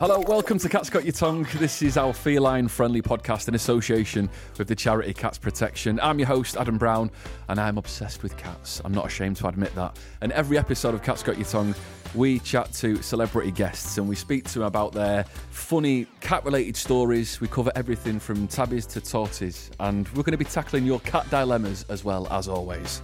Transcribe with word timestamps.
Hello, 0.00 0.20
welcome 0.28 0.60
to 0.60 0.68
Cats 0.68 0.90
Got 0.90 1.02
Your 1.02 1.12
Tongue. 1.12 1.44
This 1.56 1.82
is 1.82 1.96
our 1.96 2.12
feline 2.12 2.68
friendly 2.68 3.02
podcast 3.02 3.48
in 3.48 3.56
association 3.56 4.30
with 4.56 4.68
the 4.68 4.76
charity 4.76 5.12
Cats 5.12 5.38
Protection. 5.38 5.98
I'm 6.00 6.20
your 6.20 6.28
host, 6.28 6.56
Adam 6.56 6.78
Brown, 6.78 7.10
and 7.48 7.58
I'm 7.58 7.78
obsessed 7.78 8.22
with 8.22 8.36
cats. 8.36 8.80
I'm 8.84 8.94
not 8.94 9.06
ashamed 9.06 9.38
to 9.38 9.48
admit 9.48 9.74
that. 9.74 9.98
And 10.20 10.30
every 10.30 10.56
episode 10.56 10.94
of 10.94 11.02
Cats 11.02 11.24
Got 11.24 11.36
Your 11.36 11.46
Tongue, 11.46 11.74
we 12.14 12.38
chat 12.38 12.72
to 12.74 13.02
celebrity 13.02 13.50
guests 13.50 13.98
and 13.98 14.08
we 14.08 14.14
speak 14.14 14.44
to 14.50 14.60
them 14.60 14.68
about 14.68 14.92
their 14.92 15.24
funny 15.50 16.06
cat 16.20 16.44
related 16.44 16.76
stories. 16.76 17.40
We 17.40 17.48
cover 17.48 17.72
everything 17.74 18.20
from 18.20 18.46
tabbies 18.46 18.86
to 18.86 19.00
torties, 19.00 19.70
and 19.80 20.06
we're 20.10 20.22
going 20.22 20.30
to 20.30 20.38
be 20.38 20.44
tackling 20.44 20.86
your 20.86 21.00
cat 21.00 21.28
dilemmas 21.28 21.84
as 21.88 22.04
well 22.04 22.28
as 22.30 22.46
always. 22.46 23.02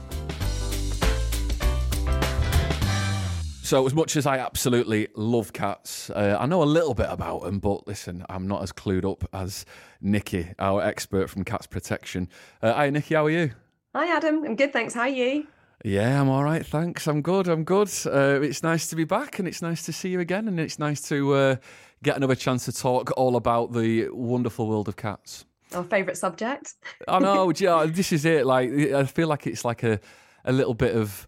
So, 3.64 3.86
as 3.86 3.94
much 3.94 4.14
as 4.16 4.26
I 4.26 4.36
absolutely 4.36 5.08
love 5.16 5.54
cats, 5.54 6.10
uh, 6.10 6.36
I 6.38 6.44
know 6.44 6.62
a 6.62 6.64
little 6.64 6.92
bit 6.92 7.06
about 7.08 7.44
them, 7.44 7.60
but 7.60 7.88
listen, 7.88 8.22
I'm 8.28 8.46
not 8.46 8.62
as 8.62 8.72
clued 8.72 9.10
up 9.10 9.26
as 9.32 9.64
Nicky, 10.02 10.50
our 10.58 10.82
expert 10.82 11.30
from 11.30 11.44
Cats 11.44 11.66
Protection. 11.66 12.28
Uh, 12.60 12.74
hi, 12.74 12.90
Nicky, 12.90 13.14
how 13.14 13.24
are 13.24 13.30
you? 13.30 13.52
Hi, 13.94 14.14
Adam. 14.14 14.44
I'm 14.44 14.54
good, 14.54 14.74
thanks. 14.74 14.92
How 14.92 15.00
are 15.00 15.08
you? 15.08 15.46
Yeah, 15.82 16.20
I'm 16.20 16.28
all 16.28 16.44
right, 16.44 16.64
thanks. 16.64 17.06
I'm 17.06 17.22
good. 17.22 17.48
I'm 17.48 17.64
good. 17.64 17.90
Uh, 18.04 18.42
it's 18.42 18.62
nice 18.62 18.86
to 18.88 18.96
be 18.96 19.04
back, 19.04 19.38
and 19.38 19.48
it's 19.48 19.62
nice 19.62 19.82
to 19.86 19.94
see 19.94 20.10
you 20.10 20.20
again, 20.20 20.46
and 20.46 20.60
it's 20.60 20.78
nice 20.78 21.00
to 21.08 21.32
uh, 21.32 21.56
get 22.02 22.18
another 22.18 22.34
chance 22.34 22.66
to 22.66 22.72
talk 22.72 23.12
all 23.16 23.34
about 23.34 23.72
the 23.72 24.10
wonderful 24.10 24.68
world 24.68 24.88
of 24.88 24.96
cats. 24.96 25.46
Our 25.72 25.84
favourite 25.84 26.18
subject. 26.18 26.74
I 27.08 27.18
know. 27.18 27.50
yeah, 27.56 27.86
this 27.88 28.12
is 28.12 28.26
it. 28.26 28.44
Like, 28.44 28.70
I 28.70 29.04
feel 29.04 29.28
like 29.28 29.46
it's 29.46 29.64
like 29.64 29.82
a 29.84 30.00
a 30.44 30.52
little 30.52 30.74
bit 30.74 30.94
of 30.94 31.26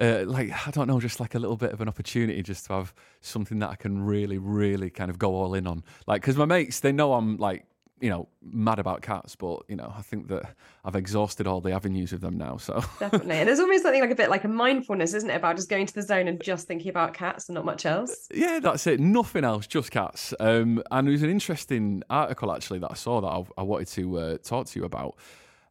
uh, 0.00 0.24
like 0.26 0.50
I 0.66 0.70
don't 0.70 0.88
know, 0.88 1.00
just 1.00 1.20
like 1.20 1.34
a 1.34 1.38
little 1.38 1.56
bit 1.56 1.72
of 1.72 1.80
an 1.80 1.88
opportunity 1.88 2.42
just 2.42 2.66
to 2.66 2.74
have 2.74 2.94
something 3.20 3.58
that 3.60 3.70
I 3.70 3.76
can 3.76 4.02
really, 4.02 4.38
really 4.38 4.90
kind 4.90 5.10
of 5.10 5.18
go 5.18 5.34
all 5.34 5.54
in 5.54 5.66
on. 5.66 5.84
Like, 6.06 6.20
because 6.20 6.36
my 6.36 6.44
mates, 6.44 6.80
they 6.80 6.92
know 6.92 7.14
I'm 7.14 7.36
like, 7.36 7.66
you 8.00 8.10
know, 8.10 8.28
mad 8.42 8.78
about 8.78 9.02
cats, 9.02 9.36
but 9.36 9.62
you 9.68 9.76
know, 9.76 9.92
I 9.96 10.02
think 10.02 10.28
that 10.28 10.54
I've 10.84 10.96
exhausted 10.96 11.46
all 11.46 11.60
the 11.60 11.72
avenues 11.72 12.12
of 12.12 12.20
them 12.20 12.36
now. 12.36 12.56
So 12.56 12.82
definitely, 12.98 13.36
and 13.36 13.48
there's 13.48 13.60
almost 13.60 13.82
something 13.82 14.00
like 14.00 14.10
a 14.10 14.16
bit 14.16 14.30
like 14.30 14.44
a 14.44 14.48
mindfulness, 14.48 15.14
isn't 15.14 15.30
it, 15.30 15.36
about 15.36 15.56
just 15.56 15.68
going 15.68 15.86
to 15.86 15.94
the 15.94 16.02
zone 16.02 16.26
and 16.26 16.42
just 16.42 16.66
thinking 16.66 16.90
about 16.90 17.14
cats 17.14 17.48
and 17.48 17.54
not 17.54 17.64
much 17.64 17.86
else. 17.86 18.28
Yeah, 18.34 18.58
that's 18.60 18.86
it. 18.86 18.98
Nothing 18.98 19.44
else, 19.44 19.66
just 19.66 19.90
cats. 19.90 20.34
Um, 20.40 20.82
and 20.90 21.08
it 21.08 21.12
was 21.12 21.22
an 21.22 21.30
interesting 21.30 22.02
article 22.10 22.52
actually 22.52 22.80
that 22.80 22.90
I 22.90 22.94
saw 22.94 23.20
that 23.20 23.28
I, 23.28 23.44
I 23.60 23.62
wanted 23.62 23.88
to 23.88 24.18
uh, 24.18 24.38
talk 24.38 24.66
to 24.66 24.80
you 24.80 24.84
about. 24.84 25.14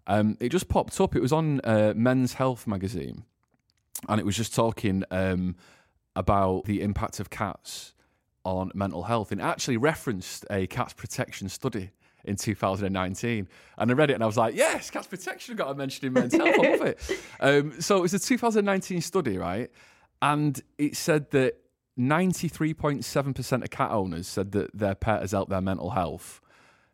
Um, 0.08 0.38
it 0.40 0.50
just 0.50 0.70
popped 0.70 1.00
up. 1.00 1.16
It 1.16 1.22
was 1.22 1.32
on 1.32 1.62
uh, 1.64 1.94
Men's 1.96 2.34
Health 2.34 2.68
magazine 2.68 3.26
and 4.08 4.20
it 4.20 4.26
was 4.26 4.36
just 4.36 4.54
talking 4.54 5.04
um, 5.12 5.56
about 6.16 6.66
the 6.66 6.82
impact 6.82 7.20
of 7.20 7.30
cats 7.30 7.94
on 8.44 8.72
mental 8.74 9.04
health. 9.04 9.32
And 9.32 9.42
actually 9.42 9.78
referenced 9.78 10.46
a 10.50 10.68
cats 10.68 10.94
protection 10.94 11.50
study 11.50 11.92
in 12.26 12.36
2019 12.38 13.48
and 13.78 13.92
I 13.92 13.94
read 13.94 14.10
it 14.10 14.14
and 14.14 14.24
I 14.24 14.26
was 14.26 14.38
like 14.38 14.56
yes 14.56 14.90
cats 14.90 15.08
protection 15.08 15.58
got 15.58 15.70
a 15.70 15.76
mention 15.76 16.08
in 16.08 16.14
men's 16.14 16.34
health 16.34 16.56
I 16.58 16.70
love 16.70 16.82
it. 16.82 17.00
Um, 17.42 17.82
so 17.82 17.98
it 17.98 18.02
was 18.02 18.14
a 18.14 18.20
2019 18.20 19.02
study 19.02 19.38
right? 19.38 19.70
And 20.22 20.62
it 20.78 20.96
said 20.96 21.32
that 21.32 21.58
93.7% 22.00 23.64
of 23.64 23.70
cat 23.70 23.92
owners 23.92 24.28
said 24.28 24.54
that 24.54 24.76
their 24.78 24.96
pet 24.96 25.20
has 25.20 25.32
helped 25.32 25.50
their 25.50 25.60
mental 25.60 25.90
health. 25.90 26.40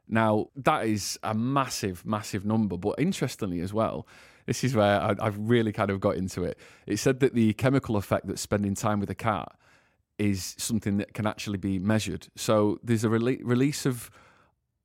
Now 0.08 0.48
that 0.56 0.88
is 0.88 1.20
a 1.22 1.36
massive 1.36 2.06
massive 2.08 2.44
number. 2.44 2.76
But 2.76 2.96
interestingly 2.98 3.60
as 3.60 3.72
well 3.72 4.08
this 4.50 4.64
is 4.64 4.76
where 4.76 5.00
I, 5.00 5.16
have 5.24 5.38
really 5.38 5.72
kind 5.72 5.92
of 5.92 6.00
got 6.00 6.16
into 6.16 6.44
it. 6.44 6.58
It 6.88 6.98
said 6.98 7.20
that 7.20 7.36
the 7.36 7.54
chemical 7.54 7.98
effect 7.98 8.26
that 8.26 8.40
spending 8.40 8.74
time 8.74 9.00
with 9.00 9.12
a 9.12 9.16
cat 9.16 9.56
is 10.18 10.56
something 10.58 10.98
that 10.98 11.14
can 11.14 11.28
actually 11.28 11.60
be 11.60 11.78
measured. 11.78 12.30
So 12.36 12.80
there's 12.84 13.04
a 13.04 13.10
rele- 13.10 13.42
release 13.44 13.86
of 13.86 14.10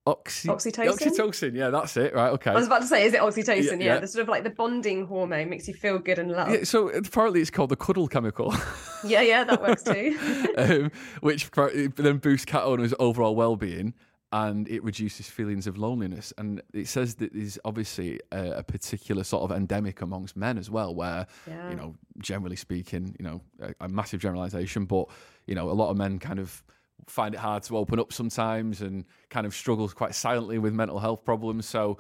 Oxy- 0.07 0.51
oxytocin. 0.51 0.99
Oxytocin, 0.99 1.55
yeah, 1.55 1.71
that's 1.71 1.97
it. 1.97 2.15
Right, 2.15 2.29
okay. 2.33 2.51
I 2.51 2.55
was 2.55 2.67
about 2.67 2.83
to 2.83 2.87
say, 2.87 3.07
is 3.07 3.15
it 3.15 3.21
oxytocin? 3.21 3.81
Yeah, 3.81 3.95
yeah. 3.95 3.99
the 4.01 4.07
sort 4.07 4.25
of 4.25 4.29
like 4.29 4.45
the 4.45 4.51
bonding 4.51 5.07
hormone 5.07 5.49
makes 5.49 5.67
you 5.67 5.73
feel 5.73 5.99
good 5.99 6.19
and 6.19 6.31
love. 6.31 6.51
Yeah, 6.51 6.65
so 6.65 6.91
apparently 6.91 7.41
it's 7.41 7.51
called 7.51 7.71
the 7.71 7.77
cuddle 7.77 8.07
chemical. 8.07 8.55
yeah, 9.03 9.23
yeah, 9.23 9.45
that 9.45 9.63
works 9.63 9.83
too. 9.83 10.51
um, 10.59 10.93
which 11.23 11.51
then 11.53 12.19
boosts 12.19 12.45
cat 12.45 12.65
owners' 12.65 12.93
overall 12.99 13.35
well-being 13.35 13.95
and 14.35 14.69
it 14.69 14.83
reduces 14.83 15.29
feelings 15.29 15.69
of 15.69 15.79
loneliness. 15.79 16.33
And 16.37 16.61
it 16.73 16.89
says 16.89 17.15
that 17.17 17.33
there's 17.33 17.57
obviously 17.65 18.19
a, 18.33 18.51
a 18.51 18.63
particular 18.65 19.23
sort 19.23 19.45
of 19.45 19.57
endemic 19.57 20.03
amongst 20.03 20.37
men 20.37 20.59
as 20.59 20.69
well, 20.69 20.93
where, 20.93 21.29
yeah. 21.47 21.71
you 21.71 21.77
know, 21.77 21.95
generally 22.19 22.57
speaking, 22.57 23.15
you 23.17 23.25
know, 23.25 23.41
a, 23.61 23.85
a, 23.85 23.89
massive 23.89 24.19
generalization, 24.19 24.87
but, 24.87 25.07
you 25.47 25.55
know, 25.55 25.71
a 25.71 25.73
lot 25.73 25.91
of 25.91 25.97
men 25.97 26.19
kind 26.19 26.41
of 26.41 26.65
find 27.07 27.33
it 27.33 27.39
hard 27.39 27.63
to 27.63 27.79
open 27.79 28.01
up 28.01 28.13
sometimes 28.13 28.81
and 28.81 29.05
kind 29.31 29.47
of 29.47 29.55
struggles 29.55 29.95
quite 29.95 30.17
silently 30.17 30.59
with 30.59 30.73
mental 30.73 30.99
health 30.99 31.25
problems. 31.25 31.65
So 31.65 31.99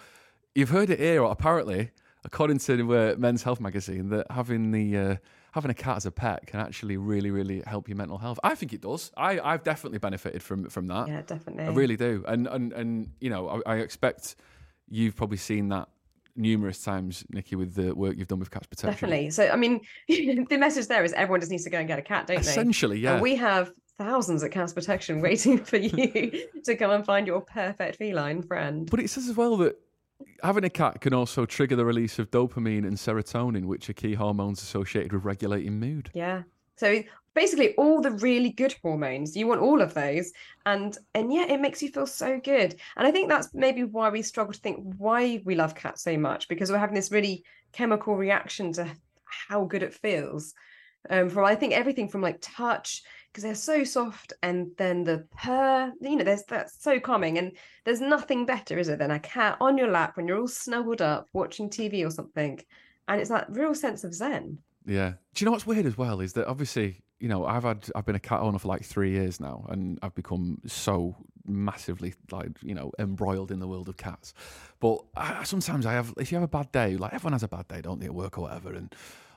you've 0.56 0.70
heard 0.70 0.90
it 0.90 0.98
here, 0.98 1.22
apparently, 1.22 1.92
according 2.24 2.58
to 2.58 2.96
uh, 2.96 3.14
Men's 3.16 3.44
Health 3.44 3.60
magazine, 3.60 4.08
that 4.08 4.26
having 4.32 4.72
the 4.72 4.98
uh, 4.98 5.16
having 5.54 5.70
a 5.70 5.74
cat 5.74 5.96
as 5.96 6.04
a 6.04 6.10
pet 6.10 6.48
can 6.48 6.58
actually 6.58 6.96
really, 6.96 7.30
really 7.30 7.62
help 7.64 7.88
your 7.88 7.96
mental 7.96 8.18
health. 8.18 8.40
I 8.42 8.56
think 8.56 8.72
it 8.72 8.80
does. 8.80 9.12
I, 9.16 9.38
I've 9.38 9.62
definitely 9.62 9.98
benefited 9.98 10.42
from 10.42 10.68
from 10.68 10.88
that. 10.88 11.06
Yeah, 11.06 11.22
definitely. 11.22 11.64
I 11.64 11.68
really 11.68 11.96
do. 11.96 12.24
And 12.26 12.48
and 12.48 12.72
and 12.72 13.12
you 13.20 13.30
know, 13.30 13.62
I, 13.64 13.74
I 13.74 13.76
expect 13.76 14.34
you've 14.88 15.14
probably 15.14 15.36
seen 15.36 15.68
that 15.68 15.88
numerous 16.34 16.82
times, 16.82 17.24
Nicky, 17.30 17.54
with 17.54 17.74
the 17.74 17.94
work 17.94 18.16
you've 18.18 18.26
done 18.26 18.40
with 18.40 18.50
Cats 18.50 18.66
Protection. 18.66 19.08
Definitely. 19.08 19.30
So, 19.30 19.48
I 19.48 19.54
mean, 19.54 19.80
the 20.08 20.56
message 20.58 20.88
there 20.88 21.04
is 21.04 21.12
everyone 21.12 21.38
just 21.38 21.52
needs 21.52 21.62
to 21.62 21.70
go 21.70 21.78
and 21.78 21.86
get 21.86 22.00
a 22.00 22.02
cat, 22.02 22.26
don't 22.26 22.40
Essentially, 22.40 22.54
they? 22.54 22.60
Essentially, 22.60 22.98
yeah. 22.98 23.12
And 23.12 23.22
we 23.22 23.36
have 23.36 23.70
thousands 23.96 24.42
at 24.42 24.50
Cats 24.50 24.72
Protection 24.72 25.20
waiting 25.22 25.64
for 25.64 25.76
you 25.76 26.48
to 26.64 26.74
come 26.76 26.90
and 26.90 27.04
find 27.04 27.28
your 27.28 27.40
perfect 27.42 27.96
feline 27.96 28.42
friend. 28.42 28.90
But 28.90 29.00
it 29.00 29.08
says 29.08 29.28
as 29.28 29.36
well 29.36 29.56
that 29.58 29.76
having 30.42 30.64
a 30.64 30.70
cat 30.70 31.00
can 31.00 31.14
also 31.14 31.46
trigger 31.46 31.76
the 31.76 31.84
release 31.84 32.18
of 32.18 32.30
dopamine 32.30 32.86
and 32.86 32.96
serotonin, 32.96 33.64
which 33.64 33.88
are 33.88 33.94
key 33.94 34.14
hormones 34.14 34.62
associated 34.62 35.12
with 35.12 35.24
regulating 35.24 35.78
mood. 35.78 36.10
Yeah. 36.14 36.42
So 36.76 37.02
basically 37.34 37.74
all 37.74 38.00
the 38.00 38.12
really 38.12 38.50
good 38.50 38.74
hormones 38.82 39.36
you 39.36 39.46
want 39.46 39.60
all 39.60 39.82
of 39.82 39.92
those 39.94 40.32
and 40.66 40.96
and 41.14 41.32
yet 41.32 41.50
it 41.50 41.60
makes 41.60 41.82
you 41.82 41.88
feel 41.88 42.06
so 42.06 42.40
good 42.40 42.76
and 42.96 43.06
i 43.06 43.10
think 43.10 43.28
that's 43.28 43.52
maybe 43.52 43.82
why 43.82 44.08
we 44.08 44.22
struggle 44.22 44.52
to 44.52 44.60
think 44.60 44.78
why 44.98 45.42
we 45.44 45.54
love 45.54 45.74
cats 45.74 46.02
so 46.02 46.16
much 46.16 46.48
because 46.48 46.70
we're 46.70 46.78
having 46.78 46.94
this 46.94 47.10
really 47.10 47.44
chemical 47.72 48.16
reaction 48.16 48.72
to 48.72 48.88
how 49.24 49.64
good 49.64 49.82
it 49.82 49.92
feels 49.92 50.54
um 51.10 51.28
from 51.28 51.44
i 51.44 51.54
think 51.54 51.72
everything 51.72 52.08
from 52.08 52.22
like 52.22 52.38
touch 52.40 53.02
because 53.34 53.42
they're 53.42 53.54
so 53.56 53.82
soft 53.82 54.32
and 54.44 54.70
then 54.78 55.02
the 55.02 55.26
purr 55.36 55.92
you 56.00 56.14
know 56.14 56.22
there's 56.22 56.44
that's 56.44 56.80
so 56.80 57.00
calming 57.00 57.36
and 57.36 57.50
there's 57.84 58.00
nothing 58.00 58.46
better 58.46 58.78
is 58.78 58.88
it 58.88 59.00
than 59.00 59.10
a 59.10 59.18
cat 59.18 59.56
on 59.60 59.76
your 59.76 59.90
lap 59.90 60.16
when 60.16 60.28
you're 60.28 60.38
all 60.38 60.46
snuggled 60.46 61.02
up 61.02 61.28
watching 61.32 61.68
tv 61.68 62.06
or 62.06 62.10
something 62.10 62.60
and 63.08 63.20
it's 63.20 63.30
that 63.30 63.46
real 63.50 63.74
sense 63.74 64.04
of 64.04 64.14
zen. 64.14 64.58
Yeah. 64.86 65.14
Do 65.34 65.42
you 65.42 65.46
know 65.46 65.50
what's 65.52 65.66
weird 65.66 65.84
as 65.84 65.98
well 65.98 66.20
is 66.20 66.34
that 66.34 66.46
obviously 66.46 67.02
you 67.18 67.28
know 67.28 67.44
i've 67.44 67.64
had 67.64 67.88
i've 67.96 68.06
been 68.06 68.14
a 68.14 68.20
cat 68.20 68.40
owner 68.40 68.58
for 68.58 68.68
like 68.68 68.84
three 68.84 69.10
years 69.10 69.40
now 69.40 69.66
and 69.68 69.98
i've 70.02 70.14
become 70.14 70.60
so 70.66 71.16
massively 71.46 72.14
like 72.30 72.50
you 72.62 72.74
know 72.74 72.92
embroiled 72.98 73.50
in 73.50 73.58
the 73.58 73.66
world 73.66 73.88
of 73.88 73.96
cats. 73.96 74.32
But 74.78 74.98
I, 75.16 75.42
sometimes 75.42 75.86
i 75.86 75.92
have 75.92 76.14
if 76.18 76.30
you 76.30 76.36
have 76.36 76.44
a 76.44 76.48
bad 76.48 76.70
day 76.70 76.96
like 76.96 77.12
everyone 77.12 77.32
has 77.32 77.42
a 77.42 77.48
bad 77.48 77.66
day 77.66 77.80
don't 77.80 77.98
they 77.98 78.06
at 78.06 78.14
work 78.14 78.38
or 78.38 78.42
whatever 78.42 78.72
and 78.72 78.94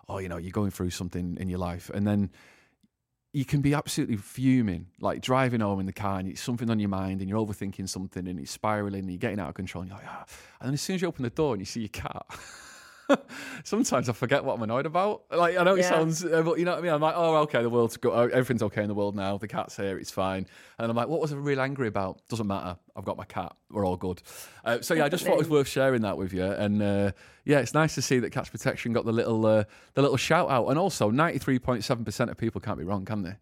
or 0.08 0.22
you 0.22 0.30
know 0.30 0.38
you're 0.38 0.52
going 0.52 0.72
through 0.72 0.92
something 0.92 1.38
in 1.40 1.50
your 1.50 1.60
life 1.60 1.90
and 1.94 2.06
then 2.06 2.30
you 3.38 3.46
can 3.46 3.62
be 3.62 3.76
absolutely 3.76 4.18
fuming, 4.18 4.88
like 5.00 5.22
driving 5.22 5.60
home 5.60 5.80
in 5.80 5.86
the 5.86 5.94
car 5.94 6.18
and 6.18 6.28
it's 6.28 6.42
something 6.42 6.72
on 6.72 6.80
your 6.80 6.90
mind 6.90 7.22
and 7.22 7.30
you're 7.30 7.40
overthinking 7.40 7.88
something 7.88 8.28
and 8.28 8.40
it's 8.40 8.50
spiraling 8.50 9.02
and 9.02 9.12
you're 9.12 9.20
getting 9.20 9.40
out 9.40 9.48
of 9.48 9.54
control 9.54 9.84
and 9.84 9.92
you're 9.92 10.00
like, 10.00 10.08
ah. 10.10 10.26
And 10.60 10.70
then 10.70 10.74
as 10.74 10.82
soon 10.82 10.96
as 10.96 11.04
you 11.04 11.08
open 11.08 11.22
the 11.22 11.30
door 11.30 11.54
and 11.54 11.62
you 11.62 11.66
see 11.68 11.82
your 11.82 11.90
cat, 11.90 12.26
sometimes 13.64 14.10
I 14.10 14.14
forget 14.14 14.44
what 14.44 14.56
I'm 14.56 14.64
annoyed 14.64 14.86
about. 14.86 15.24
Like 15.32 15.58
I 15.58 15.64
know 15.64 15.76
it 15.76 15.82
yeah. 15.82 15.90
sounds, 15.90 16.24
uh, 16.24 16.42
but 16.44 16.60
you 16.60 16.66
know 16.66 16.72
what 16.72 16.80
I 16.80 16.82
mean. 16.82 16.94
I'm 16.94 17.02
like, 17.02 17.16
oh, 17.16 17.38
okay, 17.38 17.62
the 17.62 17.70
world's 17.70 17.98
go, 17.98 18.12
uh, 18.12 18.28
everything's 18.34 18.64
okay 18.64 18.82
in 18.82 18.88
the 18.88 18.94
world 18.94 19.16
now. 19.16 19.38
The 19.38 19.48
cat's 19.48 19.76
here, 19.76 19.98
it's 19.98 20.12
fine. 20.12 20.46
And 20.78 20.90
I'm 20.90 20.96
like, 20.96 21.08
what 21.08 21.22
was 21.22 21.34
I 21.34 21.36
really 21.36 21.62
angry 21.62 21.88
about? 21.88 22.22
Doesn't 22.30 22.48
matter. 22.48 22.78
I've 22.96 23.06
got 23.06 23.18
my 23.18 23.26
cat. 23.26 23.56
We're 23.70 23.86
all 23.86 23.98
good. 23.98 24.22
Uh, 24.64 24.82
so 24.82 24.94
yeah, 24.94 25.06
I 25.06 25.10
just 25.10 25.26
thought 25.26 25.34
it 25.34 25.40
was 25.40 25.50
worth 25.50 25.68
sharing 25.68 26.02
that 26.02 26.18
with 26.18 26.34
you. 26.34 26.46
And 26.46 26.82
uh, 26.82 27.12
yeah, 27.46 27.60
it's 27.60 27.74
nice 27.74 27.96
to 27.96 28.02
see 28.02 28.20
that 28.20 28.32
Cats 28.32 28.50
Protection 28.50 28.94
got 28.94 29.06
the 29.06 29.12
little 29.12 29.46
uh, 29.46 29.64
the 29.94 30.02
little 30.02 30.18
shout 30.18 30.50
out. 30.50 30.68
And 30.68 30.80
also, 30.80 31.12
93.7 31.12 32.06
percent 32.06 32.30
of 32.30 32.38
people 32.38 32.62
can't 32.62 32.78
be 32.78 32.84
wrong, 32.86 33.06
can 33.06 33.24
they? 33.24 33.36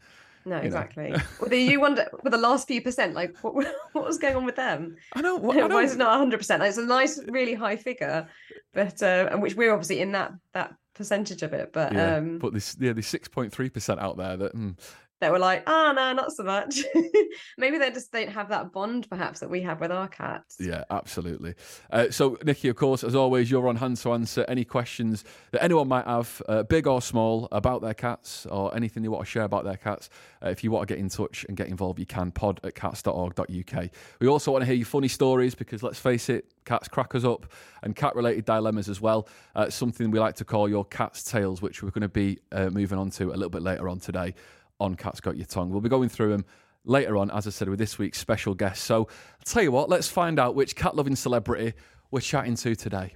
No, 0.45 0.57
exactly. 0.57 1.13
well, 1.41 1.53
you 1.53 1.79
wonder 1.79 2.07
with 2.23 2.31
the 2.31 2.37
last 2.37 2.67
few 2.67 2.81
percent, 2.81 3.15
like 3.15 3.35
what 3.41 3.55
what 3.93 4.05
was 4.05 4.17
going 4.17 4.35
on 4.35 4.45
with 4.45 4.55
them? 4.55 4.95
I 5.13 5.21
know. 5.21 5.35
What, 5.45 5.57
I 5.57 5.67
know. 5.67 5.75
Why 5.75 5.83
is 5.83 5.93
it 5.93 5.97
not 5.97 6.17
hundred 6.17 6.37
percent? 6.37 6.61
It's 6.63 6.77
a 6.77 6.85
nice, 6.85 7.19
really 7.27 7.53
high 7.53 7.75
figure, 7.75 8.27
but 8.73 9.01
uh, 9.01 9.29
and 9.31 9.41
which 9.41 9.55
we're 9.55 9.73
obviously 9.73 10.01
in 10.01 10.11
that 10.13 10.33
that 10.53 10.75
percentage 10.93 11.41
of 11.43 11.53
it. 11.53 11.73
But 11.73 11.93
yeah, 11.93 12.17
um, 12.17 12.37
but 12.37 12.53
this 12.53 12.77
yeah, 12.79 12.93
the 12.93 13.01
six 13.01 13.27
point 13.27 13.51
three 13.51 13.69
percent 13.69 13.99
out 13.99 14.17
there 14.17 14.37
that 14.37 14.55
mm, 14.55 14.77
that 15.21 15.31
were 15.31 15.39
like, 15.39 15.63
oh 15.67 15.93
no, 15.95 16.13
not 16.13 16.31
so 16.31 16.43
much. 16.43 16.83
Maybe 17.57 17.77
they 17.77 17.89
just 17.91 18.11
don't 18.11 18.29
have 18.29 18.49
that 18.49 18.71
bond, 18.73 19.07
perhaps, 19.09 19.39
that 19.39 19.49
we 19.49 19.61
have 19.61 19.79
with 19.79 19.91
our 19.91 20.07
cats. 20.07 20.57
Yeah, 20.59 20.83
absolutely. 20.89 21.55
Uh, 21.89 22.09
so, 22.09 22.37
Nicky, 22.43 22.67
of 22.67 22.75
course, 22.75 23.03
as 23.03 23.15
always, 23.15 23.49
you're 23.49 23.67
on 23.67 23.77
hand 23.77 23.97
to 23.97 24.11
answer 24.11 24.45
any 24.47 24.65
questions 24.65 25.23
that 25.51 25.63
anyone 25.63 25.87
might 25.87 26.05
have, 26.05 26.41
uh, 26.49 26.63
big 26.63 26.85
or 26.85 27.01
small, 27.01 27.47
about 27.51 27.81
their 27.81 27.93
cats 27.93 28.45
or 28.47 28.75
anything 28.75 29.03
they 29.03 29.09
want 29.09 29.25
to 29.25 29.29
share 29.29 29.43
about 29.43 29.63
their 29.63 29.77
cats. 29.77 30.09
Uh, 30.43 30.49
if 30.49 30.63
you 30.63 30.71
want 30.71 30.87
to 30.87 30.93
get 30.93 30.99
in 30.99 31.09
touch 31.09 31.45
and 31.47 31.55
get 31.55 31.67
involved, 31.67 31.99
you 31.99 32.05
can 32.05 32.31
pod 32.31 32.59
at 32.63 32.75
cats.org.uk. 32.75 33.89
We 34.19 34.27
also 34.27 34.51
want 34.51 34.63
to 34.63 34.65
hear 34.65 34.75
your 34.75 34.85
funny 34.85 35.07
stories 35.07 35.55
because, 35.55 35.81
let's 35.81 35.99
face 35.99 36.27
it, 36.29 36.51
cats 36.65 36.89
crack 36.89 37.15
us 37.15 37.23
up 37.23 37.45
and 37.83 37.95
cat 37.95 38.15
related 38.15 38.43
dilemmas 38.43 38.89
as 38.89 38.99
well. 38.99 39.27
Uh, 39.55 39.69
something 39.69 40.11
we 40.11 40.19
like 40.19 40.35
to 40.35 40.45
call 40.45 40.67
your 40.67 40.83
cat's 40.83 41.23
tales, 41.23 41.61
which 41.61 41.81
we're 41.81 41.91
going 41.91 42.01
to 42.01 42.09
be 42.09 42.39
uh, 42.51 42.69
moving 42.69 42.97
on 42.97 43.09
to 43.11 43.29
a 43.29 43.35
little 43.35 43.49
bit 43.49 43.61
later 43.61 43.87
on 43.87 43.99
today 43.99 44.33
on 44.79 44.95
Cat's 44.95 45.21
Got 45.21 45.37
Your 45.37 45.45
Tongue. 45.45 45.69
We'll 45.69 45.81
be 45.81 45.89
going 45.89 46.09
through 46.09 46.31
them 46.31 46.45
later 46.83 47.17
on, 47.17 47.31
as 47.31 47.47
I 47.47 47.49
said, 47.49 47.69
with 47.69 47.79
this 47.79 47.97
week's 47.97 48.17
special 48.17 48.53
guest. 48.53 48.83
So 48.83 49.07
I'll 49.07 49.45
tell 49.45 49.63
you 49.63 49.71
what, 49.71 49.89
let's 49.89 50.07
find 50.07 50.39
out 50.39 50.55
which 50.55 50.75
cat 50.75 50.95
loving 50.95 51.15
celebrity 51.15 51.73
we're 52.11 52.21
chatting 52.21 52.55
to 52.55 52.75
today. 52.75 53.13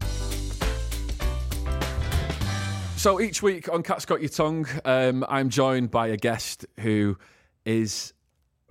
So 2.97 3.21
each 3.21 3.41
week 3.41 3.71
on 3.71 3.81
Cat's 3.81 4.05
Got 4.05 4.19
Your 4.21 4.29
Tongue, 4.29 4.67
um, 4.83 5.25
I'm 5.29 5.49
joined 5.49 5.89
by 5.89 6.07
a 6.07 6.17
guest 6.17 6.65
who 6.81 7.17
is 7.63 8.13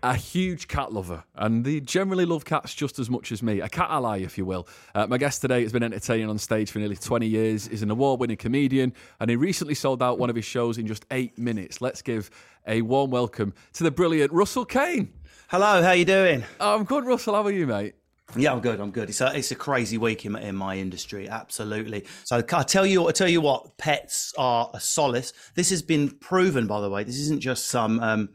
a 0.03 0.15
huge 0.15 0.69
cat 0.69 0.93
lover, 0.93 1.25
and 1.35 1.65
they 1.65 1.81
generally 1.81 2.25
love 2.25 2.45
cats 2.45 2.75
just 2.75 2.99
as 2.99 3.11
much 3.11 3.33
as 3.33 3.43
me. 3.43 3.61
A 3.61 3.69
cat 3.69 3.89
ally, 3.91 4.19
if 4.19 4.39
you 4.39 4.45
will. 4.45 4.69
Uh, 4.95 5.07
my 5.07 5.19
guest 5.19 5.41
today 5.41 5.63
has 5.63 5.73
been 5.73 5.83
entertaining 5.83 6.29
on 6.29 6.39
stage 6.39 6.71
for 6.71 6.79
nearly 6.79 6.97
20 6.97 7.27
years, 7.27 7.69
is 7.69 7.83
an 7.83 7.91
award 7.91 8.21
winning 8.21 8.37
comedian, 8.37 8.93
and 9.21 9.31
he 9.31 9.37
recently 9.37 9.75
sold 9.75 10.03
out 10.03 10.19
one 10.19 10.31
of 10.31 10.37
his 10.37 10.45
shows 10.45 10.79
in 10.79 10.87
just 10.87 11.05
eight 11.11 11.39
minutes. 11.39 11.81
Let's 11.81 12.03
give 12.03 12.31
a 12.67 12.83
warm 12.83 13.11
welcome 13.11 13.55
to 13.75 13.85
the 13.85 13.91
brilliant 13.91 14.33
Russell 14.33 14.65
Kane. 14.65 15.13
Hello, 15.49 15.83
how 15.83 15.93
you 15.93 16.05
doing? 16.05 16.45
I'm 16.61 16.85
good, 16.85 17.05
Russell. 17.05 17.35
How 17.35 17.43
are 17.45 17.51
you, 17.51 17.67
mate? 17.67 17.95
Yeah, 18.37 18.53
I'm 18.53 18.61
good. 18.61 18.79
I'm 18.79 18.91
good. 18.91 19.09
It's 19.09 19.23
a 19.23 19.35
it's 19.35 19.53
a 19.53 19.55
crazy 19.55 19.97
week 19.97 20.27
in, 20.27 20.37
in 20.37 20.55
my 20.55 20.77
industry, 20.77 21.31
absolutely. 21.31 22.05
So 22.25 22.45
I 22.53 22.63
tell 22.63 22.85
you, 22.85 23.09
I 23.09 23.13
tell 23.13 23.29
you 23.29 23.41
what, 23.41 23.79
pets 23.79 24.35
are 24.37 24.71
a 24.75 24.81
solace. 24.81 25.33
This 25.55 25.71
has 25.71 25.81
been 25.81 26.11
proven, 26.11 26.67
by 26.67 26.83
the 26.83 26.91
way. 26.91 27.05
This 27.05 27.19
isn't 27.19 27.41
just 27.41 27.69
some 27.69 28.01
um, 28.01 28.29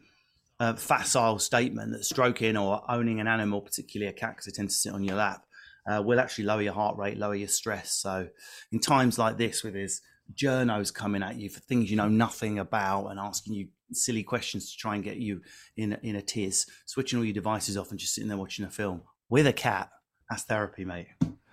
uh, 0.63 0.75
facile 0.75 1.39
statement 1.39 1.91
that 1.91 2.05
stroking 2.05 2.55
or 2.55 2.81
owning 2.89 3.19
an 3.19 3.27
animal, 3.27 3.61
particularly 3.61 4.09
a 4.09 4.13
cat, 4.13 4.31
because 4.31 4.45
they 4.45 4.51
tend 4.51 4.69
to 4.69 4.75
sit 4.75 4.93
on 4.93 5.03
your 5.03 5.17
lap, 5.17 5.43
uh, 5.91 6.01
will 6.01 6.19
actually 6.19 6.45
lower 6.45 6.61
your 6.61 6.73
heart 6.73 6.97
rate, 6.97 7.17
lower 7.17 7.35
your 7.35 7.49
stress. 7.49 7.93
So 7.93 8.29
in 8.71 8.79
times 8.79 9.19
like 9.19 9.37
this, 9.37 9.63
with 9.63 9.75
his 9.75 10.01
journos 10.33 10.93
coming 10.93 11.21
at 11.21 11.35
you 11.35 11.49
for 11.49 11.59
things 11.59 11.91
you 11.91 11.97
know 11.97 12.07
nothing 12.07 12.57
about 12.57 13.07
and 13.07 13.19
asking 13.19 13.53
you 13.53 13.67
silly 13.91 14.23
questions 14.23 14.71
to 14.71 14.77
try 14.77 14.95
and 14.95 15.03
get 15.03 15.17
you 15.17 15.41
in 15.75 15.97
in 16.01 16.15
a 16.15 16.21
tiz, 16.21 16.65
switching 16.85 17.19
all 17.19 17.25
your 17.25 17.33
devices 17.33 17.77
off 17.77 17.91
and 17.91 17.99
just 17.99 18.15
sitting 18.15 18.29
there 18.29 18.37
watching 18.37 18.63
a 18.63 18.69
film 18.69 19.01
with 19.29 19.45
a 19.45 19.53
cat. 19.53 19.89
That's 20.29 20.43
therapy, 20.43 20.85
mate. 20.85 21.07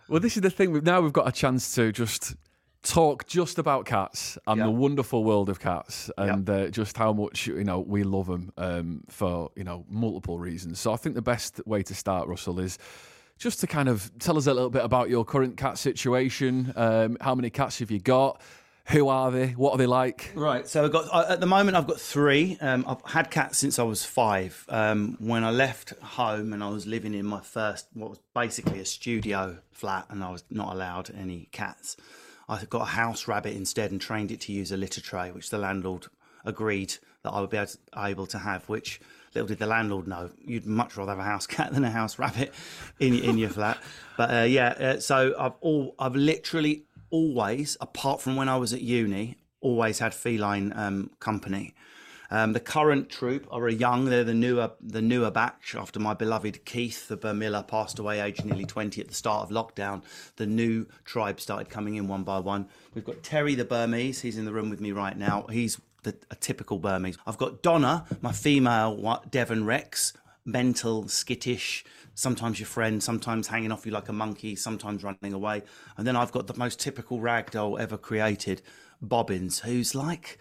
Well, 0.08 0.20
this 0.20 0.36
is 0.36 0.42
the 0.42 0.50
thing. 0.50 0.72
Now 0.84 1.00
we've 1.00 1.12
got 1.12 1.28
a 1.28 1.32
chance 1.32 1.74
to 1.74 1.90
just 1.90 2.36
talk 2.82 3.26
just 3.26 3.58
about 3.58 3.84
cats 3.84 4.38
and 4.46 4.60
the 4.60 4.70
wonderful 4.70 5.22
world 5.24 5.48
of 5.48 5.60
cats 5.60 6.10
and 6.16 6.48
uh, 6.48 6.68
just 6.68 6.96
how 6.96 7.12
much 7.12 7.46
you 7.46 7.64
know 7.64 7.80
we 7.80 8.02
love 8.02 8.26
them 8.26 8.52
um, 8.56 9.02
for 9.08 9.50
you 9.56 9.64
know 9.64 9.84
multiple 9.88 10.38
reasons. 10.38 10.78
So 10.80 10.92
I 10.92 10.96
think 10.96 11.14
the 11.14 11.22
best 11.22 11.60
way 11.66 11.82
to 11.82 11.94
start, 11.94 12.28
Russell, 12.28 12.58
is 12.60 12.78
just 13.38 13.60
to 13.60 13.66
kind 13.66 13.88
of 13.88 14.10
tell 14.18 14.36
us 14.36 14.46
a 14.46 14.54
little 14.54 14.70
bit 14.70 14.84
about 14.84 15.10
your 15.10 15.24
current 15.24 15.56
cat 15.56 15.78
situation. 15.78 16.72
Um, 16.76 17.16
how 17.20 17.34
many 17.34 17.50
cats 17.50 17.78
have 17.80 17.90
you 17.90 17.98
got? 17.98 18.40
Who 18.86 19.08
are 19.08 19.30
they? 19.30 19.48
What 19.48 19.72
are 19.72 19.78
they 19.78 19.86
like? 19.86 20.32
Right. 20.34 20.66
So 20.66 20.84
I've 20.84 20.92
got 20.92 21.06
uh, 21.12 21.26
at 21.28 21.40
the 21.40 21.46
moment 21.46 21.76
I've 21.76 21.86
got 21.86 22.00
three. 22.00 22.58
Um, 22.60 22.84
I've 22.88 23.02
had 23.12 23.30
cats 23.30 23.58
since 23.58 23.78
I 23.78 23.82
was 23.82 24.04
five. 24.04 24.64
Um, 24.68 25.16
when 25.20 25.44
I 25.44 25.50
left 25.50 25.90
home 26.00 26.52
and 26.52 26.64
I 26.64 26.70
was 26.70 26.86
living 26.86 27.14
in 27.14 27.24
my 27.26 27.40
first, 27.40 27.86
what 27.92 28.10
was 28.10 28.20
basically 28.34 28.80
a 28.80 28.84
studio 28.84 29.58
flat, 29.70 30.06
and 30.08 30.24
I 30.24 30.30
was 30.30 30.44
not 30.50 30.72
allowed 30.72 31.10
any 31.16 31.48
cats. 31.52 31.96
I 32.50 32.64
got 32.64 32.82
a 32.82 32.86
house 32.86 33.28
rabbit 33.28 33.54
instead 33.54 33.92
and 33.92 34.00
trained 34.00 34.32
it 34.32 34.40
to 34.42 34.52
use 34.52 34.72
a 34.72 34.76
litter 34.76 35.00
tray, 35.00 35.30
which 35.30 35.50
the 35.50 35.58
landlord 35.58 36.06
agreed 36.44 36.94
that 37.22 37.30
I 37.30 37.40
would 37.40 37.50
be 37.50 37.60
able 37.96 38.26
to, 38.26 38.38
have. 38.38 38.68
Which 38.68 39.00
little 39.34 39.46
did 39.46 39.60
the 39.60 39.66
landlord 39.66 40.08
know, 40.08 40.30
you'd 40.44 40.66
much 40.66 40.96
rather 40.96 41.12
have 41.12 41.20
a 41.20 41.24
house 41.24 41.46
cat 41.56 41.72
than 41.72 41.84
a 41.84 41.90
house 41.90 42.18
rabbit 42.18 42.52
in 42.98 43.14
in 43.14 43.38
your 43.38 43.50
flat. 43.50 43.78
But 44.16 44.34
uh, 44.34 44.42
yeah, 44.42 44.68
uh, 44.68 45.00
so 45.00 45.34
I've 45.38 45.54
all 45.60 45.94
I've 45.98 46.16
literally 46.16 46.84
always, 47.10 47.76
apart 47.80 48.20
from 48.20 48.34
when 48.34 48.48
I 48.48 48.56
was 48.56 48.72
at 48.72 48.80
uni, 48.80 49.36
always 49.60 50.00
had 50.00 50.12
feline 50.12 50.72
um, 50.74 51.10
company. 51.20 51.74
Um, 52.30 52.52
the 52.52 52.60
current 52.60 53.08
troop 53.08 53.46
are 53.50 53.66
a 53.66 53.72
young, 53.72 54.04
they're 54.04 54.24
the 54.24 54.34
newer, 54.34 54.70
the 54.80 55.02
newer 55.02 55.30
batch 55.30 55.74
after 55.74 55.98
my 55.98 56.14
beloved 56.14 56.64
Keith, 56.64 57.08
the 57.08 57.16
Burmilla, 57.16 57.66
passed 57.66 57.98
away 57.98 58.20
aged 58.20 58.44
nearly 58.44 58.64
20 58.64 59.00
at 59.00 59.08
the 59.08 59.14
start 59.14 59.50
of 59.50 59.50
lockdown. 59.50 60.02
The 60.36 60.46
new 60.46 60.86
tribe 61.04 61.40
started 61.40 61.68
coming 61.68 61.96
in 61.96 62.06
one 62.06 62.22
by 62.22 62.38
one. 62.38 62.68
We've 62.94 63.04
got 63.04 63.22
Terry 63.22 63.54
the 63.54 63.64
Burmese, 63.64 64.20
he's 64.20 64.38
in 64.38 64.44
the 64.44 64.52
room 64.52 64.70
with 64.70 64.80
me 64.80 64.92
right 64.92 65.16
now. 65.16 65.46
He's 65.50 65.80
the, 66.04 66.16
a 66.30 66.36
typical 66.36 66.78
Burmese. 66.78 67.18
I've 67.26 67.38
got 67.38 67.62
Donna, 67.62 68.06
my 68.20 68.32
female 68.32 69.22
Devon 69.30 69.64
Rex, 69.64 70.12
mental, 70.44 71.08
skittish, 71.08 71.84
sometimes 72.14 72.60
your 72.60 72.66
friend, 72.66 73.02
sometimes 73.02 73.48
hanging 73.48 73.72
off 73.72 73.86
you 73.86 73.92
like 73.92 74.08
a 74.08 74.12
monkey, 74.12 74.54
sometimes 74.56 75.02
running 75.02 75.32
away. 75.32 75.62
And 75.96 76.06
then 76.06 76.16
I've 76.16 76.32
got 76.32 76.46
the 76.46 76.56
most 76.56 76.80
typical 76.80 77.18
ragdoll 77.18 77.80
ever 77.80 77.98
created, 77.98 78.62
Bobbins, 79.02 79.60
who's 79.60 79.94
like, 79.94 80.38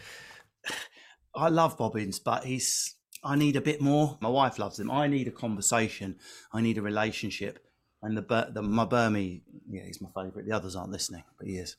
I 1.35 1.49
love 1.49 1.77
Bobbins, 1.77 2.19
but 2.19 2.43
he's, 2.43 2.95
I 3.23 3.35
need 3.35 3.55
a 3.55 3.61
bit 3.61 3.81
more. 3.81 4.17
My 4.21 4.29
wife 4.29 4.59
loves 4.59 4.79
him. 4.79 4.89
I 4.89 5.07
need 5.07 5.27
a 5.27 5.31
conversation. 5.31 6.17
I 6.51 6.61
need 6.61 6.77
a 6.77 6.81
relationship. 6.81 7.59
And 8.01 8.17
the, 8.17 8.49
the 8.53 8.61
my 8.61 8.85
Burmese, 8.85 9.41
yeah, 9.69 9.83
he's 9.85 10.01
my 10.01 10.09
favourite. 10.15 10.47
The 10.47 10.55
others 10.55 10.75
aren't 10.75 10.91
listening, 10.91 11.23
but 11.37 11.47
he 11.47 11.57
is. 11.57 11.75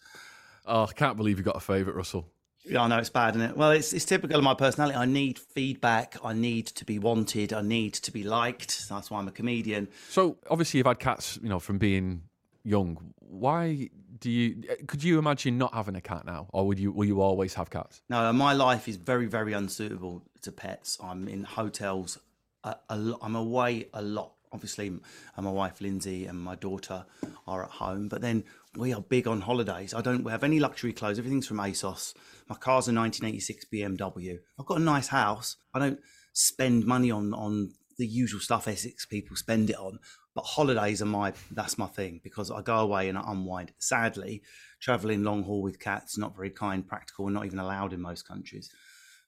Oh, 0.67 0.85
I 0.85 0.93
can't 0.93 1.17
believe 1.17 1.39
you 1.39 1.45
got 1.45 1.57
a 1.57 1.61
favourite, 1.61 1.97
Russell. 1.97 2.31
Yeah, 2.65 2.83
I 2.83 2.89
know 2.89 2.99
it's 2.99 3.09
bad, 3.09 3.37
isn't 3.37 3.51
it? 3.51 3.57
Well, 3.57 3.71
it's 3.71 3.95
it's 3.95 4.05
typical 4.05 4.37
of 4.37 4.45
my 4.45 4.53
personality. 4.53 4.97
I 4.97 5.07
need 5.07 5.39
feedback. 5.39 6.17
I 6.23 6.35
need 6.35 6.67
to 6.67 6.85
be 6.85 6.99
wanted. 6.99 7.55
I 7.55 7.63
need 7.63 7.95
to 7.95 8.13
be 8.13 8.23
liked. 8.23 8.87
That's 8.89 9.11
why 9.11 9.19
I'm 9.19 9.29
a 9.29 9.33
comedian. 9.33 9.89
So 10.11 10.37
obviously, 10.51 10.79
you've 10.79 10.87
had 10.87 10.99
cats, 10.99 11.39
you 11.43 11.49
know, 11.49 11.59
from 11.59 11.79
being 11.79 12.25
young. 12.63 13.15
Why 13.19 13.89
do 14.21 14.31
you? 14.31 14.63
Uh, 14.71 14.75
could 14.87 15.03
you 15.03 15.19
imagine 15.19 15.59
not 15.59 15.75
having 15.75 15.97
a 15.97 16.01
cat 16.01 16.25
now, 16.25 16.49
or 16.53 16.67
would 16.67 16.79
you? 16.79 16.93
Will 16.93 17.07
you 17.07 17.21
always 17.21 17.55
have 17.55 17.71
cats? 17.71 18.03
No, 18.09 18.33
my 18.33 18.53
life 18.53 18.89
is 18.89 18.97
very, 18.97 19.27
very 19.27 19.53
unsuitable 19.53 20.23
to 20.43 20.53
pets. 20.53 20.99
I'm 21.03 21.29
in 21.29 21.45
hotels. 21.45 22.19
A, 22.63 22.77
a, 22.91 23.15
I'm 23.23 23.37
away 23.37 23.89
a 23.95 24.03
lot 24.03 24.33
obviously 24.53 24.93
my 25.37 25.51
wife 25.51 25.81
Lindsay 25.81 26.27
and 26.27 26.39
my 26.39 26.55
daughter 26.57 27.05
are 27.47 27.65
at 27.65 27.71
home, 27.71 28.09
but 28.09 28.21
then 28.21 28.45
we 28.77 28.93
are 28.93 29.01
big 29.01 29.27
on 29.27 29.41
holidays. 29.43 29.95
I 29.95 30.01
don't 30.01 30.29
have 30.29 30.45
any 30.45 30.61
luxury 30.61 30.93
clothes. 30.93 31.19
Everything's 31.19 31.47
from 31.47 31.59
ASOS. 31.59 32.15
My 32.49 32.57
car's 32.57 32.89
a 32.89 32.93
1986 32.93 33.67
BMW. 33.73 34.39
I've 34.59 34.67
got 34.67 34.79
a 34.79 34.83
nice 34.83 35.09
house. 35.09 35.57
I 35.73 35.79
don't 35.79 36.01
spend 36.33 36.85
money 36.85 37.11
on 37.11 37.35
on 37.35 37.73
the 38.01 38.07
usual 38.07 38.41
stuff 38.41 38.67
Essex 38.67 39.07
people 39.07 39.37
spend 39.37 39.71
it 39.71 39.77
on. 39.77 39.99
But 40.35 40.43
holidays 40.43 41.03
are 41.03 41.07
my 41.07 41.33
that's 41.51 41.79
my 41.79 41.87
thing 41.87 42.21
because 42.25 42.51
I 42.51 42.63
go 42.63 42.79
away 42.79 43.09
and 43.09 43.19
I 43.19 43.23
unwind. 43.27 43.73
Sadly, 43.79 44.43
traveling 44.81 45.23
long 45.23 45.43
haul 45.45 45.63
with 45.63 45.79
cats 45.79 46.19
not 46.19 46.35
very 46.35 46.51
kind, 46.51 46.87
practical, 46.87 47.27
and 47.27 47.35
not 47.35 47.47
even 47.47 47.59
allowed 47.59 47.93
in 47.93 48.01
most 48.01 48.27
countries. 48.27 48.71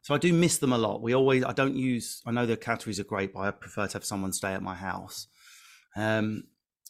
So 0.01 0.15
I 0.15 0.19
do 0.19 0.33
miss 0.33 0.59
them 0.59 0.73
a 0.73 0.79
lot. 0.79 1.01
We 1.01 1.15
always, 1.15 1.45
I 1.45 1.53
don't 1.53 1.77
use, 1.77 2.23
I 2.27 2.33
know 2.33 2.45
the 2.45 2.57
catteries 2.57 2.99
are 2.99 3.05
great, 3.05 3.33
but 3.33 3.41
I 3.41 3.51
prefer 3.53 3.87
to 3.87 3.93
have 3.93 4.05
someone 4.05 4.33
stay 4.33 4.53
at 4.53 4.63
my 4.63 4.75
house. 4.75 5.29
Um, 5.95 6.45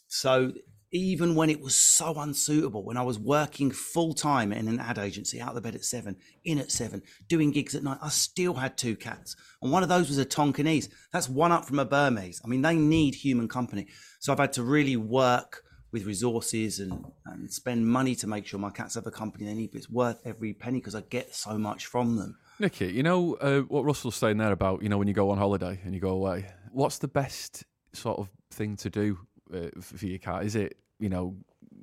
so 0.07 0.51
even 0.93 1.33
when 1.33 1.49
it 1.49 1.59
was 1.59 1.75
so 1.75 2.13
unsuitable, 2.19 2.83
when 2.83 2.97
I 2.97 3.01
was 3.01 3.17
working 3.17 3.71
full 3.71 4.13
time 4.13 4.53
in 4.53 4.67
an 4.67 4.79
ad 4.79 4.99
agency, 4.99 5.41
out 5.41 5.49
of 5.49 5.55
the 5.55 5.61
bed 5.61 5.73
at 5.73 5.83
seven, 5.83 6.15
in 6.45 6.59
at 6.59 6.71
seven, 6.71 7.01
doing 7.27 7.49
gigs 7.49 7.73
at 7.73 7.83
night, 7.83 7.97
I 8.01 8.09
still 8.09 8.53
had 8.53 8.77
two 8.77 8.95
cats. 8.95 9.35
And 9.63 9.71
one 9.71 9.81
of 9.81 9.89
those 9.89 10.09
was 10.09 10.19
a 10.19 10.25
Tonkinese. 10.25 10.89
That's 11.11 11.27
one 11.27 11.51
up 11.51 11.65
from 11.65 11.79
a 11.79 11.85
Burmese. 11.85 12.41
I 12.45 12.47
mean, 12.47 12.61
they 12.61 12.75
need 12.75 13.15
human 13.15 13.47
company. 13.47 13.87
So 14.19 14.31
I've 14.31 14.39
had 14.39 14.53
to 14.53 14.63
really 14.63 14.95
work 14.95 15.63
with 15.91 16.05
resources 16.05 16.79
and, 16.79 17.03
and 17.25 17.51
spend 17.51 17.87
money 17.87 18.13
to 18.15 18.27
make 18.27 18.45
sure 18.45 18.59
my 18.59 18.69
cats 18.69 18.93
have 18.93 19.07
a 19.07 19.11
company 19.11 19.45
they 19.45 19.55
need, 19.55 19.71
but 19.71 19.79
it's 19.79 19.89
worth 19.89 20.21
every 20.25 20.53
penny 20.53 20.77
because 20.77 20.95
I 20.95 21.01
get 21.01 21.33
so 21.33 21.57
much 21.57 21.87
from 21.87 22.17
them. 22.17 22.37
Nicky, 22.59 22.91
you 22.91 23.01
know 23.01 23.33
uh, 23.35 23.61
what 23.61 23.83
Russell's 23.83 24.15
saying 24.15 24.37
there 24.37 24.51
about 24.51 24.83
you 24.83 24.89
know 24.89 24.99
when 24.99 25.07
you 25.07 25.13
go 25.13 25.31
on 25.31 25.39
holiday 25.39 25.79
and 25.83 25.93
you 25.93 25.99
go 25.99 26.09
away. 26.09 26.45
What's 26.71 26.99
the 26.99 27.07
best 27.07 27.63
sort 27.93 28.19
of 28.19 28.29
thing 28.51 28.75
to 28.77 28.89
do 28.89 29.19
uh, 29.53 29.69
for 29.81 30.05
your 30.05 30.19
cat? 30.19 30.45
Is 30.45 30.55
it 30.55 30.77
you 30.99 31.09
know 31.09 31.35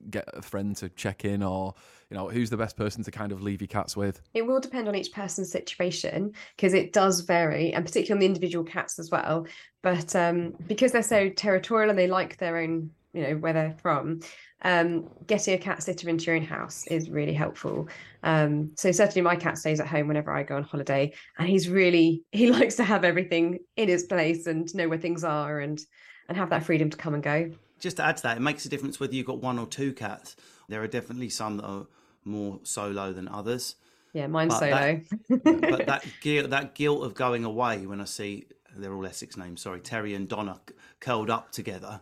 get 0.09 0.25
a 0.33 0.43
friend 0.43 0.77
to 0.77 0.89
check 0.91 1.25
in 1.25 1.43
or 1.43 1.75
you 2.11 2.17
know 2.17 2.29
who's 2.29 2.51
the 2.51 2.57
best 2.57 2.77
person 2.77 3.05
to 3.05 3.11
kind 3.11 3.33
of 3.33 3.43
leave 3.43 3.61
your 3.61 3.69
cats 3.69 3.97
with 3.97 4.21
it 4.35 4.47
will 4.47 4.61
depend 4.61 4.89
on 4.89 4.95
each 4.95 5.13
person's 5.13 5.51
situation 5.51 6.33
because 6.57 6.75
it 6.75 6.93
does 6.93 7.21
vary 7.21 7.73
and 7.73 7.85
particularly 7.85 8.17
on 8.17 8.21
the 8.21 8.27
individual 8.27 8.65
cats 8.65 8.99
as 8.99 9.11
well 9.11 9.47
but 9.83 10.15
um, 10.17 10.55
because 10.67 10.93
they're 10.93 11.03
so 11.03 11.29
territorial 11.31 11.91
and 11.91 11.99
they 11.99 12.07
like 12.07 12.37
their 12.39 12.59
own 12.59 12.91
you 13.13 13.23
know 13.23 13.37
where 13.37 13.53
they're 13.53 13.77
from 13.83 14.21
um, 14.63 15.09
getting 15.27 15.55
a 15.55 15.59
cat 15.59 15.83
sitter 15.83 16.09
into 16.09 16.27
your 16.27 16.37
own 16.37 16.45
house 16.45 16.87
is 16.89 17.09
really 17.09 17.33
helpful. 17.33 17.89
Um, 18.23 18.73
so 18.77 18.93
certainly 18.93 19.23
my 19.23 19.37
cat 19.37 19.59
stays 19.59 19.81
at 19.81 19.87
home 19.87 20.09
whenever 20.09 20.31
I 20.31 20.43
go 20.43 20.57
on 20.57 20.65
holiday, 20.65 21.13
and 21.39 21.49
he's 21.49 21.69
really 21.69 22.23
he 22.33 22.51
likes 22.53 22.77
to 22.77 22.85
have 22.85 23.05
everything 23.05 23.61
in 23.77 23.89
his 23.89 24.05
place 24.05 24.47
and 24.47 24.73
know 24.75 24.89
where 24.89 24.99
things 24.99 25.25
are 25.25 25.61
and 25.61 25.81
and 26.29 26.37
have 26.37 26.51
that 26.51 26.65
freedom 26.65 26.91
to 26.91 26.97
come 26.97 27.15
and 27.15 27.23
go. 27.23 27.51
Just 27.81 27.97
to 27.97 28.05
add 28.05 28.19
to 28.19 28.23
that, 28.25 28.37
it 28.37 28.41
makes 28.41 28.65
a 28.65 28.69
difference 28.69 29.01
whether 29.01 29.15
you've 29.15 29.27
got 29.27 29.39
one 29.39 29.59
or 29.59 29.67
two 29.67 29.93
cats. 29.93 30.37
There 30.69 30.83
are 30.83 30.87
definitely 30.87 31.31
some 31.31 31.57
that 31.57 31.65
are 31.65 31.87
more 32.25 32.61
solo 32.63 33.13
than 33.13 33.27
others. 33.27 33.75
Yeah, 34.13 34.27
mine's 34.27 34.55
But 34.55 34.61
solo. 34.61 35.01
that- 35.31 35.61
but 35.71 35.87
that 35.87 36.05
guilt, 36.21 36.51
that 36.51 36.75
guilt 36.75 37.05
of 37.05 37.15
going 37.15 37.45
away 37.45 37.87
when 37.87 38.01
I 38.01 38.05
see 38.05 38.47
they're 38.77 38.93
all 38.95 39.07
Essex 39.07 39.37
names. 39.37 39.63
Sorry, 39.63 39.81
Terry 39.81 40.15
and 40.15 40.29
Donna 40.29 40.61
c- 40.69 40.75
curled 41.01 41.31
up 41.31 41.51
together. 41.53 42.01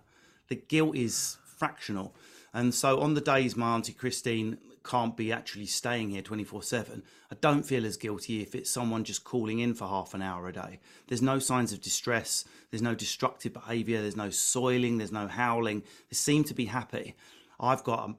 The 0.48 0.56
guilt 0.56 0.96
is 0.96 1.36
fractional, 1.44 2.14
and 2.52 2.74
so 2.74 3.00
on 3.00 3.14
the 3.14 3.20
days 3.20 3.56
my 3.56 3.74
auntie 3.74 3.92
Christine 3.92 4.58
can't 4.88 5.16
be 5.16 5.32
actually 5.32 5.66
staying 5.66 6.10
here 6.10 6.22
twenty 6.22 6.44
four 6.44 6.62
seven, 6.62 7.02
I 7.30 7.36
don't 7.40 7.62
feel 7.62 7.84
as 7.84 7.96
guilty 7.96 8.40
if 8.40 8.54
it's 8.54 8.70
someone 8.70 9.04
just 9.04 9.22
calling 9.22 9.58
in 9.58 9.74
for 9.74 9.86
half 9.86 10.14
an 10.14 10.22
hour 10.22 10.48
a 10.48 10.52
day. 10.52 10.80
There's 11.06 11.22
no 11.22 11.38
signs 11.38 11.72
of 11.72 11.80
distress. 11.80 12.44
There's 12.70 12.82
no 12.82 12.94
destructive 12.94 13.52
behaviour. 13.52 14.00
There's 14.00 14.16
no 14.16 14.30
soiling. 14.30 14.98
There's 14.98 15.12
no 15.12 15.28
howling. 15.28 15.82
They 16.10 16.14
seem 16.14 16.44
to 16.44 16.54
be 16.54 16.64
happy. 16.64 17.14
I've 17.60 17.84
got 17.84 18.08
a 18.08 18.14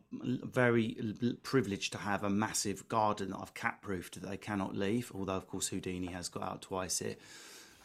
very 0.46 0.98
privileged 1.44 1.94
to 1.94 1.98
have 1.98 2.24
a 2.24 2.30
massive 2.30 2.88
garden 2.88 3.32
that 3.32 3.40
I've 3.42 3.54
cat 3.54 3.82
proofed 3.82 4.22
that 4.22 4.30
they 4.30 4.38
cannot 4.38 4.76
leave. 4.76 5.12
Although, 5.16 5.38
of 5.38 5.48
course, 5.48 5.70
Houdini 5.70 6.12
has 6.12 6.30
got 6.30 6.44
out 6.44 6.62
twice 6.62 7.00
here. 7.00 7.16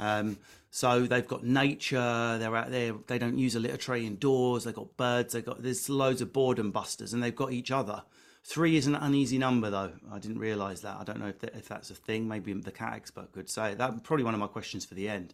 Um, 0.00 0.38
so 0.70 1.06
they've 1.06 1.26
got 1.26 1.44
nature. 1.44 2.36
They're 2.38 2.56
out 2.56 2.70
there. 2.70 2.94
They 3.06 3.18
don't 3.18 3.38
use 3.38 3.54
a 3.54 3.60
litter 3.60 3.76
tray 3.76 4.04
indoors. 4.04 4.64
They've 4.64 4.74
got 4.74 4.96
birds. 4.96 5.32
They've 5.32 5.44
got 5.44 5.62
there's 5.62 5.88
loads 5.88 6.20
of 6.20 6.32
boredom 6.32 6.72
busters, 6.72 7.14
and 7.14 7.22
they've 7.22 7.34
got 7.44 7.52
each 7.52 7.70
other. 7.70 8.02
Three 8.46 8.76
is 8.76 8.86
an 8.86 8.94
uneasy 8.94 9.38
number, 9.38 9.70
though. 9.70 9.92
I 10.12 10.18
didn't 10.18 10.38
realise 10.38 10.80
that. 10.80 10.98
I 11.00 11.04
don't 11.04 11.18
know 11.18 11.28
if, 11.28 11.38
that, 11.40 11.54
if 11.54 11.66
that's 11.66 11.90
a 11.90 11.94
thing. 11.94 12.28
Maybe 12.28 12.52
the 12.52 12.70
cat 12.70 12.92
expert 12.92 13.32
could 13.32 13.48
say 13.48 13.74
that. 13.74 14.02
Probably 14.04 14.24
one 14.24 14.34
of 14.34 14.40
my 14.40 14.46
questions 14.48 14.84
for 14.84 14.94
the 14.94 15.08
end. 15.08 15.32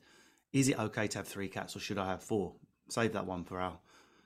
Is 0.53 0.69
it 0.69 0.79
okay 0.79 1.09
to 1.09 1.19
have 1.19 1.29
three 1.29 1.49
cats, 1.49 1.75
or 1.75 1.81
should 1.81 1.99
I 1.99 2.07
have 2.07 2.23
four? 2.23 2.53
Save 2.89 3.13
that 3.15 3.27
one 3.27 3.45
for 3.45 3.61
our 3.61 3.79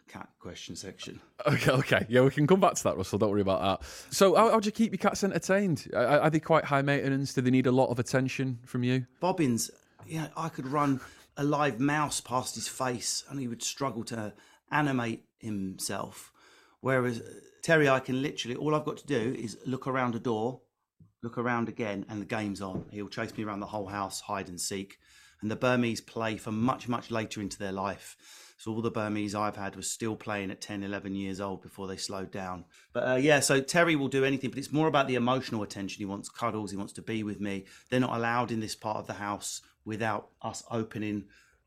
cat 0.09 0.29
question 0.39 0.77
section. 0.77 1.21
Okay, 1.47 1.71
okay. 1.73 2.07
Yeah, 2.09 2.23
we 2.23 2.31
can 2.31 2.47
come 2.47 2.61
back 2.61 2.75
to 2.75 2.83
that, 2.85 2.97
Russell. 2.97 3.19
Don't 3.19 3.31
worry 3.31 3.43
about 3.43 3.61
that. 3.61 3.87
So, 4.11 4.35
how, 4.35 4.51
how 4.51 4.61
do 4.61 4.67
you 4.67 4.73
keep 4.73 4.93
your 4.93 4.99
cats 4.99 5.23
entertained? 5.25 5.91
Are, 5.93 6.21
are 6.21 6.31
they 6.31 6.41
quite 6.41 6.65
high 6.65 6.81
maintenance? 6.81 7.35
Do 7.35 7.43
they 7.43 7.51
need 7.51 7.67
a 7.67 7.73
lot 7.73 7.91
of 7.91 7.99
attention 7.99 8.61
from 8.65 8.83
you? 8.83 9.07
Bobbins, 9.21 9.71
yeah, 10.07 10.29
I 10.39 10.49
could 10.49 10.67
run 10.67 11.01
a 11.37 11.45
live 11.45 11.81
mouse 11.81 12.21
past 12.21 12.55
his 12.55 12.67
face 12.67 13.25
and 13.29 13.39
he 13.39 13.47
would 13.49 13.63
struggle 13.63 14.05
to 14.05 14.33
animate 14.71 15.25
himself. 15.39 16.33
Whereas 16.81 17.23
Terry, 17.65 17.89
I 17.89 17.99
can 17.99 18.21
literally, 18.21 18.57
all 18.57 18.75
I've 18.75 18.85
got 18.85 18.99
to 18.99 19.07
do 19.07 19.35
is 19.39 19.57
look 19.65 19.87
around 19.87 20.15
a 20.15 20.19
door, 20.19 20.61
look 21.23 21.39
around 21.39 21.71
again, 21.71 22.05
and 22.11 22.21
the 22.21 22.27
game's 22.27 22.61
on. 22.61 22.85
He'll 22.91 23.09
chase 23.09 23.35
me 23.39 23.43
around 23.43 23.61
the 23.61 23.67
whole 23.67 23.87
house, 23.87 24.21
hide 24.21 24.51
and 24.51 24.61
seek. 24.61 24.99
And 25.41 25.51
the 25.51 25.57
Burmese 25.57 26.03
play 26.03 26.37
for 26.37 26.53
much, 26.53 26.89
much 26.89 27.11
later 27.11 27.41
into 27.41 27.59
their 27.59 27.73
life. 27.73 28.19
So 28.59 28.71
all 28.71 28.83
the 28.83 28.91
Burmese 28.91 29.35
I've 29.35 29.57
had 29.57 29.77
was 29.77 29.91
still 29.91 30.15
playing 30.15 30.51
at 30.51 30.61
10, 30.61 30.83
11 30.83 31.15
years 31.15 31.41
old 31.41 31.63
before 31.63 31.87
they 31.87 31.97
slowed 31.97 32.31
down. 32.31 32.67
But 32.93 33.09
uh, 33.09 33.15
yeah, 33.15 33.41
so 33.41 33.63
Terry 33.63 33.97
will 33.97 34.09
do 34.09 34.27
anything, 34.27 34.51
but 34.51 34.59
it's 34.59 34.71
more 34.73 34.87
about 34.87 35.09
the 35.09 35.15
emotional 35.15 35.63
attention. 35.63 36.01
He 36.01 36.05
wants 36.05 36.29
cuddles, 36.29 36.71
he 36.71 36.77
wants 36.77 36.93
to 36.95 37.03
be 37.03 37.23
with 37.23 37.41
me. 37.41 37.65
They're 37.89 37.99
not 37.99 38.15
allowed 38.15 38.51
in 38.51 38.61
this 38.61 38.75
part 38.75 38.99
of 38.99 39.07
the 39.07 39.15
house 39.15 39.63
without 39.87 40.29
us 40.43 40.63
opening 40.71 41.25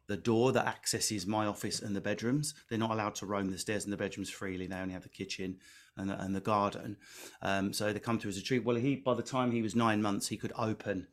the 0.08 0.18
door 0.18 0.52
that 0.52 0.68
accesses 0.68 1.26
my 1.26 1.48
office 1.48 1.82
and 1.82 1.96
the 1.96 2.02
bedrooms. 2.02 2.54
They're 2.70 2.78
not 2.78 2.92
allowed 2.92 3.16
to 3.16 3.26
roam 3.26 3.50
the 3.50 3.58
stairs 3.58 3.84
and 3.84 3.92
the 3.92 3.98
bedrooms 3.98 4.30
freely. 4.30 4.68
They 4.68 4.76
only 4.76 4.94
have 4.94 5.04
the 5.04 5.10
kitchen 5.10 5.58
and 5.98 6.10
the, 6.10 6.22
and 6.22 6.36
the 6.36 6.40
garden. 6.40 6.98
Um, 7.42 7.74
so 7.74 7.92
they 7.92 8.00
come 8.00 8.20
to 8.20 8.30
as 8.30 8.38
a 8.38 8.42
treat. 8.42 8.64
Well, 8.64 8.76
he 8.76 8.96
by 8.96 9.14
the 9.14 9.24
time 9.24 9.52
he 9.52 9.62
was 9.62 9.76
nine 9.76 10.02
months, 10.02 10.28
he 10.28 10.38
could 10.38 10.54
open 10.58 11.08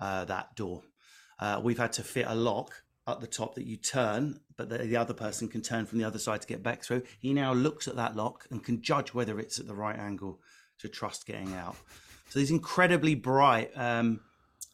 uh, 0.00 0.24
that 0.26 0.56
door. 0.56 0.82
Uh, 1.38 1.60
we've 1.62 1.78
had 1.78 1.92
to 1.94 2.02
fit 2.02 2.26
a 2.28 2.34
lock 2.34 2.82
at 3.06 3.20
the 3.20 3.26
top 3.26 3.54
that 3.56 3.66
you 3.66 3.76
turn, 3.76 4.40
but 4.56 4.68
the, 4.68 4.78
the 4.78 4.96
other 4.96 5.14
person 5.14 5.48
can 5.48 5.60
turn 5.60 5.86
from 5.86 5.98
the 5.98 6.04
other 6.04 6.18
side 6.18 6.40
to 6.40 6.46
get 6.46 6.62
back 6.62 6.82
through. 6.82 7.02
He 7.18 7.32
now 7.32 7.52
looks 7.52 7.88
at 7.88 7.96
that 7.96 8.16
lock 8.16 8.46
and 8.50 8.62
can 8.62 8.80
judge 8.80 9.12
whether 9.12 9.40
it's 9.40 9.58
at 9.58 9.66
the 9.66 9.74
right 9.74 9.98
angle 9.98 10.40
to 10.78 10.88
trust 10.88 11.26
getting 11.26 11.54
out. 11.54 11.76
So 12.28 12.38
he's 12.38 12.50
incredibly 12.50 13.14
bright. 13.14 13.70
Um, 13.76 14.20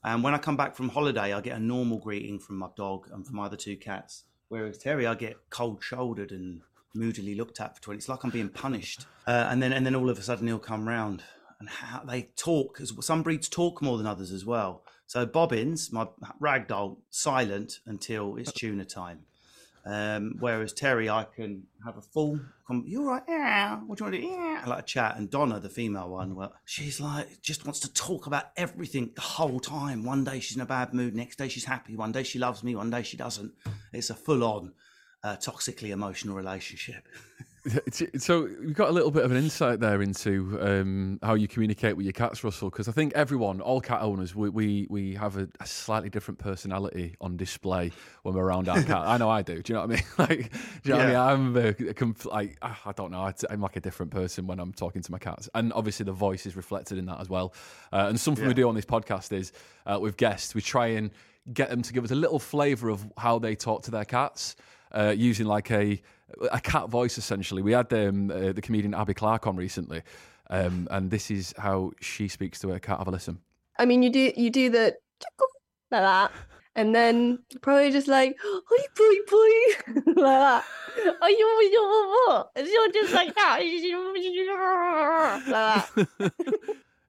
and 0.04 0.22
when 0.22 0.34
I 0.34 0.38
come 0.38 0.56
back 0.56 0.76
from 0.76 0.90
holiday, 0.90 1.32
I 1.32 1.40
get 1.40 1.56
a 1.56 1.60
normal 1.60 1.98
greeting 1.98 2.38
from 2.38 2.56
my 2.58 2.68
dog 2.76 3.08
and 3.12 3.26
from 3.26 3.36
my 3.36 3.46
other 3.46 3.56
two 3.56 3.76
cats. 3.76 4.24
Whereas 4.48 4.78
Terry, 4.78 5.06
I 5.06 5.14
get 5.14 5.36
cold 5.50 5.82
shouldered 5.82 6.30
and 6.30 6.62
moodily 6.94 7.34
looked 7.34 7.60
at 7.60 7.76
for 7.76 7.82
20. 7.82 7.98
It's 7.98 8.08
like 8.08 8.24
I'm 8.24 8.30
being 8.30 8.48
punished. 8.48 9.06
Uh, 9.26 9.46
and 9.50 9.62
then 9.62 9.72
and 9.72 9.84
then 9.84 9.94
all 9.94 10.10
of 10.10 10.18
a 10.18 10.22
sudden 10.22 10.46
he'll 10.46 10.58
come 10.58 10.88
round. 10.88 11.22
And 11.60 11.68
how 11.68 12.04
they 12.04 12.22
talk, 12.36 12.78
as 12.80 12.92
some 13.00 13.24
breeds 13.24 13.48
talk 13.48 13.82
more 13.82 13.98
than 13.98 14.06
others 14.06 14.30
as 14.30 14.44
well. 14.44 14.84
So 15.08 15.26
Bobbins, 15.26 15.92
my 15.92 16.06
ragdoll, 16.40 16.98
silent 17.10 17.80
until 17.84 18.36
it's 18.36 18.52
tuna 18.60 18.84
time. 18.84 19.24
Um, 19.84 20.34
whereas 20.38 20.72
Terry, 20.72 21.08
I 21.08 21.24
can 21.24 21.64
have 21.84 21.96
a 21.96 22.02
full. 22.02 22.38
Com- 22.66 22.84
You're 22.86 23.04
right. 23.06 23.22
Yeah. 23.26 23.76
What 23.86 23.98
do 23.98 24.04
you 24.04 24.10
want 24.10 24.14
to 24.16 24.20
do? 24.20 24.26
Yeah. 24.28 24.62
I 24.64 24.68
like 24.68 24.78
a 24.80 24.82
chat. 24.86 25.16
And 25.16 25.30
Donna, 25.30 25.58
the 25.58 25.70
female 25.70 26.10
one, 26.10 26.34
well, 26.34 26.52
she's 26.64 27.00
like 27.00 27.40
just 27.40 27.64
wants 27.64 27.80
to 27.80 27.92
talk 27.92 28.26
about 28.26 28.50
everything 28.56 29.10
the 29.14 29.22
whole 29.22 29.58
time. 29.60 30.04
One 30.04 30.24
day 30.24 30.40
she's 30.40 30.56
in 30.56 30.62
a 30.62 30.66
bad 30.66 30.92
mood. 30.92 31.16
Next 31.16 31.36
day 31.38 31.48
she's 31.48 31.64
happy. 31.64 31.96
One 31.96 32.12
day 32.12 32.22
she 32.22 32.38
loves 32.38 32.62
me. 32.62 32.76
One 32.76 32.90
day 32.90 33.02
she 33.02 33.16
doesn't. 33.16 33.52
It's 33.92 34.10
a 34.10 34.14
full-on 34.14 34.74
uh, 35.24 35.36
toxically 35.36 35.90
emotional 35.90 36.34
relationship. 36.36 37.06
So 38.18 38.48
we've 38.64 38.74
got 38.74 38.88
a 38.88 38.92
little 38.92 39.10
bit 39.10 39.24
of 39.24 39.30
an 39.30 39.36
insight 39.36 39.80
there 39.80 40.00
into 40.00 40.58
um, 40.62 41.18
how 41.22 41.34
you 41.34 41.46
communicate 41.48 41.98
with 41.98 42.06
your 42.06 42.14
cats, 42.14 42.42
Russell. 42.42 42.70
Because 42.70 42.88
I 42.88 42.92
think 42.92 43.12
everyone, 43.14 43.60
all 43.60 43.82
cat 43.82 44.00
owners, 44.00 44.34
we 44.34 44.48
we, 44.48 44.86
we 44.88 45.14
have 45.16 45.36
a, 45.36 45.48
a 45.60 45.66
slightly 45.66 46.08
different 46.08 46.38
personality 46.38 47.16
on 47.20 47.36
display 47.36 47.92
when 48.22 48.34
we're 48.34 48.44
around 48.44 48.70
our 48.70 48.82
cat. 48.82 48.96
I 49.06 49.18
know 49.18 49.28
I 49.28 49.42
do. 49.42 49.60
Do 49.60 49.72
you 49.72 49.78
know 49.78 49.86
what 49.86 49.90
I 49.90 49.94
mean? 49.96 50.04
Like, 50.18 50.52
do 50.82 50.88
you 50.90 50.94
know 50.94 51.00
Yeah. 51.08 51.24
what 51.24 51.32
I 51.32 51.36
mean? 51.36 51.56
I'm 51.56 51.56
a, 51.56 51.68
a 51.68 51.94
compl- 51.94 52.32
like 52.32 52.56
ah, 52.62 52.80
I 52.86 52.92
don't 52.92 53.10
know. 53.10 53.20
I- 53.20 53.34
I'm 53.50 53.60
like 53.60 53.76
a 53.76 53.80
different 53.80 54.12
person 54.12 54.46
when 54.46 54.60
I'm 54.60 54.72
talking 54.72 55.02
to 55.02 55.12
my 55.12 55.18
cats, 55.18 55.50
and 55.54 55.70
obviously 55.74 56.04
the 56.04 56.12
voice 56.12 56.46
is 56.46 56.56
reflected 56.56 56.96
in 56.96 57.04
that 57.06 57.20
as 57.20 57.28
well. 57.28 57.52
Uh, 57.92 58.06
and 58.08 58.18
something 58.18 58.46
we 58.46 58.54
do 58.54 58.66
on 58.68 58.76
this 58.76 58.86
podcast 58.86 59.32
is 59.36 59.52
uh, 59.84 59.98
with 60.00 60.16
guests, 60.16 60.54
we 60.54 60.62
try 60.62 60.86
and 60.86 61.10
get 61.52 61.68
them 61.68 61.82
to 61.82 61.92
give 61.92 62.04
us 62.04 62.12
a 62.12 62.14
little 62.14 62.38
flavour 62.38 62.88
of 62.88 63.04
how 63.18 63.38
they 63.38 63.54
talk 63.56 63.82
to 63.82 63.90
their 63.90 64.04
cats. 64.06 64.56
Uh, 64.92 65.14
using 65.16 65.46
like 65.46 65.70
a 65.70 66.00
a 66.52 66.60
cat 66.60 66.88
voice 66.88 67.18
essentially. 67.18 67.62
We 67.62 67.72
had 67.72 67.92
um, 67.92 68.30
uh, 68.30 68.52
the 68.52 68.62
comedian 68.62 68.94
Abby 68.94 69.14
Clark 69.14 69.46
on 69.46 69.56
recently, 69.56 70.02
um, 70.50 70.88
and 70.90 71.10
this 71.10 71.30
is 71.30 71.54
how 71.58 71.92
she 72.00 72.28
speaks 72.28 72.58
to 72.60 72.68
her 72.70 72.78
cat. 72.78 72.98
Have 72.98 73.08
a 73.08 73.10
listen. 73.10 73.40
I 73.78 73.84
mean, 73.84 74.02
you 74.02 74.10
do 74.10 74.32
you 74.36 74.50
do 74.50 74.70
the 74.70 74.96
like 75.90 76.02
that, 76.02 76.32
and 76.74 76.94
then 76.94 77.38
probably 77.62 77.90
just 77.90 78.08
like, 78.08 78.36
"Oi, 78.44 78.84
boy, 78.96 79.14
boy," 79.30 80.12
like 80.22 80.40
that. 80.40 80.64
Are 81.20 81.30
you, 81.30 82.24
what? 82.26 82.50
And 82.56 82.66
you're 82.66 82.92
just 82.92 83.14
like 83.14 83.34
that, 83.34 83.60
like 85.46 85.46
that. 85.46 86.34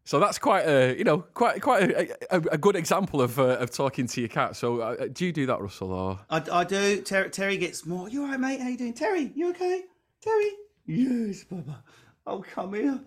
So 0.10 0.20
that's 0.20 0.40
quite 0.40 0.68
a 0.68 0.98
you 0.98 1.04
know 1.04 1.20
quite 1.20 1.62
quite 1.62 1.84
a, 1.84 2.36
a, 2.36 2.42
a 2.54 2.58
good 2.58 2.76
example 2.76 3.22
of 3.22 3.38
uh, 3.38 3.58
of 3.60 3.70
talking 3.70 4.08
to 4.08 4.22
your 4.22 4.28
cat. 4.28 4.56
So 4.56 4.80
uh, 4.80 5.08
do 5.14 5.24
you 5.24 5.32
do 5.32 5.46
that, 5.46 5.62
Russell? 5.62 5.92
Or 5.92 6.20
I, 6.32 6.42
I 6.52 6.64
do. 6.64 7.02
Terry, 7.04 7.30
Terry 7.30 7.58
gets 7.58 7.86
more. 7.86 8.10
You 8.10 8.24
all 8.24 8.30
right, 8.30 8.40
mate? 8.40 8.60
How 8.60 8.70
you 8.70 8.78
doing? 8.78 8.94
Terry, 8.96 9.32
you 9.36 9.52
okay? 9.52 9.84
Terry? 10.20 10.50
Yes, 10.88 11.44
Baba. 11.44 11.84
Oh, 12.26 12.44
come 12.56 12.74
here. 12.74 13.00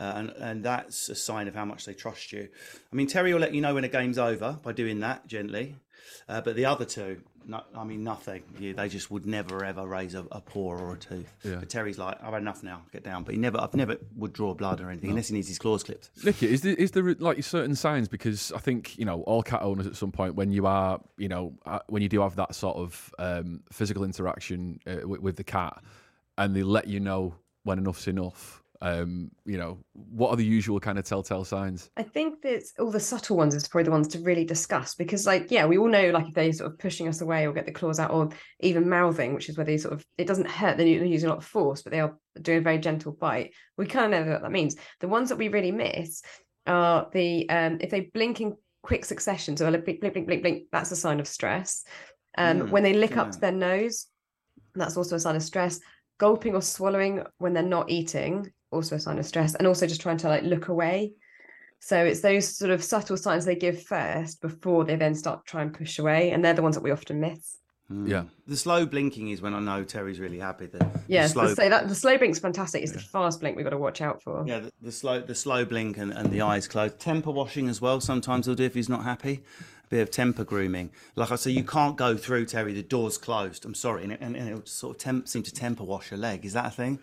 Uh, 0.00 0.12
and, 0.16 0.30
and 0.30 0.64
that's 0.64 1.10
a 1.10 1.14
sign 1.14 1.46
of 1.46 1.54
how 1.54 1.66
much 1.66 1.84
they 1.84 1.92
trust 1.92 2.32
you. 2.32 2.48
I 2.90 2.96
mean, 2.96 3.06
Terry 3.06 3.34
will 3.34 3.40
let 3.40 3.52
you 3.52 3.60
know 3.60 3.74
when 3.74 3.84
a 3.84 3.88
game's 3.88 4.16
over 4.16 4.58
by 4.62 4.72
doing 4.72 5.00
that 5.00 5.26
gently. 5.26 5.76
Uh, 6.26 6.40
but 6.40 6.56
the 6.56 6.64
other 6.64 6.86
two, 6.86 7.20
no, 7.46 7.62
I 7.76 7.84
mean, 7.84 8.04
nothing. 8.04 8.42
Yeah, 8.58 8.72
they 8.72 8.88
just 8.88 9.10
would 9.10 9.26
never 9.26 9.64
ever 9.64 9.86
raise 9.86 10.14
a, 10.14 10.24
a 10.32 10.40
paw 10.40 10.76
or 10.76 10.94
a 10.94 10.96
tooth. 10.96 11.32
Yeah. 11.42 11.56
But 11.56 11.68
Terry's 11.68 11.98
like, 11.98 12.18
I've 12.22 12.32
had 12.32 12.42
enough 12.42 12.62
now. 12.62 12.82
Get 12.92 13.04
down. 13.04 13.24
But 13.24 13.34
he 13.34 13.40
never, 13.40 13.60
I've 13.60 13.74
never 13.74 13.96
would 14.16 14.32
draw 14.32 14.54
blood 14.54 14.80
or 14.80 14.90
anything 14.90 15.10
unless 15.10 15.28
he 15.28 15.34
needs 15.34 15.48
his 15.48 15.58
claws 15.58 15.82
clipped. 15.82 16.10
Nicky, 16.24 16.52
is 16.52 16.62
there, 16.62 16.74
is 16.74 16.90
there 16.92 17.14
like 17.14 17.42
certain 17.44 17.74
signs? 17.74 18.08
Because 18.08 18.52
I 18.52 18.58
think 18.58 18.98
you 18.98 19.04
know 19.04 19.22
all 19.22 19.42
cat 19.42 19.62
owners 19.62 19.86
at 19.86 19.96
some 19.96 20.12
point 20.12 20.34
when 20.34 20.50
you 20.50 20.66
are 20.66 21.00
you 21.16 21.28
know 21.28 21.54
uh, 21.66 21.80
when 21.88 22.02
you 22.02 22.08
do 22.08 22.20
have 22.20 22.36
that 22.36 22.54
sort 22.54 22.76
of 22.76 23.14
um, 23.18 23.62
physical 23.70 24.04
interaction 24.04 24.80
uh, 24.86 25.06
with, 25.06 25.20
with 25.20 25.36
the 25.36 25.44
cat, 25.44 25.82
and 26.38 26.56
they 26.56 26.62
let 26.62 26.88
you 26.88 27.00
know 27.00 27.34
when 27.62 27.78
enough's 27.78 28.08
enough. 28.08 28.63
Um, 28.82 29.30
you 29.46 29.56
know, 29.56 29.78
what 29.92 30.30
are 30.30 30.36
the 30.36 30.44
usual 30.44 30.78
kind 30.80 30.98
of 30.98 31.04
telltale 31.04 31.44
signs? 31.44 31.90
I 31.96 32.02
think 32.02 32.42
that 32.42 32.64
all 32.78 32.90
the 32.90 33.00
subtle 33.00 33.36
ones 33.36 33.54
is 33.54 33.66
probably 33.68 33.84
the 33.84 33.90
ones 33.92 34.08
to 34.08 34.18
really 34.18 34.44
discuss 34.44 34.94
because, 34.94 35.26
like, 35.26 35.50
yeah, 35.50 35.64
we 35.64 35.78
all 35.78 35.88
know 35.88 36.10
like 36.10 36.28
if 36.28 36.34
they're 36.34 36.52
sort 36.52 36.70
of 36.72 36.78
pushing 36.78 37.08
us 37.08 37.20
away 37.20 37.46
or 37.46 37.52
get 37.52 37.66
the 37.66 37.72
claws 37.72 37.98
out 37.98 38.10
or 38.10 38.30
even 38.60 38.88
mouthing, 38.88 39.32
which 39.32 39.48
is 39.48 39.56
where 39.56 39.64
they 39.64 39.78
sort 39.78 39.94
of 39.94 40.04
it 40.18 40.26
doesn't 40.26 40.48
hurt. 40.48 40.76
They're 40.76 40.86
using 40.86 41.28
a 41.28 41.32
lot 41.32 41.38
of 41.38 41.46
force, 41.46 41.82
but 41.82 41.92
they 41.92 42.00
are 42.00 42.18
doing 42.42 42.58
a 42.58 42.62
very 42.62 42.78
gentle 42.78 43.12
bite. 43.12 43.54
We 43.78 43.86
kind 43.86 44.12
of 44.12 44.26
know 44.26 44.32
what 44.32 44.42
that 44.42 44.52
means. 44.52 44.76
The 45.00 45.08
ones 45.08 45.28
that 45.30 45.38
we 45.38 45.48
really 45.48 45.72
miss 45.72 46.22
are 46.66 47.08
the 47.12 47.48
um 47.48 47.78
if 47.80 47.90
they 47.90 48.00
blink 48.12 48.40
in 48.40 48.54
quick 48.82 49.04
succession, 49.04 49.56
so 49.56 49.66
a 49.66 49.78
blink, 49.78 50.00
blink, 50.00 50.14
blink, 50.14 50.26
blink, 50.26 50.42
blink. 50.42 50.62
That's 50.72 50.92
a 50.92 50.96
sign 50.96 51.20
of 51.20 51.26
stress. 51.28 51.84
Um, 52.36 52.62
Mm, 52.62 52.70
when 52.70 52.82
they 52.82 52.92
lick 52.94 53.16
up 53.16 53.30
to 53.30 53.38
their 53.40 53.52
nose, 53.52 54.06
that's 54.74 54.96
also 54.96 55.16
a 55.16 55.20
sign 55.20 55.36
of 55.36 55.42
stress. 55.42 55.80
gulping 56.18 56.54
or 56.54 56.62
swallowing 56.62 57.22
when 57.38 57.52
they're 57.54 57.62
not 57.62 57.90
eating, 57.90 58.50
also 58.74 58.96
a 58.96 59.00
sign 59.00 59.18
of 59.18 59.26
stress, 59.26 59.54
and 59.54 59.66
also 59.66 59.86
just 59.86 60.00
trying 60.00 60.18
to 60.18 60.28
like 60.28 60.42
look 60.42 60.68
away. 60.68 61.12
So 61.80 62.02
it's 62.02 62.20
those 62.20 62.56
sort 62.56 62.70
of 62.70 62.82
subtle 62.82 63.16
signs 63.16 63.44
they 63.44 63.56
give 63.56 63.82
first 63.82 64.40
before 64.40 64.84
they 64.84 64.96
then 64.96 65.14
start 65.14 65.44
trying 65.44 65.44
to 65.44 65.50
try 65.50 65.62
and 65.62 65.74
push 65.74 65.98
away, 65.98 66.30
and 66.30 66.44
they're 66.44 66.54
the 66.54 66.62
ones 66.62 66.76
that 66.76 66.82
we 66.82 66.90
often 66.90 67.20
miss. 67.20 67.58
Mm. 67.90 68.08
Yeah. 68.08 68.24
The 68.46 68.56
slow 68.56 68.86
blinking 68.86 69.28
is 69.28 69.42
when 69.42 69.54
I 69.54 69.60
know 69.60 69.84
Terry's 69.84 70.18
really 70.18 70.38
happy. 70.38 70.66
The, 70.66 70.78
the 70.78 71.00
Yes, 71.06 71.32
slow, 71.32 71.48
the, 71.48 71.54
so 71.54 71.68
that 71.68 71.88
the 71.88 71.94
slow 71.94 72.16
blink's 72.16 72.38
fantastic. 72.38 72.82
It's 72.82 72.92
the 72.92 72.98
fast 72.98 73.40
blink 73.40 73.56
we've 73.56 73.64
got 73.64 73.70
to 73.70 73.78
watch 73.78 74.00
out 74.00 74.22
for. 74.22 74.44
yeah, 74.46 74.60
the, 74.60 74.72
the 74.80 74.92
slow, 74.92 75.20
the 75.20 75.34
slow 75.34 75.64
blink 75.64 75.98
and, 75.98 76.12
and 76.12 76.30
the 76.30 76.40
eyes 76.40 76.66
closed. 76.66 76.98
Temper 76.98 77.30
washing 77.30 77.68
as 77.68 77.80
well. 77.80 78.00
Sometimes 78.00 78.46
he'll 78.46 78.54
do 78.54 78.64
if 78.64 78.74
he's 78.74 78.88
not 78.88 79.04
happy. 79.04 79.42
A 79.84 79.88
bit 79.88 80.00
of 80.00 80.10
temper 80.10 80.44
grooming. 80.44 80.90
Like 81.14 81.30
I 81.30 81.36
say, 81.36 81.50
you 81.50 81.64
can't 81.64 81.96
go 81.96 82.16
through 82.16 82.46
Terry. 82.46 82.72
The 82.72 82.82
door's 82.82 83.18
closed. 83.18 83.66
I'm 83.66 83.74
sorry, 83.74 84.04
and, 84.04 84.12
it, 84.12 84.20
and, 84.22 84.34
and 84.34 84.48
it'll 84.48 84.66
sort 84.66 84.96
of 84.96 85.02
temp, 85.02 85.28
seem 85.28 85.42
to 85.42 85.52
temper 85.52 85.84
wash 85.84 86.10
a 86.10 86.16
leg. 86.16 86.46
Is 86.46 86.54
that 86.54 86.66
a 86.66 86.70
thing? 86.70 86.98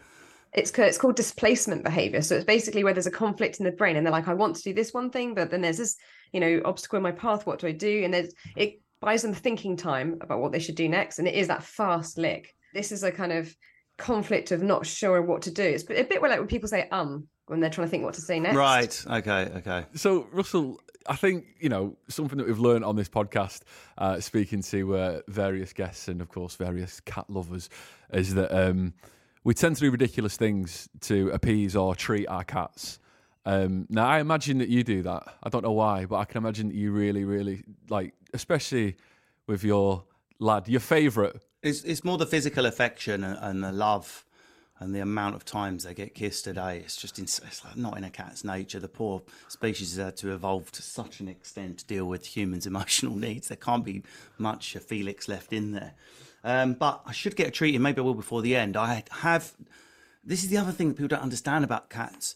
It's 0.53 0.71
it's 0.71 0.97
called 0.97 1.15
displacement 1.15 1.83
behavior. 1.83 2.21
So 2.21 2.35
it's 2.35 2.45
basically 2.45 2.83
where 2.83 2.93
there's 2.93 3.07
a 3.07 3.11
conflict 3.11 3.59
in 3.59 3.65
the 3.65 3.71
brain, 3.71 3.95
and 3.95 4.05
they're 4.05 4.11
like, 4.11 4.27
I 4.27 4.33
want 4.33 4.55
to 4.57 4.63
do 4.63 4.73
this 4.73 4.93
one 4.93 5.09
thing, 5.09 5.33
but 5.33 5.49
then 5.49 5.61
there's 5.61 5.77
this, 5.77 5.95
you 6.33 6.39
know, 6.39 6.61
obstacle 6.65 6.97
in 6.97 7.03
my 7.03 7.11
path. 7.11 7.45
What 7.45 7.59
do 7.59 7.67
I 7.67 7.71
do? 7.71 8.03
And 8.03 8.13
there's 8.13 8.33
it 8.55 8.81
buys 8.99 9.21
them 9.21 9.33
thinking 9.33 9.75
time 9.77 10.17
about 10.21 10.39
what 10.39 10.51
they 10.51 10.59
should 10.59 10.75
do 10.75 10.89
next, 10.89 11.19
and 11.19 11.27
it 11.27 11.35
is 11.35 11.47
that 11.47 11.63
fast 11.63 12.17
lick. 12.17 12.53
This 12.73 12.91
is 12.91 13.03
a 13.03 13.11
kind 13.11 13.31
of 13.31 13.55
conflict 13.97 14.51
of 14.51 14.63
not 14.63 14.85
sure 14.85 15.21
what 15.21 15.43
to 15.43 15.51
do. 15.51 15.63
It's 15.63 15.83
a 15.83 16.03
bit 16.03 16.21
like 16.21 16.39
when 16.39 16.47
people 16.47 16.69
say 16.69 16.87
um 16.89 17.27
when 17.47 17.59
they're 17.59 17.69
trying 17.69 17.87
to 17.87 17.91
think 17.91 18.03
what 18.03 18.13
to 18.13 18.21
say 18.21 18.39
next. 18.39 18.55
Right. 18.55 19.05
Okay. 19.09 19.51
Okay. 19.57 19.85
So, 19.93 20.27
Russell, 20.31 20.79
I 21.07 21.17
think, 21.17 21.45
you 21.59 21.67
know, 21.67 21.97
something 22.07 22.37
that 22.37 22.47
we've 22.47 22.59
learned 22.59 22.85
on 22.85 22.95
this 22.95 23.09
podcast, 23.09 23.63
uh, 23.97 24.21
speaking 24.21 24.61
to 24.63 24.95
uh, 24.95 25.19
various 25.27 25.73
guests 25.73 26.07
and, 26.07 26.21
of 26.21 26.29
course, 26.29 26.55
various 26.55 27.01
cat 27.01 27.29
lovers, 27.29 27.69
is 28.13 28.33
that 28.35 28.51
um, 28.57 28.93
we 29.43 29.53
tend 29.53 29.75
to 29.77 29.81
do 29.81 29.91
ridiculous 29.91 30.37
things 30.37 30.87
to 31.01 31.29
appease 31.31 31.75
or 31.75 31.95
treat 31.95 32.27
our 32.27 32.43
cats. 32.43 32.99
Um, 33.45 33.87
now, 33.89 34.07
I 34.07 34.19
imagine 34.19 34.59
that 34.59 34.69
you 34.69 34.83
do 34.83 35.01
that. 35.03 35.23
I 35.41 35.49
don't 35.49 35.63
know 35.63 35.71
why, 35.71 36.05
but 36.05 36.17
I 36.17 36.25
can 36.25 36.37
imagine 36.37 36.67
that 36.67 36.75
you 36.75 36.91
really, 36.91 37.23
really, 37.23 37.63
like, 37.89 38.13
especially 38.33 38.97
with 39.47 39.63
your 39.63 40.03
lad, 40.39 40.67
your 40.67 40.79
favourite. 40.79 41.35
It's 41.63 41.83
it's 41.83 42.03
more 42.03 42.17
the 42.17 42.25
physical 42.25 42.65
affection 42.65 43.23
and, 43.23 43.37
and 43.41 43.63
the 43.63 43.71
love 43.71 44.25
and 44.79 44.95
the 44.95 44.99
amount 44.99 45.35
of 45.35 45.45
times 45.45 45.83
they 45.83 45.93
get 45.93 46.15
kissed 46.15 46.47
a 46.47 46.53
day. 46.53 46.77
It's 46.77 46.97
just 46.97 47.19
in, 47.19 47.25
it's 47.25 47.63
like 47.63 47.77
not 47.77 47.97
in 47.97 48.03
a 48.03 48.09
cat's 48.09 48.43
nature. 48.43 48.79
The 48.79 48.87
poor 48.87 49.21
species 49.47 49.95
has 49.95 50.05
had 50.05 50.17
to 50.17 50.33
evolve 50.33 50.71
to 50.71 50.81
such 50.81 51.19
an 51.19 51.27
extent 51.27 51.79
to 51.79 51.85
deal 51.85 52.05
with 52.05 52.25
humans' 52.25 52.65
emotional 52.73 53.15
needs. 53.15 53.47
There 53.47 53.57
can't 53.57 53.85
be 53.85 54.03
much 54.37 54.75
of 54.75 54.83
Felix 54.83 55.27
left 55.27 55.53
in 55.53 55.71
there. 55.71 55.93
Um, 56.43 56.73
but 56.73 57.01
I 57.05 57.11
should 57.11 57.35
get 57.35 57.47
a 57.47 57.51
treat, 57.51 57.75
and 57.75 57.83
maybe 57.83 57.99
I 57.99 58.03
will 58.03 58.13
before 58.13 58.41
the 58.41 58.55
end. 58.55 58.77
I 58.77 59.03
have. 59.11 59.53
This 60.23 60.43
is 60.43 60.49
the 60.49 60.57
other 60.57 60.71
thing 60.71 60.89
that 60.89 60.97
people 60.97 61.07
don't 61.07 61.23
understand 61.23 61.63
about 61.63 61.89
cats. 61.89 62.35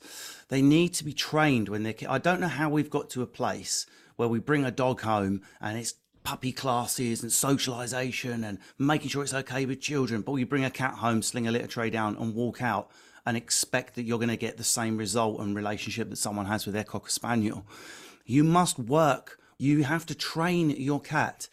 They 0.49 0.61
need 0.61 0.93
to 0.95 1.03
be 1.03 1.13
trained 1.13 1.69
when 1.69 1.83
they're. 1.83 1.95
I 2.07 2.17
don't 2.17 2.39
know 2.39 2.47
how 2.47 2.69
we've 2.69 2.89
got 2.89 3.09
to 3.11 3.21
a 3.21 3.27
place 3.27 3.85
where 4.15 4.27
we 4.27 4.39
bring 4.39 4.65
a 4.65 4.71
dog 4.71 5.01
home 5.01 5.41
and 5.61 5.77
it's 5.77 5.95
puppy 6.23 6.51
classes 6.51 7.21
and 7.21 7.31
socialization 7.31 8.43
and 8.43 8.57
making 8.79 9.09
sure 9.09 9.23
it's 9.23 9.33
okay 9.33 9.65
with 9.65 9.79
children. 9.79 10.21
But 10.21 10.33
we 10.33 10.43
bring 10.43 10.65
a 10.65 10.71
cat 10.71 10.95
home, 10.95 11.21
sling 11.21 11.47
a 11.47 11.51
litter 11.51 11.67
tray 11.67 11.89
down, 11.89 12.17
and 12.17 12.33
walk 12.33 12.61
out 12.61 12.89
and 13.25 13.37
expect 13.37 13.95
that 13.95 14.03
you're 14.03 14.19
going 14.19 14.29
to 14.29 14.37
get 14.37 14.57
the 14.57 14.63
same 14.63 14.97
result 14.97 15.39
and 15.39 15.55
relationship 15.55 16.09
that 16.09 16.17
someone 16.17 16.45
has 16.47 16.65
with 16.65 16.75
their 16.75 16.83
cocker 16.83 17.09
spaniel. 17.09 17.65
You 18.25 18.43
must 18.43 18.77
work. 18.77 19.39
You 19.57 19.83
have 19.83 20.05
to 20.07 20.15
train 20.15 20.69
your 20.71 20.99
cat. 20.99 21.47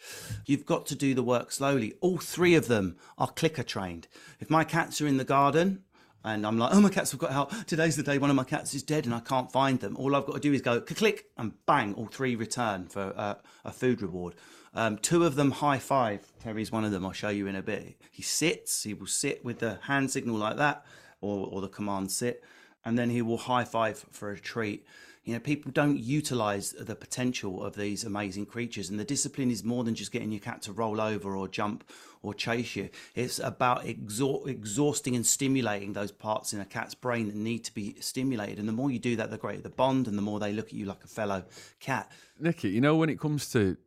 You've 0.45 0.65
got 0.65 0.85
to 0.87 0.95
do 0.95 1.13
the 1.13 1.23
work 1.23 1.51
slowly. 1.51 1.93
All 2.01 2.17
three 2.17 2.55
of 2.55 2.67
them 2.67 2.97
are 3.17 3.27
clicker 3.27 3.63
trained. 3.63 4.07
If 4.39 4.49
my 4.49 4.63
cats 4.63 4.99
are 4.99 5.07
in 5.07 5.17
the 5.17 5.23
garden, 5.23 5.83
and 6.25 6.47
I'm 6.47 6.57
like, 6.57 6.73
oh, 6.73 6.79
my 6.79 6.89
cats 6.89 7.11
have 7.11 7.19
got 7.19 7.31
out. 7.31 7.67
Today's 7.67 7.95
the 7.95 8.03
day 8.03 8.17
one 8.17 8.29
of 8.29 8.35
my 8.35 8.45
cats 8.45 8.73
is 8.73 8.81
dead 8.81 9.05
and 9.05 9.13
I 9.13 9.19
can't 9.19 9.51
find 9.51 9.79
them. 9.79 9.97
All 9.97 10.15
I've 10.15 10.25
got 10.25 10.35
to 10.35 10.39
do 10.39 10.53
is 10.53 10.61
go 10.61 10.79
click 10.79 11.25
and 11.37 11.53
bang, 11.65 11.93
all 11.95 12.07
three 12.07 12.35
return 12.35 12.87
for 12.87 13.13
uh, 13.15 13.35
a 13.65 13.71
food 13.71 14.01
reward. 14.01 14.35
Um, 14.73 14.97
two 14.97 15.25
of 15.25 15.35
them 15.35 15.51
high 15.51 15.79
five. 15.79 16.25
Terry's 16.41 16.71
one 16.71 16.85
of 16.85 16.91
them. 16.91 17.05
I'll 17.05 17.11
show 17.11 17.29
you 17.29 17.47
in 17.47 17.55
a 17.55 17.61
bit. 17.61 17.97
He 18.09 18.23
sits. 18.23 18.83
He 18.83 18.93
will 18.93 19.07
sit 19.07 19.43
with 19.43 19.59
the 19.59 19.79
hand 19.83 20.11
signal 20.11 20.37
like 20.37 20.57
that, 20.57 20.85
or 21.21 21.47
or 21.47 21.61
the 21.61 21.67
command 21.67 22.11
sit, 22.11 22.43
and 22.83 22.97
then 22.97 23.09
he 23.09 23.21
will 23.21 23.37
high 23.37 23.65
five 23.65 24.05
for 24.11 24.31
a 24.31 24.39
treat. 24.39 24.85
You 25.23 25.33
know, 25.33 25.39
people 25.39 25.71
don't 25.71 25.97
utilize 25.97 26.71
the 26.71 26.95
potential 26.95 27.63
of 27.63 27.75
these 27.75 28.03
amazing 28.03 28.45
creatures, 28.45 28.89
and 28.89 28.99
the 28.99 29.05
discipline 29.05 29.51
is 29.51 29.63
more 29.63 29.85
than 29.85 29.95
just 29.95 30.11
getting 30.11 30.31
your 30.31 30.41
cat 30.41 30.61
to 30.63 30.73
roll 30.73 30.99
over 30.99 31.33
or 31.33 31.47
jump 31.47 31.89
or 32.21 32.33
chase 32.33 32.75
you. 32.75 32.89
It's 33.15 33.39
about 33.39 33.85
exhaust, 33.85 34.49
exhausting 34.49 35.15
and 35.15 35.25
stimulating 35.25 35.93
those 35.93 36.11
parts 36.11 36.51
in 36.51 36.59
a 36.59 36.65
cat's 36.65 36.93
brain 36.93 37.27
that 37.27 37.35
need 37.35 37.63
to 37.65 37.73
be 37.73 37.95
stimulated. 38.01 38.59
And 38.59 38.67
the 38.67 38.73
more 38.73 38.91
you 38.91 38.99
do 38.99 39.15
that, 39.15 39.31
the 39.31 39.37
greater 39.37 39.61
the 39.61 39.69
bond, 39.69 40.09
and 40.09 40.17
the 40.17 40.21
more 40.21 40.39
they 40.39 40.51
look 40.51 40.67
at 40.67 40.73
you 40.73 40.85
like 40.85 41.03
a 41.05 41.07
fellow 41.07 41.45
cat. 41.79 42.11
Nicky, 42.37 42.69
you 42.69 42.81
know, 42.81 42.97
when 42.97 43.09
it 43.09 43.17
comes 43.17 43.49
to 43.53 43.77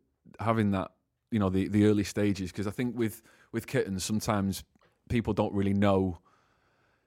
having 0.41 0.71
that, 0.71 0.93
you 1.31 1.39
know, 1.39 1.51
the, 1.51 1.69
the 1.69 1.85
early 1.85 2.05
stages, 2.05 2.51
because 2.51 2.67
I 2.67 2.71
think 2.71 2.97
with, 2.97 3.21
with 3.53 3.67
kittens, 3.67 4.05
sometimes 4.05 4.65
people 5.11 5.35
don't 5.35 5.53
really 5.53 5.75
know 5.75 6.19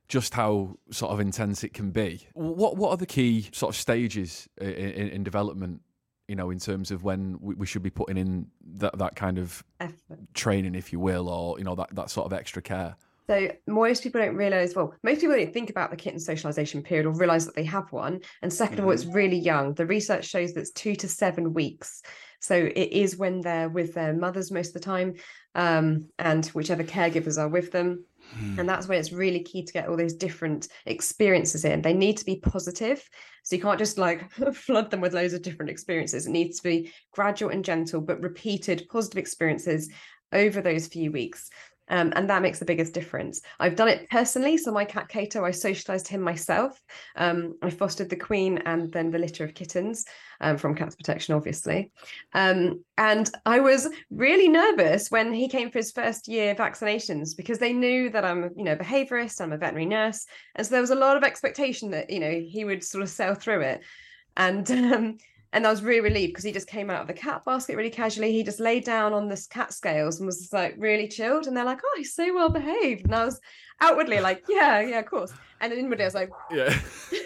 just 0.10 0.34
how 0.34 0.76
sort 0.91 1.12
of 1.12 1.19
intense 1.19 1.63
it 1.63 1.74
can 1.74 1.91
be. 1.91 2.28
What 2.34 2.76
what 2.76 2.89
are 2.89 2.98
the 2.98 3.06
key 3.06 3.48
sort 3.54 3.74
of 3.74 3.80
stages 3.80 4.50
in, 4.60 4.67
in, 4.67 5.08
in 5.10 5.24
development? 5.24 5.82
You 6.28 6.36
know, 6.36 6.50
in 6.52 6.60
terms 6.60 6.91
of 6.91 7.04
when 7.04 7.39
we, 7.41 7.56
we 7.56 7.65
should 7.65 7.82
be 7.82 7.89
putting 7.89 8.17
in 8.17 8.48
that, 8.74 8.98
that 9.00 9.15
kind 9.15 9.39
of 9.39 9.63
Effort. 9.80 10.19
training, 10.34 10.76
if 10.76 10.91
you 10.91 11.00
will, 11.00 11.30
or 11.30 11.58
you 11.58 11.63
know 11.63 11.76
that, 11.76 11.95
that 11.95 12.10
sort 12.10 12.26
of 12.26 12.34
extra 12.34 12.62
care. 12.62 12.95
So 13.30 13.52
most 13.67 14.02
people 14.02 14.19
don't 14.22 14.36
realize, 14.36 14.74
well, 14.76 14.95
most 15.04 15.22
people 15.22 15.36
don't 15.36 15.54
think 15.54 15.69
about 15.69 15.91
the 15.91 15.98
kitten 15.98 16.19
socialization 16.19 16.82
period 16.82 17.06
or 17.06 17.12
realize 17.12 17.45
that 17.45 17.56
they 17.56 17.63
have 17.65 17.91
one. 17.91 18.22
And 18.41 18.52
second 18.52 18.80
of 18.80 18.86
all, 18.86 18.91
it's 18.91 19.06
really 19.06 19.38
young. 19.38 19.76
The 19.76 19.86
research 19.86 20.26
shows 20.26 20.54
that 20.54 20.62
it's 20.62 20.72
two 20.72 20.95
to 20.95 21.08
seven 21.08 21.54
weeks. 21.54 22.02
So 22.39 22.56
it 22.56 22.91
is 22.91 23.17
when 23.17 23.41
they're 23.41 23.69
with 23.69 23.93
their 23.93 24.13
mothers 24.13 24.52
most 24.52 24.69
of 24.69 24.74
the 24.74 24.80
time, 24.80 25.13
um, 25.54 26.08
and 26.17 26.43
whichever 26.48 26.84
caregivers 26.84 27.38
are 27.38 27.50
with 27.50 27.72
them. 27.72 28.04
Hmm. 28.37 28.59
And 28.59 28.69
that's 28.69 28.87
when 28.87 28.99
it's 28.99 29.11
really 29.11 29.43
key 29.43 29.63
to 29.63 29.73
get 29.73 29.87
all 29.87 29.97
those 29.97 30.13
different 30.13 30.67
experiences 30.85 31.65
in. 31.65 31.81
They 31.81 31.93
need 31.93 32.17
to 32.17 32.25
be 32.25 32.37
positive. 32.37 33.07
So 33.43 33.55
you 33.55 33.61
can't 33.61 33.79
just 33.79 33.97
like 33.97 34.31
flood 34.53 34.91
them 34.91 35.01
with 35.01 35.13
loads 35.13 35.33
of 35.33 35.41
different 35.41 35.71
experiences. 35.71 36.27
It 36.27 36.31
needs 36.31 36.57
to 36.57 36.63
be 36.63 36.91
gradual 37.11 37.49
and 37.49 37.65
gentle, 37.65 38.01
but 38.01 38.21
repeated 38.21 38.87
positive 38.89 39.17
experiences 39.17 39.89
over 40.31 40.61
those 40.61 40.87
few 40.87 41.11
weeks. 41.11 41.49
Um, 41.89 42.13
and 42.15 42.30
that 42.30 42.41
makes 42.41 42.60
the 42.60 42.65
biggest 42.65 42.93
difference. 42.93 43.41
I've 43.60 43.75
done 43.75 43.88
it 43.88 44.10
personally. 44.10 44.58
So 44.58 44.71
my 44.71 44.86
cat 44.86 45.10
Cato, 45.10 45.43
I 45.43 45.52
socialized 45.52 46.08
him 46.08 46.21
myself. 46.21 46.80
Um, 47.15 47.58
I 47.62 47.69
fostered 47.69 48.10
the 48.10 48.15
queen 48.15 48.60
and 48.65 48.91
then 48.91 49.12
the 49.12 49.19
litter 49.19 49.43
of 49.43 49.54
kittens 49.54 50.06
um, 50.41 50.58
from 50.58 50.75
Cats 50.75 50.95
Protection, 50.95 51.36
obviously. 51.36 51.91
Um, 52.34 52.84
and 52.97 53.30
I 53.45 53.60
was 53.60 53.89
really 54.10 54.47
nervous 54.47 55.10
when 55.10 55.34
he 55.34 55.47
came 55.47 55.71
for 55.71 55.80
his 55.80 55.91
first 55.91 56.28
year 56.28 56.56
vaccinations 56.56 57.36
because 57.36 57.60
they 57.60 57.73
knew 57.73 58.10
that 58.12 58.25
I'm, 58.25 58.52
you 58.56 58.63
know, 58.63 58.73
a 58.73 58.78
behaviorist, 58.78 59.41
I'm 59.41 59.54
a 59.54 59.58
veterinary 59.58 59.86
nurse, 59.86 60.25
and 60.56 60.65
so 60.65 60.71
there 60.71 60.82
was 60.82 60.89
a 60.89 60.95
lot 60.95 61.17
of 61.17 61.23
expectation 61.23 61.91
that 61.91 62.10
you 62.10 62.19
know 62.19 62.32
he 62.32 62.65
would 62.65 62.84
sort 62.84 63.04
of 63.04 63.10
sail 63.10 63.34
through 63.34 63.62
it. 63.62 63.82
And 64.38 64.69
um, 64.93 65.17
and 65.51 65.65
I 65.65 65.71
was 65.71 65.81
really 65.81 66.01
relieved 66.01 66.33
because 66.33 66.43
he 66.43 66.51
just 66.51 66.67
came 66.67 66.89
out 66.89 67.01
of 67.01 67.07
the 67.07 67.13
cat 67.13 67.43
basket 67.43 67.75
really 67.75 67.89
casually. 67.89 68.31
He 68.31 68.43
just 68.43 68.59
laid 68.59 68.83
down 68.83 69.13
on 69.13 69.27
this 69.27 69.47
cat 69.47 69.73
scales 69.73 70.19
and 70.19 70.27
was 70.27 70.39
just, 70.39 70.53
like 70.53 70.75
really 70.77 71.07
chilled. 71.07 71.47
And 71.47 71.57
they're 71.57 71.65
like, 71.65 71.81
"Oh, 71.83 71.95
he's 71.97 72.13
so 72.13 72.33
well 72.33 72.49
behaved." 72.49 73.05
And 73.05 73.15
I 73.15 73.25
was 73.25 73.39
outwardly 73.81 74.19
like, 74.19 74.43
"Yeah, 74.47 74.81
yeah, 74.81 74.99
of 74.99 75.07
course." 75.07 75.33
And 75.62 75.71
then 75.71 75.79
inwardly, 75.79 76.05
I 76.05 76.07
was 76.07 76.13
like, 76.13 76.29
Yeah. 76.51 76.79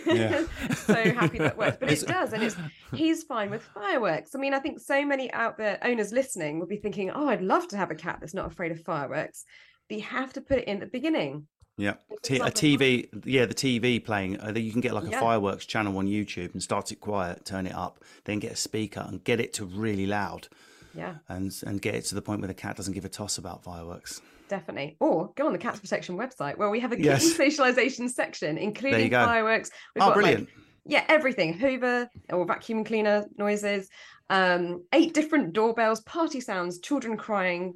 Yeah. 0.05 0.45
so 0.75 0.93
happy 0.93 1.37
that 1.37 1.57
works. 1.57 1.77
But 1.79 1.91
it 1.91 2.07
does, 2.07 2.33
and 2.33 2.43
it's 2.43 2.55
he's 2.93 3.23
fine 3.23 3.49
with 3.49 3.61
fireworks. 3.61 4.35
I 4.35 4.39
mean, 4.39 4.53
I 4.53 4.59
think 4.59 4.79
so 4.79 5.05
many 5.05 5.31
out 5.33 5.57
there 5.57 5.77
owners 5.83 6.11
listening 6.11 6.59
will 6.59 6.67
be 6.67 6.77
thinking, 6.77 7.11
"Oh, 7.11 7.27
I'd 7.27 7.41
love 7.41 7.67
to 7.69 7.77
have 7.77 7.91
a 7.91 7.95
cat 7.95 8.17
that's 8.19 8.33
not 8.33 8.51
afraid 8.51 8.71
of 8.71 8.81
fireworks." 8.81 9.45
But 9.89 9.97
you 9.97 10.03
have 10.03 10.31
to 10.33 10.41
put 10.41 10.59
it 10.59 10.67
in 10.67 10.77
at 10.77 10.79
the 10.79 10.97
beginning. 10.97 11.47
Yeah, 11.77 11.93
T- 12.21 12.37
a 12.37 12.51
TV. 12.51 13.07
Yeah, 13.25 13.45
the 13.45 13.53
TV 13.55 14.03
playing. 14.03 14.39
Uh, 14.39 14.53
you 14.55 14.71
can 14.71 14.81
get 14.81 14.93
like 14.93 15.05
a 15.05 15.09
Yeah. 15.09 15.19
fireworks 15.19 15.65
channel 15.65 15.97
on 15.97 16.07
YouTube 16.07 16.53
and 16.53 16.61
start 16.61 16.91
it 16.91 16.97
quiet, 17.01 17.45
turn 17.45 17.65
it 17.65 17.73
up, 17.73 18.03
then 18.25 18.39
get 18.39 18.51
a 18.51 18.55
speaker 18.55 19.03
and 19.07 19.23
get 19.23 19.39
it 19.39 19.53
to 19.53 19.65
really 19.65 20.05
loud, 20.05 20.47
Yeah, 20.93 21.15
and 21.29 21.51
and 21.65 21.81
get 21.81 21.95
it 21.95 22.05
to 22.05 22.15
the 22.15 22.21
point 22.21 22.41
where 22.41 22.47
the 22.47 22.53
cat 22.53 22.77
doesn't 22.77 22.93
give 22.93 23.05
a 23.05 23.09
toss 23.09 23.37
about 23.37 23.63
fireworks. 23.63 24.21
definitely. 24.49 24.95
Or 24.99 25.31
go 25.35 25.47
on 25.47 25.53
the 25.53 25.57
Cats 25.57 25.79
Protection 25.79 26.15
website 26.15 26.57
where 26.57 26.69
we 26.69 26.79
have 26.79 26.91
a 26.91 26.95
kitten 26.95 27.11
Yes. 27.11 27.35
socialization 27.45 28.07
section, 28.07 28.59
including 28.59 29.09
fireworks. 29.09 29.71
We've 29.95 30.03
oh, 30.03 30.07
got, 30.07 30.09
like, 30.09 30.15
brilliant! 30.15 30.49
yeah, 30.85 31.03
everything. 31.07 31.53
Hoover 31.53 32.07
or 32.31 32.45
vacuum 32.45 32.83
cleaner 32.83 33.25
noises, 33.37 33.89
um, 34.29 34.83
eight 34.93 35.15
different 35.15 35.53
doorbells, 35.53 36.01
party 36.01 36.39
sounds, 36.39 36.77
children 36.79 37.17
crying, 37.17 37.73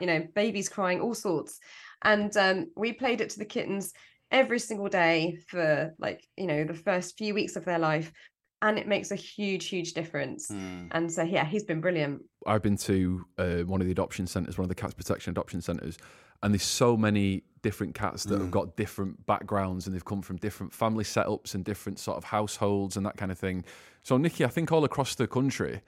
you 0.00 0.06
know, 0.06 0.26
babies 0.34 0.70
crying, 0.70 0.98
all 1.00 1.14
sorts. 1.14 1.60
And 2.04 2.36
um, 2.36 2.66
we 2.76 2.92
played 2.92 3.20
it 3.20 3.30
to 3.30 3.38
the 3.38 3.44
kittens 3.44 3.92
every 4.30 4.58
single 4.58 4.88
day 4.88 5.38
for 5.48 5.94
like, 5.98 6.26
you 6.36 6.46
know, 6.46 6.64
the 6.64 6.74
first 6.74 7.18
few 7.18 7.34
weeks 7.34 7.56
of 7.56 7.64
their 7.64 7.78
life. 7.78 8.12
and 8.62 8.78
it 8.78 8.86
makes 8.86 9.10
a 9.10 9.16
huge, 9.16 9.66
huge 9.66 9.92
difference. 9.92 10.48
Mm. 10.48 10.88
And 10.92 11.12
so, 11.12 11.22
yeah, 11.22 11.44
he's 11.44 11.64
been 11.64 11.80
brilliant. 11.80 12.22
I've 12.46 12.62
been 12.62 12.76
to 12.78 13.24
uh, 13.36 13.56
one 13.58 13.80
of 13.80 13.86
the 13.86 13.92
adoption 13.92 14.26
centres, 14.26 14.56
one 14.56 14.64
of 14.64 14.68
the 14.68 14.74
cats 14.76 14.94
protection 14.94 15.32
adoption 15.32 15.60
centres, 15.60 15.98
and 16.42 16.54
there's 16.54 16.62
so 16.62 16.96
many 16.96 17.42
different 17.62 17.94
cats 17.94 18.24
that 18.24 18.40
have 18.40 18.50
got 18.50 18.76
different 18.76 19.24
backgrounds 19.26 19.86
and 19.86 19.94
they've 19.94 20.04
come 20.04 20.22
from 20.22 20.36
different 20.36 20.72
family 20.72 21.04
setups 21.04 21.54
and 21.54 21.64
different 21.64 21.98
sort 21.98 22.16
of 22.16 22.24
households 22.24 22.96
and 22.96 23.04
that 23.06 23.16
kind 23.16 23.30
of 23.30 23.38
thing. 23.38 23.64
So, 24.02 24.16
Nicky, 24.16 24.44
I 24.44 24.48
think 24.48 24.72
all 24.72 24.84
across 24.84 25.14
the 25.14 25.26
country, 25.26 25.80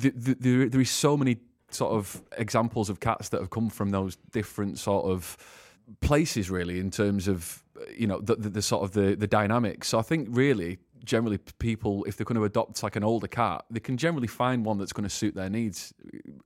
th- 0.00 0.14
th- 0.24 0.38
there, 0.40 0.68
there 0.68 0.80
is 0.80 0.90
so 0.90 1.16
many 1.16 1.36
sort 1.74 1.92
of 1.92 2.22
examples 2.36 2.88
of 2.88 3.00
cats 3.00 3.28
that 3.30 3.40
have 3.40 3.50
come 3.50 3.70
from 3.70 3.90
those 3.90 4.16
different 4.32 4.78
sort 4.78 5.04
of 5.06 5.36
places, 6.00 6.50
really, 6.50 6.78
in 6.80 6.90
terms 6.90 7.28
of 7.28 7.62
you 7.94 8.06
know 8.06 8.20
the, 8.20 8.36
the, 8.36 8.48
the 8.48 8.62
sort 8.62 8.82
of 8.82 8.92
the 8.92 9.14
the 9.14 9.26
dynamics. 9.26 9.88
So, 9.88 9.98
I 9.98 10.02
think 10.02 10.28
really 10.30 10.78
generally 11.04 11.38
people 11.58 12.04
if 12.04 12.16
they're 12.16 12.24
going 12.24 12.36
to 12.36 12.44
adopt 12.44 12.82
like 12.82 12.96
an 12.96 13.04
older 13.04 13.26
cat 13.26 13.64
they 13.70 13.80
can 13.80 13.96
generally 13.96 14.26
find 14.26 14.64
one 14.64 14.78
that's 14.78 14.92
going 14.92 15.08
to 15.08 15.14
suit 15.14 15.34
their 15.34 15.50
needs 15.50 15.92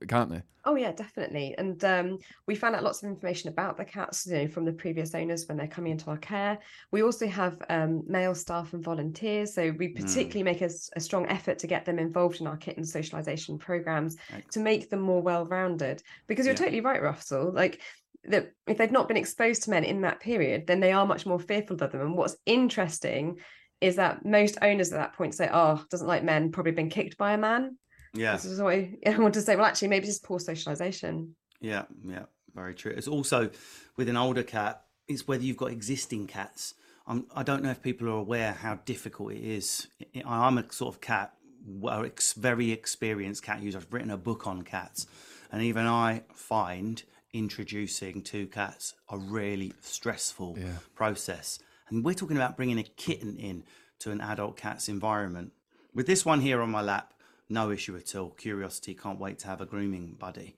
can't 0.07 0.29
they 0.29 0.41
Oh 0.65 0.75
yeah, 0.75 0.91
definitely. 0.91 1.55
And 1.57 1.83
um, 1.85 2.19
we 2.45 2.53
found 2.53 2.75
out 2.75 2.83
lots 2.83 3.01
of 3.01 3.09
information 3.09 3.49
about 3.49 3.77
the 3.77 3.85
cats, 3.85 4.27
you 4.27 4.33
know, 4.33 4.47
from 4.47 4.65
the 4.65 4.73
previous 4.73 5.15
owners 5.15 5.47
when 5.47 5.57
they're 5.57 5.67
coming 5.67 5.93
into 5.93 6.09
our 6.09 6.17
care. 6.17 6.59
We 6.91 7.01
also 7.01 7.27
have 7.27 7.61
um, 7.69 8.03
male 8.07 8.35
staff 8.35 8.73
and 8.73 8.83
volunteers, 8.83 9.53
so 9.53 9.73
we 9.79 9.87
particularly 9.87 10.43
make 10.43 10.61
a 10.61 10.69
strong 10.99 11.25
effort 11.27 11.59
to 11.59 11.67
get 11.67 11.85
them 11.85 11.97
involved 11.97 12.41
in 12.41 12.47
our 12.47 12.57
kitten 12.57 12.83
socialization 12.83 13.57
programs 13.57 14.17
to 14.51 14.59
make 14.59 14.89
them 14.89 14.99
more 14.99 15.21
well-rounded. 15.21 16.03
Because 16.27 16.45
you're 16.45 16.53
Yeah. 16.53 16.59
totally 16.59 16.81
right, 16.81 17.01
Russell. 17.01 17.51
Like 17.53 17.81
that, 18.25 18.51
if 18.67 18.77
they've 18.77 18.91
not 18.91 19.07
been 19.07 19.17
exposed 19.17 19.63
to 19.63 19.69
men 19.69 19.85
in 19.85 20.01
that 20.01 20.19
period, 20.19 20.67
then 20.67 20.81
they 20.81 20.91
are 20.91 21.05
much 21.05 21.25
more 21.25 21.39
fearful 21.39 21.81
of 21.81 21.91
them. 21.91 22.01
And 22.01 22.17
what's 22.17 22.35
interesting 22.45 23.39
is 23.81 23.95
that 23.95 24.25
most 24.25 24.57
owners 24.61 24.91
at 24.91 24.97
that 24.99 25.13
point 25.13 25.35
say, 25.35 25.49
"Oh, 25.51 25.83
doesn't 25.89 26.07
like 26.07 26.23
men, 26.23 26.51
probably 26.51 26.71
been 26.71 26.89
kicked 26.89 27.17
by 27.17 27.33
a 27.33 27.37
man." 27.37 27.77
Yeah. 28.13 28.33
This 28.33 28.45
is 28.45 28.61
what 28.61 28.73
I, 28.73 28.97
I 29.05 29.17
want 29.17 29.33
to 29.35 29.41
say. 29.41 29.55
Well, 29.55 29.65
actually, 29.65 29.89
maybe 29.89 30.05
just 30.07 30.23
poor 30.23 30.39
socialization. 30.39 31.35
Yeah, 31.61 31.83
yeah, 32.05 32.25
very 32.55 32.73
true. 32.73 32.91
It's 32.95 33.07
also 33.07 33.49
with 33.97 34.09
an 34.09 34.17
older 34.17 34.43
cat, 34.43 34.81
it's 35.07 35.27
whether 35.27 35.43
you've 35.43 35.57
got 35.57 35.71
existing 35.71 36.27
cats. 36.27 36.73
I'm, 37.05 37.25
I 37.35 37.43
don't 37.43 37.63
know 37.63 37.71
if 37.71 37.81
people 37.81 38.07
are 38.07 38.17
aware 38.17 38.53
how 38.53 38.75
difficult 38.85 39.33
it 39.33 39.43
is. 39.43 39.87
I- 40.15 40.21
I'm 40.25 40.57
a 40.57 40.71
sort 40.71 40.93
of 40.95 41.01
cat, 41.01 41.33
well, 41.65 42.05
ex, 42.05 42.33
very 42.33 42.71
experienced 42.71 43.43
cat 43.43 43.61
user. 43.61 43.77
I've 43.79 43.91
written 43.93 44.11
a 44.11 44.17
book 44.17 44.47
on 44.47 44.61
cats, 44.63 45.05
and 45.51 45.61
even 45.61 45.85
I 45.85 46.23
find 46.33 47.01
introducing 47.33 48.21
two 48.21 48.47
cats 48.47 48.95
a 49.09 49.17
really 49.17 49.73
stressful 49.81 50.57
Yeah. 50.59 50.77
process. 50.95 51.59
And 51.89 52.03
we're 52.03 52.13
talking 52.13 52.37
about 52.37 52.57
bringing 52.57 52.79
a 52.79 52.83
kitten 52.83 53.37
in 53.37 53.63
to 53.99 54.11
an 54.11 54.21
adult 54.21 54.57
cat's 54.57 54.89
environment. 54.89 55.51
With 55.93 56.07
this 56.07 56.25
one 56.25 56.41
here 56.41 56.61
on 56.61 56.71
my 56.71 56.81
lap, 56.81 57.13
no 57.49 57.71
issue 57.71 57.95
at 57.95 58.15
all. 58.15 58.29
Curiosity, 58.29 58.93
can't 58.93 59.19
wait 59.19 59.39
to 59.39 59.47
have 59.47 59.61
a 59.61 59.65
grooming 59.65 60.15
buddy. 60.19 60.55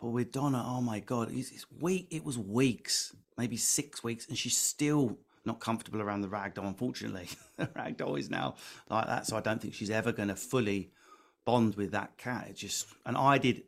But 0.00 0.08
with 0.08 0.32
Donna, 0.32 0.64
oh 0.66 0.80
my 0.80 1.00
god, 1.00 1.30
it's, 1.32 1.50
it's 1.52 1.66
week. 1.78 2.06
It 2.10 2.24
was 2.24 2.38
weeks, 2.38 3.14
maybe 3.36 3.56
six 3.58 4.02
weeks, 4.02 4.26
and 4.26 4.36
she's 4.36 4.56
still 4.56 5.18
not 5.44 5.60
comfortable 5.60 6.00
around 6.00 6.22
the 6.22 6.28
ragdoll. 6.28 6.66
Unfortunately, 6.66 7.28
the 7.58 7.66
ragdoll 7.66 8.18
is 8.18 8.30
now 8.30 8.54
like 8.88 9.06
that, 9.06 9.26
so 9.26 9.36
I 9.36 9.40
don't 9.40 9.60
think 9.60 9.74
she's 9.74 9.90
ever 9.90 10.12
going 10.12 10.28
to 10.28 10.36
fully 10.36 10.90
bond 11.44 11.74
with 11.74 11.90
that 11.92 12.16
cat. 12.16 12.46
It 12.48 12.56
just 12.56 12.86
and 13.04 13.16
I 13.16 13.36
did 13.36 13.62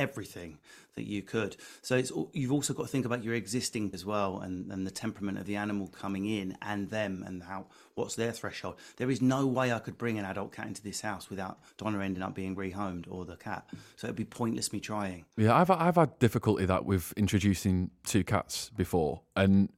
everything 0.00 0.58
that 0.94 1.06
you 1.06 1.22
could. 1.22 1.56
So 1.82 1.96
it's 1.96 2.10
you've 2.32 2.52
also 2.52 2.74
got 2.74 2.84
to 2.84 2.88
think 2.88 3.06
about 3.06 3.22
your 3.22 3.34
existing 3.34 3.90
as 3.92 4.04
well, 4.04 4.40
and 4.40 4.70
and 4.72 4.86
the 4.86 4.90
temperament 4.90 5.38
of 5.38 5.46
the 5.46 5.56
animal 5.56 5.88
coming 5.88 6.24
in, 6.26 6.56
and 6.62 6.90
them, 6.90 7.22
and 7.26 7.42
how 7.42 7.66
what's 7.94 8.14
their 8.16 8.32
threshold. 8.32 8.76
There 8.96 9.10
is 9.10 9.20
no 9.20 9.46
way 9.46 9.72
I 9.72 9.78
could 9.78 9.98
bring 9.98 10.18
an 10.18 10.24
adult 10.24 10.52
cat 10.52 10.66
into 10.66 10.82
this 10.82 11.00
house 11.00 11.30
without 11.30 11.58
Donna 11.76 12.02
ending 12.02 12.22
up 12.22 12.34
being 12.34 12.56
rehomed 12.56 13.06
or 13.08 13.24
the 13.24 13.36
cat. 13.36 13.68
So 13.96 14.06
it'd 14.06 14.16
be 14.16 14.24
pointless 14.24 14.72
me 14.72 14.80
trying. 14.80 15.26
Yeah, 15.36 15.54
I've 15.54 15.70
I've 15.70 15.96
had 15.96 16.18
difficulty 16.18 16.64
that 16.64 16.84
with 16.84 17.12
introducing 17.16 17.90
two 18.04 18.24
cats 18.24 18.70
before, 18.76 19.20
and 19.36 19.68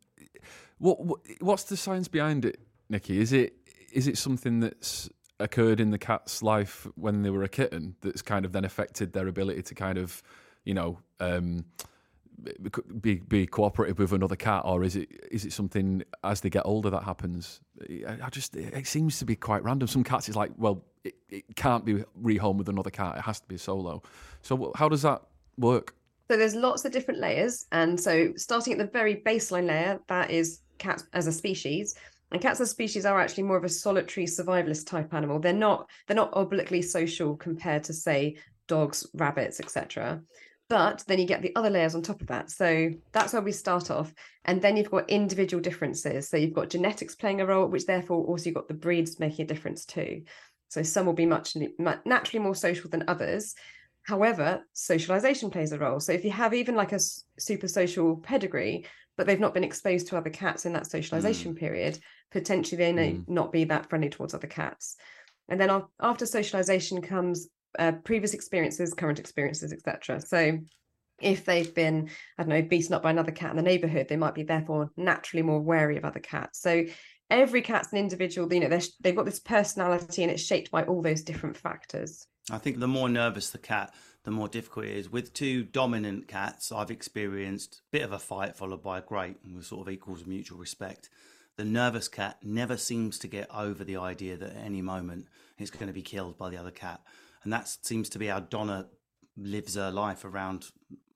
what, 0.79 1.05
what 1.05 1.21
what's 1.41 1.65
the 1.65 1.77
science 1.77 2.09
behind 2.09 2.45
it, 2.45 2.61
Nicky? 2.89 3.21
Is 3.21 3.33
it 3.33 3.55
is 3.93 4.07
it 4.07 4.17
something 4.17 4.61
that's 4.61 5.11
occurred 5.43 5.81
in 5.81 5.91
the 5.91 5.99
cat's 5.99 6.43
life 6.43 6.87
when 6.95 7.23
they 7.23 7.31
were 7.31 7.43
a 7.43 7.49
kitten 7.49 7.97
that's 8.01 8.23
kind 8.23 8.45
of 8.45 8.53
then 8.53 8.65
affected 8.65 9.13
their 9.13 9.29
ability 9.29 9.63
to 9.63 9.75
kind 9.75 9.99
of, 9.99 10.23
you 10.65 10.75
know, 10.75 10.99
um, 11.21 11.65
be 13.01 13.17
be 13.17 13.47
cooperative 13.47 13.99
with 13.99 14.13
another 14.13 14.37
cat, 14.37 14.63
or 14.65 14.83
is 14.83 14.97
it 14.97 15.09
is 15.31 15.45
it 15.45 15.53
something 15.53 16.03
as 16.25 16.41
they 16.41 16.51
get 16.51 16.63
older 16.65 16.91
that 16.91 17.03
happens? 17.03 17.61
I 18.09 18.29
just 18.31 18.57
it 18.57 18.87
seems 18.87 19.19
to 19.19 19.25
be 19.25 19.37
quite 19.37 19.63
random. 19.63 19.87
Some 19.89 20.03
cats 20.03 20.29
it's 20.29 20.37
like, 20.37 20.51
well, 20.57 20.85
it, 21.05 21.15
it 21.29 21.45
can't 21.57 21.85
be 21.85 22.05
rehomed 22.21 22.57
with 22.57 22.69
another 22.69 22.91
cat; 22.91 23.17
it 23.19 23.23
has 23.23 23.41
to 23.41 23.47
be 23.47 23.59
solo. 23.59 24.03
So 24.41 24.73
how 24.75 24.89
does 24.89 25.03
that 25.03 25.23
work? 25.59 25.95
So 26.31 26.37
there's 26.39 26.55
lots 26.55 26.85
of 26.85 26.93
different 26.93 27.21
layers. 27.21 27.67
And 27.73 28.01
so 28.01 28.33
starting 28.37 28.73
at 28.73 28.79
the 28.79 28.87
very 28.87 29.17
baseline 29.17 29.67
layer, 29.67 30.01
that 30.09 30.31
is 30.31 30.61
cats 30.79 31.05
as 31.13 31.27
a 31.27 31.33
species. 31.33 31.95
And 32.33 32.41
cats 32.41 32.61
as 32.61 32.71
species 32.71 33.05
are 33.05 33.21
actually 33.21 33.45
more 33.45 33.59
of 33.59 33.65
a 33.65 33.69
solitary 33.69 34.27
survivalist 34.27 34.87
type 34.87 35.13
animal. 35.13 35.39
They're 35.39 35.53
not 35.53 35.89
they're 36.07 36.17
not 36.17 36.33
obligately 36.33 36.81
social 36.81 37.37
compared 37.37 37.85
to 37.85 37.93
say 37.93 38.37
dogs, 38.69 39.07
rabbits, 39.15 39.61
etc. 39.61 40.23
But 40.71 41.05
then 41.07 41.19
you 41.19 41.27
get 41.27 41.43
the 41.43 41.55
other 41.55 41.69
layers 41.69 41.95
on 41.95 42.01
top 42.01 42.23
of 42.23 42.29
that. 42.29 42.51
So 42.51 42.91
that's 43.13 43.35
where 43.35 43.43
we 43.43 43.53
start 43.53 43.91
off. 43.91 44.15
And 44.47 44.63
then 44.63 44.79
you've 44.79 44.91
got 44.91 45.11
individual 45.11 45.61
differences. 45.61 46.31
So 46.31 46.39
you've 46.39 46.55
got 46.55 46.71
genetics 46.71 47.15
playing 47.15 47.43
a 47.43 47.47
role, 47.47 47.67
which 47.67 47.85
therefore 47.85 48.25
also 48.25 48.47
you've 48.47 48.55
got 48.55 48.69
the 48.69 48.75
breeds 48.75 49.21
making 49.21 49.45
a 49.45 49.49
difference 49.49 49.85
too. 49.85 50.23
So 50.69 50.83
some 50.83 51.05
will 51.05 51.13
be 51.13 51.27
much 51.27 51.55
naturally 52.07 52.43
more 52.43 52.55
social 52.55 52.89
than 52.89 53.05
others. 53.07 53.55
However, 54.05 54.67
socialization 54.73 55.51
plays 55.51 55.73
a 55.73 55.79
role. 55.79 56.01
So 56.01 56.13
if 56.13 56.25
you 56.25 56.31
have 56.31 56.55
even 56.55 56.75
like 56.75 56.93
a 56.93 57.01
super 57.39 57.69
social 57.69 58.17
pedigree, 58.17 58.87
but 59.17 59.27
they've 59.27 59.39
not 59.39 59.55
been 59.55 59.65
exposed 59.65 60.09
to 60.09 60.17
other 60.17 60.31
cats 60.31 60.67
in 60.67 60.73
that 60.73 60.87
socialization 60.87 61.55
period, 61.55 61.99
potentially 62.31 62.79
they 62.79 62.93
may 62.93 63.13
Mm. 63.13 63.29
not 63.29 63.53
be 63.53 63.65
that 63.65 63.89
friendly 63.89 64.09
towards 64.09 64.35
other 64.35 64.47
cats. 64.47 64.97
And 65.49 65.61
then 65.61 65.71
after 66.01 66.27
socialization 66.27 67.03
comes 67.03 67.49
uh, 67.79 67.93
previous 68.05 68.35
experiences, 68.35 68.95
current 68.95 69.19
experiences, 69.19 69.73
etc. 69.73 70.21
So 70.21 70.59
if 71.21 71.45
they've 71.45 71.73
been, 71.75 72.11
I 72.39 72.43
don't 72.43 72.51
know, 72.51 72.63
beaten 72.63 72.95
up 72.95 73.03
by 73.03 73.11
another 73.11 73.33
cat 73.33 73.51
in 73.51 73.57
the 73.57 73.63
neighborhood, 73.63 74.09
they 74.09 74.17
might 74.17 74.35
be 74.35 74.43
therefore 74.43 74.91
naturally 74.97 75.43
more 75.43 75.61
wary 75.61 75.97
of 75.97 76.05
other 76.05 76.21
cats. 76.21 76.61
So 76.61 76.85
every 77.33 77.63
cat's 77.63 77.93
an 77.93 77.99
individual, 77.99 78.53
you 78.53 78.61
know, 78.61 78.79
they've 79.01 79.17
got 79.17 79.25
this 79.25 79.41
personality 79.41 80.23
and 80.23 80.31
it's 80.31 80.43
shaped 80.43 80.71
by 80.71 80.85
all 80.85 81.03
those 81.03 81.23
different 81.23 81.57
factors. 81.57 82.27
I 82.51 82.59
think 82.59 82.79
the 82.79 82.89
more 82.89 83.09
nervous 83.09 83.51
the 83.51 83.59
cat, 83.59 83.95
the 84.25 84.31
more 84.31 84.49
difficult 84.49 84.87
it 84.87 84.97
is. 84.97 85.11
With 85.11 85.33
two 85.33 85.65
dominant 85.65 86.29
cats, 86.29 86.71
I've 86.71 86.91
experienced 86.91 87.83
a 87.89 87.91
bit 87.91 88.03
of 88.03 88.13
a 88.13 88.19
fight 88.19 88.57
followed 88.57 88.83
by 88.83 88.99
a 88.99 89.03
great, 89.03 89.37
with 89.55 89.67
sort 89.67 89.87
of 89.87 89.93
equals 89.93 90.27
mutual 90.27 90.59
respect. 90.59 91.09
The 91.57 91.65
nervous 91.65 92.09
cat 92.09 92.39
never 92.43 92.77
seems 92.77 93.19
to 93.21 93.29
get 93.29 93.55
over 93.55 93.85
the 93.85 93.97
idea 93.97 94.37
that 94.37 94.57
at 94.57 94.65
any 94.65 94.83
moment 94.83 95.27
it's 95.59 95.71
going 95.71 95.87
to 95.87 95.93
be 95.93 96.03
killed 96.03 96.39
by 96.39 96.51
the 96.51 96.57
other 96.57 96.71
cat. 96.71 97.01
And 97.45 97.53
that 97.53 97.69
seems 97.69 98.09
to 98.11 98.19
be 98.19 98.31
our 98.31 98.41
Donna 98.41 98.87
lives 99.37 99.75
her 99.77 99.91
life 99.91 100.25
around 100.25 100.67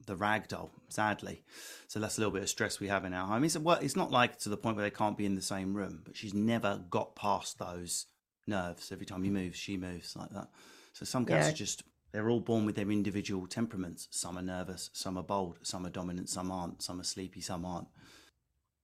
the 0.07 0.17
ragdoll, 0.17 0.71
sadly. 0.89 1.43
So 1.89 1.99
that's 2.01 2.17
a 2.17 2.21
little 2.21 2.33
bit 2.33 2.43
of 2.43 2.49
stress 2.49 2.79
we 2.81 2.89
have 2.89 3.05
in 3.05 3.13
our 3.13 3.27
home. 3.27 3.45
It's, 3.45 3.59
well, 3.59 3.79
it's 3.81 3.97
not 3.97 4.11
like 4.11 4.39
to 4.41 4.49
the 4.49 4.57
point 4.57 4.77
where 4.77 4.85
they 4.85 4.91
can't 4.95 5.17
be 5.19 5.27
in 5.27 5.35
the 5.35 5.43
same 5.43 5.75
room, 5.75 6.03
but 6.05 6.17
she's 6.17 6.35
never 6.35 6.83
got 6.91 7.17
past 7.17 7.59
those 7.59 8.07
nerves. 8.47 8.93
Every 8.93 9.07
time 9.07 9.25
he 9.25 9.31
moves, 9.31 9.59
she 9.59 9.77
moves 9.77 10.15
like 10.17 10.31
that. 10.31 10.49
So 10.93 11.05
some 11.05 11.27
cats 11.27 11.47
Yeah. 11.47 11.53
are 11.53 11.57
just 11.57 11.83
they're 12.13 12.31
all 12.31 12.41
born 12.41 12.65
with 12.65 12.77
their 12.77 12.91
individual 12.91 13.47
temperaments. 13.47 14.09
Some 14.11 14.39
are 14.39 14.43
nervous, 14.43 14.91
some 14.93 15.19
are 15.19 15.23
bold, 15.25 15.59
some 15.63 15.85
are 15.85 15.91
dominant, 15.91 16.29
some 16.31 16.51
aren't, 16.51 16.83
some 16.83 17.01
are 17.01 17.05
sleepy, 17.05 17.41
some 17.41 17.65
aren't. 17.65 17.89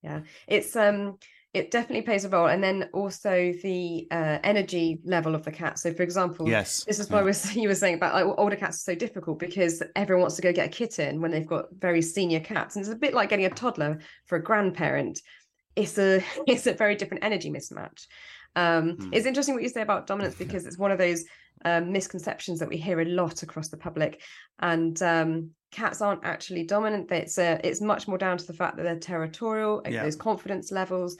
yeah 0.02 0.20
it's 0.48 0.74
um 0.76 1.16
it 1.54 1.70
definitely 1.70 2.00
plays 2.02 2.24
a 2.24 2.28
role 2.30 2.46
and 2.46 2.64
then 2.64 2.88
also 2.94 3.52
the 3.62 4.06
uh, 4.10 4.38
energy 4.42 5.00
level 5.04 5.34
of 5.34 5.42
the 5.44 5.52
cat 5.52 5.78
so 5.78 5.92
for 5.92 6.02
example 6.02 6.48
Yes. 6.48 6.84
this 6.84 6.98
is 6.98 7.10
why 7.10 7.22
yeah. 7.22 7.52
you 7.54 7.68
were 7.68 7.74
saying 7.74 7.94
about 7.96 8.14
like 8.14 8.38
older 8.38 8.56
cats 8.56 8.78
are 8.78 8.92
so 8.92 8.94
difficult 8.94 9.38
because 9.38 9.82
everyone 9.94 10.22
wants 10.22 10.36
to 10.36 10.42
go 10.42 10.52
get 10.52 10.66
a 10.66 10.70
kitten 10.70 11.20
when 11.20 11.30
they've 11.30 11.46
got 11.46 11.66
very 11.78 12.00
senior 12.02 12.40
cats 12.40 12.76
and 12.76 12.84
it's 12.84 12.92
a 12.92 12.96
bit 12.96 13.14
like 13.14 13.28
getting 13.28 13.44
a 13.46 13.50
toddler 13.50 13.98
for 14.26 14.36
a 14.36 14.42
grandparent 14.42 15.20
it's 15.76 15.98
a 15.98 16.24
it's 16.46 16.66
a 16.66 16.72
very 16.74 16.94
different 16.94 17.22
energy 17.24 17.50
mismatch 17.50 18.06
um 18.56 18.96
Hmm. 18.96 19.08
it's 19.12 19.26
interesting 19.26 19.54
what 19.54 19.62
you 19.62 19.68
say 19.68 19.82
about 19.82 20.06
dominance 20.06 20.34
because 20.44 20.66
it's 20.66 20.78
one 20.78 20.90
of 20.90 20.98
those 20.98 21.24
um, 21.64 21.92
misconceptions 21.92 22.58
that 22.58 22.68
we 22.68 22.76
hear 22.76 23.00
a 23.00 23.04
lot 23.04 23.42
across 23.42 23.68
the 23.68 23.76
public 23.76 24.20
and 24.58 25.00
um 25.02 25.50
cats 25.72 26.00
aren't 26.00 26.24
actually 26.24 26.64
dominant 26.64 27.10
it's 27.10 27.38
uh, 27.38 27.58
it's 27.64 27.80
much 27.80 28.06
more 28.06 28.18
down 28.18 28.36
to 28.38 28.46
the 28.46 28.52
fact 28.52 28.76
that 28.76 28.84
they're 28.84 28.98
territorial 28.98 29.82
Yeah. 29.88 30.04
those 30.04 30.16
confidence 30.16 30.70
levels 30.70 31.16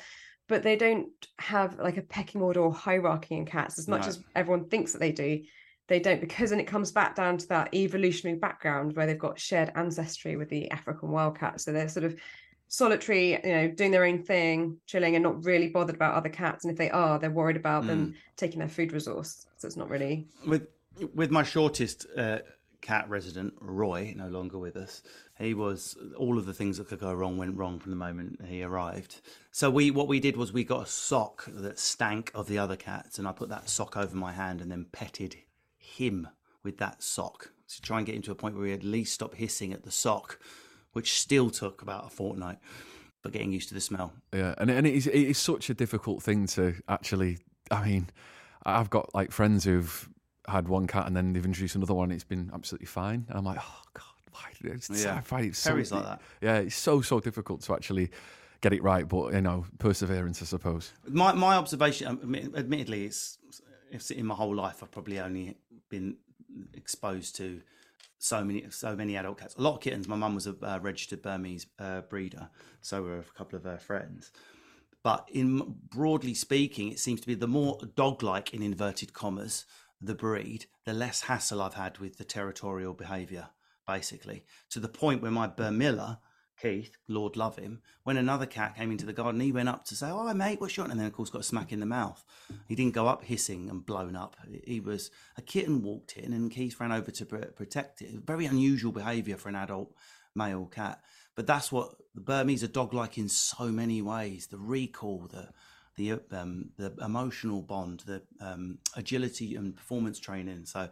but 0.49 0.63
they 0.63 0.77
don't 0.77 1.09
have 1.39 1.79
like 1.79 1.97
a 1.97 2.03
pecking 2.03 2.43
order 2.43 2.61
or 2.61 2.73
hierarchy 2.73 3.35
in 3.37 3.47
cats 3.47 3.79
as 3.79 3.89
much 3.89 4.03
No. 4.03 4.09
as 4.09 4.21
everyone 4.37 4.69
thinks 4.69 4.93
that 4.93 5.01
they 5.01 5.13
do 5.13 5.41
they 5.89 5.99
don't 5.99 6.21
because 6.21 6.51
then 6.51 6.61
it 6.61 6.67
comes 6.67 6.93
back 6.93 7.17
down 7.17 7.39
to 7.39 7.49
that 7.49 7.75
evolutionary 7.75 8.39
background 8.39 8.95
where 8.95 9.07
they've 9.07 9.19
got 9.19 9.41
shared 9.41 9.73
ancestry 9.75 10.37
with 10.37 10.49
the 10.51 10.71
african 10.71 11.11
wildcat 11.11 11.61
so 11.61 11.73
they're 11.73 11.89
sort 11.89 12.05
of 12.05 12.15
solitary, 12.69 13.33
you 13.33 13.53
know, 13.53 13.69
doing 13.69 13.91
their 13.91 14.07
own 14.07 14.23
thing, 14.23 14.79
chilling, 14.87 15.15
and 15.15 15.23
not 15.23 15.45
really 15.45 15.69
bothered 15.69 15.95
about 15.95 16.15
other 16.15 16.31
cats. 16.31 16.65
And 16.65 16.73
if 16.73 16.79
they 16.79 16.89
are, 16.89 17.19
they're 17.19 17.31
worried 17.31 17.57
about 17.57 17.87
them 17.87 18.15
taking 18.39 18.61
their 18.61 18.69
food 18.69 18.93
resource. 18.95 19.47
So 19.59 19.67
it's 19.67 19.77
not 19.77 19.91
really. 19.91 20.27
with 20.47 20.69
with 21.15 21.31
my 21.31 21.43
shortest 21.43 22.07
uh, 22.17 22.39
cat 22.83 23.09
resident 23.09 23.55
Roy, 23.61 24.13
no 24.15 24.29
longer 24.29 24.59
with 24.59 24.77
us. 24.77 25.03
He 25.39 25.55
was 25.55 25.97
all 26.19 26.37
of 26.37 26.45
the 26.45 26.53
things 26.53 26.77
that 26.77 26.89
could 26.89 27.01
go 27.01 27.15
wrong 27.15 27.39
went 27.39 27.57
wrong 27.57 27.79
from 27.79 27.91
the 27.91 27.97
moment 27.97 28.45
he 28.45 28.63
arrived. 28.63 29.21
So 29.51 29.71
we 29.71 29.91
what 29.91 30.09
we 30.09 30.21
did 30.21 30.37
was 30.37 30.53
we 30.53 30.65
got 30.65 30.87
a 30.87 30.91
sock 30.91 31.47
that 31.47 31.79
stank 31.79 32.31
of 32.35 32.49
the 32.49 32.59
other 32.59 32.77
cats, 32.77 33.19
and 33.19 33.27
I 33.27 33.33
put 33.33 33.49
that 33.49 33.71
sock 33.71 33.97
over 33.97 34.15
my 34.15 34.33
hand 34.33 34.61
and 34.61 34.71
then 34.71 34.87
petted 34.93 35.37
him 35.79 36.29
with 36.63 36.79
that 36.79 37.03
sock 37.03 37.53
to 37.69 37.81
try 37.81 37.99
and 37.99 38.07
get 38.07 38.15
him 38.15 38.23
to 38.23 38.33
a 38.33 38.35
point 38.35 38.57
where 38.57 38.67
he 38.67 38.73
at 38.73 38.85
least 38.85 39.15
stopped 39.15 39.37
hissing 39.37 39.73
at 39.73 39.85
the 39.85 39.91
sock, 39.91 40.39
which 40.93 41.19
still 41.19 41.51
took 41.51 41.81
about 41.81 42.07
a 42.07 42.11
fortnight. 42.11 42.59
But 43.23 43.33
getting 43.33 43.53
used 43.53 43.69
to 43.69 43.75
the 43.75 43.81
smell. 43.81 44.13
Yeah, 44.35 44.55
and 44.59 44.69
and 44.69 44.85
it 44.85 44.95
is 44.95 45.07
it 45.07 45.15
is 45.15 45.39
such 45.39 45.71
a 45.71 45.75
difficult 45.75 46.23
thing 46.23 46.47
to 46.49 46.75
actually. 46.89 47.39
I 47.71 47.87
mean, 47.87 48.11
I've 48.65 48.91
got 48.91 49.15
like 49.15 49.31
friends 49.31 49.63
who've 49.63 50.09
had 50.49 50.69
one 50.69 50.87
cat 50.87 51.07
and 51.07 51.17
then 51.17 51.33
they've 51.33 51.45
introduced 51.45 51.75
another 51.75 51.95
one. 51.95 52.11
It's 52.11 52.25
been 52.25 52.51
absolutely 52.53 52.87
fine, 52.87 53.27
and 53.29 53.39
I'm 53.39 53.45
like, 53.45 53.59
oh 53.61 53.83
god, 53.95 54.05
why? 54.33 54.73
It's, 54.73 55.05
Yeah. 55.05 55.17
I 55.17 55.21
find 55.21 55.47
it 55.47 55.57
so, 55.57 55.75
like 55.75 55.89
that. 55.89 56.21
Yeah, 56.41 56.57
it's 56.59 56.77
so 56.77 57.01
so 57.01 57.21
difficult 57.21 57.63
to 57.63 57.75
actually 57.75 58.11
get 58.61 58.73
it 58.73 58.83
right, 58.83 59.07
but 59.09 59.35
you 59.35 59.41
know, 59.41 59.67
perseverance, 59.79 60.41
I 60.43 60.47
suppose. 60.47 60.93
My 61.07 61.33
my 61.33 61.57
observation, 61.57 62.07
um, 62.07 62.35
admittedly, 62.57 63.05
it's, 63.07 63.39
it's 63.91 64.11
in 64.11 64.27
my 64.27 64.35
whole 64.35 64.55
life. 64.55 64.83
I've 64.83 64.91
probably 64.91 65.21
only 65.21 65.57
been 65.89 66.17
exposed 66.75 67.37
to 67.37 67.61
so 68.19 68.45
many 68.45 68.65
so 68.71 68.97
many 68.97 69.17
adult 69.17 69.39
cats. 69.39 69.57
A 69.57 69.63
lot 69.63 69.75
of 69.75 69.81
kittens. 69.81 70.09
My 70.09 70.17
mum 70.17 70.35
was 70.35 70.47
a 70.47 70.57
uh, 70.63 70.79
registered 70.81 71.23
Burmese 71.23 71.67
uh, 71.79 72.03
breeder, 72.03 72.49
so 72.81 73.03
were 73.03 73.19
a 73.19 73.25
couple 73.37 73.57
of 73.57 73.65
her 73.65 73.79
friends. 73.79 74.31
But 75.03 75.29
in 75.33 75.75
broadly 75.91 76.35
speaking, 76.35 76.93
it 76.93 77.01
seems 77.01 77.21
to 77.23 77.27
be 77.27 77.35
the 77.35 77.49
more 77.49 77.79
dog-like 77.97 78.55
in 78.55 78.63
inverted 78.63 79.13
commas 79.13 79.65
the 80.03 80.15
breed, 80.15 80.67
the 80.85 80.93
less 80.93 81.23
hassle 81.23 81.63
I've 81.63 81.75
had 81.75 81.99
with 81.99 82.19
the 82.19 82.25
territorial 82.25 82.93
behaviour. 82.95 83.49
Basically, 83.87 84.45
to 84.71 84.79
the 84.79 84.89
point 84.89 85.23
where 85.23 85.31
my 85.31 85.49
Burmilla 85.49 86.19
Keith, 86.61 86.97
Lord 87.09 87.37
love 87.37 87.57
him, 87.57 87.83
when 88.05 88.17
another 88.17 88.47
cat 88.47 88.77
came 88.77 88.93
into 88.93 89.05
the 89.05 89.13
garden, 89.13 89.41
he 89.41 89.51
went 89.51 89.69
up 89.69 89.85
to 89.87 89.97
say, 89.97 90.09
"Oh, 90.09 90.33
mate, 90.33 90.61
what's 90.61 90.77
your?" 90.77 90.87
And 90.89 91.01
then, 91.01 91.09
of 91.09 91.13
course, 91.13 91.31
got 91.31 91.41
a 91.41 91.45
smack 91.45 91.73
in 91.73 91.81
the 91.81 91.87
mouth. 91.87 92.25
He 92.69 92.77
didn't 92.77 92.95
go 92.95 93.09
up 93.09 93.25
hissing 93.25 93.69
and 93.69 93.85
blown 93.85 94.15
up. 94.15 94.37
He 94.65 94.79
was 94.79 95.11
a 95.37 95.43
kitten 95.43 95.83
walked 95.83 96.17
in, 96.17 96.33
and 96.33 96.53
Keith 96.53 96.79
ran 96.79 96.93
over 96.93 97.11
to 97.11 97.27
protect 97.27 98.03
it. 98.03 98.15
Very 98.25 98.47
unusual 98.47 98.93
behaviour 98.93 99.37
for 99.37 99.49
an 99.49 99.57
adult 99.57 99.93
male 100.35 100.67
cat, 100.67 101.03
but 101.35 101.49
that's 101.49 101.73
what 101.73 101.97
the 102.15 102.21
Burmese 102.21 102.63
are 102.63 102.69
dog-like 102.69 103.19
in 103.19 103.29
so 103.29 103.73
many 103.73 104.01
ways. 104.01 104.47
The 104.47 104.59
recall, 104.59 105.27
the 105.27 105.49
the 105.97 106.21
um, 106.31 106.71
the 106.77 106.95
emotional 107.05 107.63
bond, 107.63 108.01
the 108.07 108.23
um, 108.41 108.79
agility 108.97 109.57
and 109.57 109.77
performance 109.77 110.19
training. 110.19 110.65
So, 110.65 110.89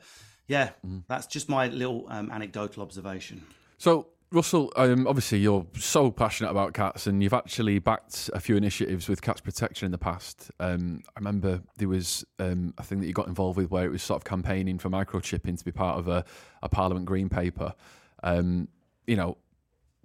yeah, 0.46 0.70
that's 1.08 1.26
just 1.26 1.48
my 1.48 1.68
little 1.68 2.06
um, 2.08 2.30
anecdotal 2.30 2.82
observation. 2.82 3.42
So, 3.78 4.08
Russell, 4.32 4.72
um, 4.76 5.08
obviously 5.08 5.38
you're 5.38 5.66
so 5.74 6.10
passionate 6.10 6.50
about 6.50 6.72
cats, 6.74 7.06
and 7.06 7.22
you've 7.22 7.32
actually 7.32 7.78
backed 7.78 8.30
a 8.32 8.40
few 8.40 8.56
initiatives 8.56 9.08
with 9.08 9.22
cats 9.22 9.40
protection 9.40 9.86
in 9.86 9.92
the 9.92 9.98
past. 9.98 10.50
Um, 10.60 11.02
I 11.16 11.18
remember 11.18 11.62
there 11.78 11.88
was 11.88 12.24
um, 12.38 12.74
a 12.78 12.82
thing 12.82 13.00
that 13.00 13.06
you 13.06 13.12
got 13.12 13.26
involved 13.26 13.56
with 13.56 13.70
where 13.70 13.84
it 13.84 13.90
was 13.90 14.02
sort 14.02 14.18
of 14.20 14.24
campaigning 14.24 14.78
for 14.78 14.88
microchipping 14.88 15.58
to 15.58 15.64
be 15.64 15.72
part 15.72 15.98
of 15.98 16.06
a, 16.06 16.24
a 16.62 16.68
Parliament 16.68 17.06
Green 17.06 17.28
paper. 17.28 17.74
Um, 18.22 18.68
you 19.06 19.16
know, 19.16 19.36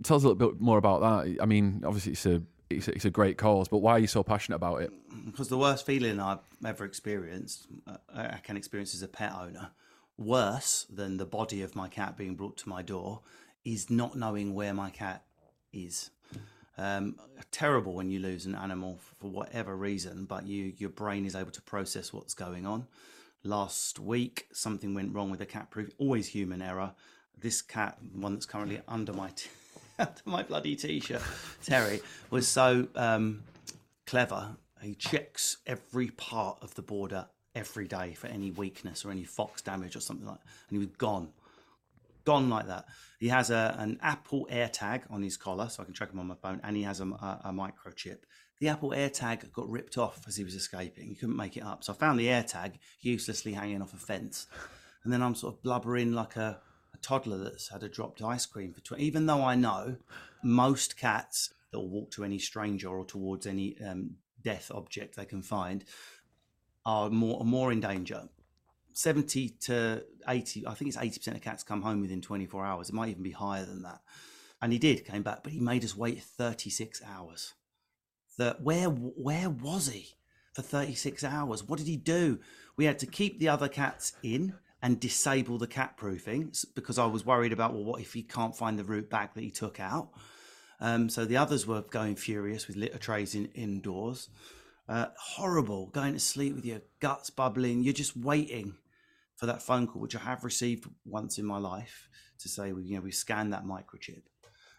tell 0.04 0.18
us 0.18 0.24
a 0.24 0.28
little 0.28 0.52
bit 0.52 0.60
more 0.60 0.78
about 0.78 1.02
that. 1.02 1.38
I 1.42 1.46
mean, 1.46 1.84
obviously 1.86 2.14
it's 2.14 2.26
a 2.26 2.42
it's 2.70 2.88
it's 2.88 3.06
a 3.06 3.10
great 3.10 3.38
cause, 3.38 3.68
but 3.68 3.80
why 3.80 3.94
are 3.94 4.00
you 4.00 4.08
so 4.08 4.24
passionate 4.24 4.58
about 4.58 4.82
it? 4.82 4.92
because 5.26 5.50
the 5.50 5.58
worst 5.58 5.86
feeling 5.86 6.20
I've 6.20 6.40
ever 6.66 6.86
experienced, 6.86 7.68
uh, 7.88 7.98
I 8.14 8.40
can 8.44 8.58
experience 8.58 8.94
as 8.94 9.02
a 9.02 9.08
pet 9.08 9.34
owner, 9.34 9.72
worse 10.18 10.86
than 10.90 11.18
the 11.18 11.26
body 11.26 11.62
of 11.62 11.76
my 11.76 11.88
cat 11.88 12.18
being 12.18 12.36
brought 12.36 12.58
to 12.58 12.70
my 12.70 12.82
door, 12.82 13.22
is 13.64 13.90
not 13.90 14.16
knowing 14.16 14.54
where 14.54 14.74
my 14.74 14.90
cat 14.90 15.24
is. 15.74 16.12
Um, 16.78 17.16
terrible 17.52 17.94
when 17.94 18.12
you 18.12 18.20
lose 18.20 18.46
an 18.46 18.56
animal 18.56 19.00
for 19.20 19.30
whatever 19.30 19.76
reason, 19.76 20.26
but 20.26 20.46
you 20.46 20.74
your 20.78 20.90
brain 20.90 21.26
is 21.26 21.36
able 21.36 21.52
to 21.52 21.62
process 21.62 22.12
what's 22.12 22.34
going 22.34 22.66
on. 22.66 22.88
Last 23.44 24.00
week, 24.00 24.48
something 24.52 24.94
went 24.94 25.14
wrong 25.14 25.30
with 25.30 25.40
a 25.42 25.46
cat 25.46 25.70
proof. 25.70 25.90
Always 25.98 26.28
human 26.28 26.62
error. 26.62 26.94
This 27.38 27.62
cat, 27.62 27.98
one 28.14 28.34
that's 28.34 28.46
currently 28.46 28.82
under 28.88 29.14
my 29.14 29.30
t- 29.30 29.50
under 30.00 30.12
my 30.26 30.44
bloody 30.44 30.76
t-shirt, 30.76 31.22
Terry, 31.64 32.02
was 32.30 32.48
so 32.48 32.88
um, 32.96 33.44
clever. 34.06 34.56
He 34.82 34.96
checks 34.96 35.58
every 35.66 36.10
part 36.10 36.60
of 36.62 36.76
the 36.76 36.82
border 36.82 37.28
every 37.56 37.88
day 37.88 38.14
for 38.14 38.28
any 38.28 38.52
weakness 38.52 39.06
or 39.06 39.12
any 39.12 39.24
fox 39.24 39.62
damage 39.62 39.96
or 39.96 40.02
something 40.02 40.28
like. 40.28 40.40
And 40.70 40.78
he 40.78 40.78
was 40.78 40.96
gone, 40.98 41.30
gone 42.26 42.50
like 42.50 42.68
that. 42.68 42.86
He 43.20 43.30
has 43.30 43.50
a 43.50 43.76
an 43.80 43.98
Apple 44.02 44.48
AirTag 44.52 45.04
on 45.10 45.24
his 45.24 45.38
collar, 45.38 45.70
so 45.70 45.82
I 45.82 45.86
can 45.86 45.94
track 45.94 46.12
him 46.12 46.20
on 46.20 46.28
my 46.28 46.36
phone, 46.36 46.60
and 46.64 46.76
he 46.76 46.84
has 46.84 47.00
a, 47.00 47.06
a, 47.06 47.42
a 47.46 47.52
microchip. 47.52 48.20
The 48.60 48.70
Apple 48.70 48.92
AirTag 48.92 49.52
got 49.52 49.70
ripped 49.70 49.98
off 49.98 50.26
as 50.28 50.36
he 50.36 50.44
was 50.44 50.56
escaping. 50.56 51.08
He 51.08 51.16
couldn't 51.16 51.36
make 51.36 51.58
it 51.58 51.64
up, 51.64 51.84
so 51.84 51.94
I 51.94 51.96
found 51.96 52.20
the 52.20 52.28
AirTag 52.28 52.74
uselessly 53.02 53.54
hanging 53.54 53.82
off 53.82 53.94
a 53.94 53.98
fence, 53.98 54.48
and 55.04 55.12
then 55.12 55.22
I'm 55.22 55.36
sort 55.36 55.56
of 55.56 55.64
blubbering 55.64 56.12
like 56.12 56.36
a 56.36 56.60
toddler 57.06 57.38
that's 57.38 57.70
had 57.70 57.84
a 57.84 57.90
dropped 57.90 58.22
ice 58.22 58.46
cream 58.46 58.74
for 58.74 58.82
20. 58.82 59.04
Even 59.04 59.28
though 59.28 59.44
I 59.44 59.56
know 59.56 59.98
most 60.44 60.98
cats 60.98 61.54
that 61.72 61.80
will 61.80 61.90
walk 61.90 62.12
to 62.12 62.24
any 62.24 62.40
stranger 62.40 62.90
or 62.90 63.06
towards 63.06 63.46
any 63.46 63.78
um, 63.86 64.16
death 64.42 64.72
object 64.74 65.16
they 65.16 65.26
can 65.26 65.42
find 65.42 65.86
are 66.86 67.10
more 67.10 67.44
more 67.44 67.72
in 67.72 67.80
danger. 67.80 68.30
70 68.94 69.50
to 69.50 70.04
80, 70.26 70.66
I 70.66 70.74
think 70.74 70.88
it's 70.88 70.98
80% 70.98 71.36
of 71.36 71.42
cats 71.42 71.64
come 71.64 71.82
home 71.82 72.00
within 72.00 72.22
24 72.22 72.66
hours. 72.66 72.88
It 72.88 72.96
might 72.96 73.10
even 73.10 73.24
be 73.24 73.32
higher 73.32 73.66
than 73.66 73.84
that. 73.84 74.00
And 74.62 74.72
he 74.72 74.80
did, 74.80 75.06
came 75.06 75.22
back, 75.22 75.44
but 75.44 75.52
he 75.52 75.60
made 75.60 75.84
us 75.84 75.98
wait 75.98 76.24
36 76.24 77.02
hours. 77.06 77.56
The, 78.38 78.56
where, 78.62 78.88
where 78.88 79.50
was 79.50 79.90
he 79.90 80.16
for 80.54 80.62
36 80.62 81.26
hours? 81.26 81.62
What 81.62 81.78
did 81.78 81.90
he 81.90 81.98
do? 81.98 82.40
We 82.78 82.86
had 82.86 82.98
to 83.00 83.06
keep 83.06 83.38
the 83.38 83.50
other 83.50 83.68
cats 83.68 84.14
in 84.24 84.54
and 84.86 85.00
disable 85.00 85.58
the 85.58 85.66
cat 85.66 85.98
proofing 85.98 86.54
because 86.76 87.00
I 87.00 87.08
was 87.08 87.26
worried 87.26 87.52
about, 87.52 87.74
well, 87.74 87.84
what 87.84 88.02
if 88.02 88.14
he 88.14 88.22
can't 88.22 88.56
find 88.56 88.78
the 88.78 88.84
route 88.84 89.10
back 89.10 89.34
that 89.34 89.42
he 89.42 89.50
took 89.50 89.80
out? 89.80 90.10
Um, 90.80 91.10
so 91.10 91.26
the 91.26 91.38
others 91.38 91.66
were 91.66 91.82
going 91.82 92.16
furious 92.16 92.68
with 92.68 92.78
litter 92.78 93.00
trays 93.00 93.34
in, 93.34 93.48
indoors. 93.56 94.30
Uh, 94.88 95.08
horrible, 95.18 95.88
going 95.88 96.14
to 96.14 96.20
sleep 96.20 96.54
with 96.54 96.66
your 96.66 96.82
guts 97.00 97.32
bubbling. 97.32 97.82
You're 97.82 97.96
just 97.96 98.16
waiting 98.16 98.76
for 99.36 99.48
that 99.48 99.64
phone 99.64 99.88
call, 99.88 100.04
which 100.04 100.16
I 100.16 100.20
have 100.20 100.44
received 100.44 100.88
once 101.04 101.40
in 101.40 101.46
my 101.46 101.58
life, 101.58 102.08
to 102.38 102.48
say, 102.48 102.72
well, 102.72 102.84
you 102.84 102.98
know, 102.98 103.02
we 103.02 103.12
scanned 103.12 103.54
that 103.54 103.66
microchip. 103.66 104.22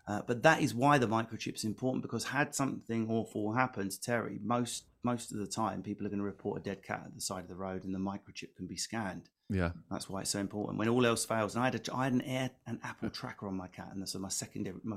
Uh, 0.09 0.23
but 0.27 0.43
that 0.43 0.63
is 0.63 0.73
why 0.75 0.99
the 0.99 1.09
microchip 1.09 1.57
is 1.57 1.65
important 1.65 2.01
because 2.01 2.25
had 2.25 2.55
something 2.55 3.11
awful 3.11 3.53
happen 3.53 3.89
to 3.89 4.01
Terry, 4.01 4.39
most 4.43 4.85
most 5.03 5.31
of 5.33 5.39
the 5.39 5.47
time 5.47 5.83
people 5.83 6.05
are 6.05 6.09
going 6.09 6.19
to 6.19 6.25
report 6.25 6.61
a 6.61 6.65
dead 6.65 6.83
cat 6.83 7.03
at 7.07 7.15
the 7.15 7.21
side 7.21 7.43
of 7.43 7.49
the 7.49 7.55
road, 7.55 7.85
and 7.85 7.95
the 7.95 7.99
microchip 7.99 8.57
can 8.57 8.67
be 8.67 8.77
scanned. 8.77 9.29
Yeah, 9.49 9.71
That's 9.89 10.11
why 10.11 10.23
it's 10.23 10.31
so 10.31 10.41
important. 10.41 10.79
When 10.79 10.89
all 10.89 11.07
else 11.07 11.25
fails, 11.25 11.55
and 11.55 11.63
I 11.63 11.67
had 11.67 11.89
a, 11.89 11.95
I 11.95 12.05
had 12.05 12.13
an 12.13 12.23
air 12.23 12.51
an 12.67 12.81
Apple 12.83 13.11
tracker 13.19 13.47
on 13.47 13.57
my 13.57 13.69
cat, 13.69 13.91
and 13.93 14.09
so 14.09 14.19
my 14.19 14.29
secondary 14.29 14.77
my, 14.83 14.97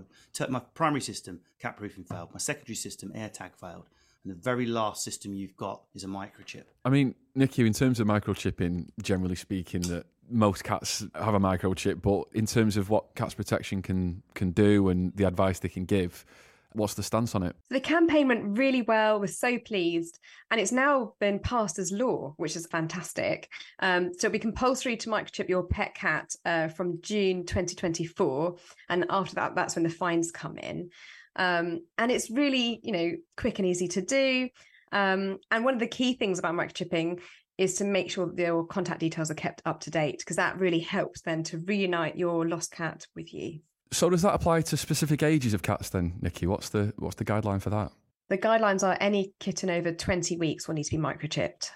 my 0.50 0.60
primary 0.74 1.02
system 1.02 1.42
cat 1.60 1.78
proofing 1.78 2.04
failed. 2.04 2.30
My 2.34 2.40
secondary 2.40 2.76
system 2.76 3.12
AirTag 3.16 3.56
failed, 3.60 3.86
and 4.24 4.34
the 4.34 4.40
very 4.40 4.66
last 4.66 5.04
system 5.04 5.34
you've 5.34 5.58
got 5.58 5.82
is 5.94 6.04
a 6.04 6.08
microchip. 6.08 6.66
I 6.84 6.90
mean, 6.90 7.16
Nicky, 7.36 7.66
in 7.66 7.74
terms 7.74 8.00
of 8.00 8.08
microchipping, 8.08 8.90
generally 9.02 9.36
speaking, 9.36 9.82
that 9.84 10.06
most 10.30 10.64
cats 10.64 11.06
have 11.16 11.34
a 11.34 11.40
microchip, 11.40 12.02
but 12.02 12.26
in 12.34 12.46
terms 12.46 12.78
of 12.78 12.90
what 12.90 13.16
cats 13.16 13.34
protection 13.34 13.82
can 13.82 14.22
can 14.36 14.52
do 14.52 14.90
and 14.90 15.16
the 15.16 15.26
advice 15.26 15.60
they 15.60 15.70
can 15.70 15.86
give, 15.86 16.26
what's 16.74 16.94
the 16.94 17.04
stance 17.04 17.36
on 17.36 17.44
it? 17.44 17.56
The 17.70 17.80
campaign 17.80 18.28
went 18.28 18.58
really 18.58 18.82
well. 18.82 19.20
We're 19.20 19.28
so 19.28 19.58
pleased, 19.60 20.20
and 20.52 20.60
it's 20.60 20.72
now 20.72 21.14
been 21.20 21.40
passed 21.40 21.80
as 21.80 21.92
law, 21.92 22.34
which 22.38 22.56
is 22.56 22.68
fantastic. 22.68 23.50
Um, 23.80 24.14
so 24.14 24.28
it'll 24.28 24.34
be 24.34 24.40
compulsory 24.40 24.98
to 24.98 25.10
microchip 25.10 25.50
your 25.50 25.64
pet 25.64 25.96
cat 25.96 26.36
uh, 26.46 26.68
from 26.68 27.02
June 27.02 27.46
2024, 27.46 28.56
and 28.90 29.06
after 29.10 29.36
that, 29.36 29.56
that's 29.56 29.76
when 29.76 29.84
the 29.84 29.90
fines 29.90 30.32
come 30.32 30.58
in. 30.58 30.90
Um, 31.36 31.86
and 31.98 32.12
it's 32.12 32.30
really, 32.30 32.80
you 32.84 32.92
know, 32.92 33.12
quick 33.38 33.60
and 33.60 33.68
easy 33.68 33.88
to 33.90 34.02
do. 34.02 34.50
Um, 34.92 35.38
and 35.52 35.64
one 35.64 35.76
of 35.76 35.80
the 35.80 35.88
key 35.88 36.14
things 36.14 36.40
about 36.40 36.56
microchipping 36.56 37.22
is 37.60 37.76
to 37.76 37.84
make 37.84 38.10
sure 38.10 38.26
that 38.26 38.42
your 38.42 38.66
contact 38.66 39.02
details 39.02 39.30
are 39.30 39.36
kept 39.36 39.62
up 39.66 39.82
to 39.82 39.92
date 39.92 40.20
because 40.20 40.38
that 40.38 40.58
really 40.58 40.80
helps 40.80 41.22
then 41.22 41.44
to 41.44 41.58
reunite 41.58 42.16
your 42.16 42.48
lost 42.48 42.72
cat 42.72 43.06
with 43.16 43.34
you. 43.34 43.60
So 43.92 44.10
does 44.10 44.22
that 44.22 44.34
apply 44.34 44.62
to 44.62 44.78
specific 44.78 45.22
ages 45.22 45.54
of 45.54 45.62
cats 45.62 45.90
then, 45.90 46.14
Nicky? 46.22 46.48
What's 46.48 46.70
the 46.70 46.94
what's 46.98 47.16
the 47.16 47.26
guideline 47.26 47.62
for 47.62 47.70
that? 47.72 47.92
The 48.30 48.38
guidelines 48.38 48.88
are 48.88 48.96
any 49.02 49.34
kitten 49.40 49.70
over 49.70 49.92
20 49.92 50.38
weeks 50.38 50.68
will 50.68 50.76
need 50.76 50.84
to 50.84 50.92
be 50.92 51.02
microchipped. 51.02 51.72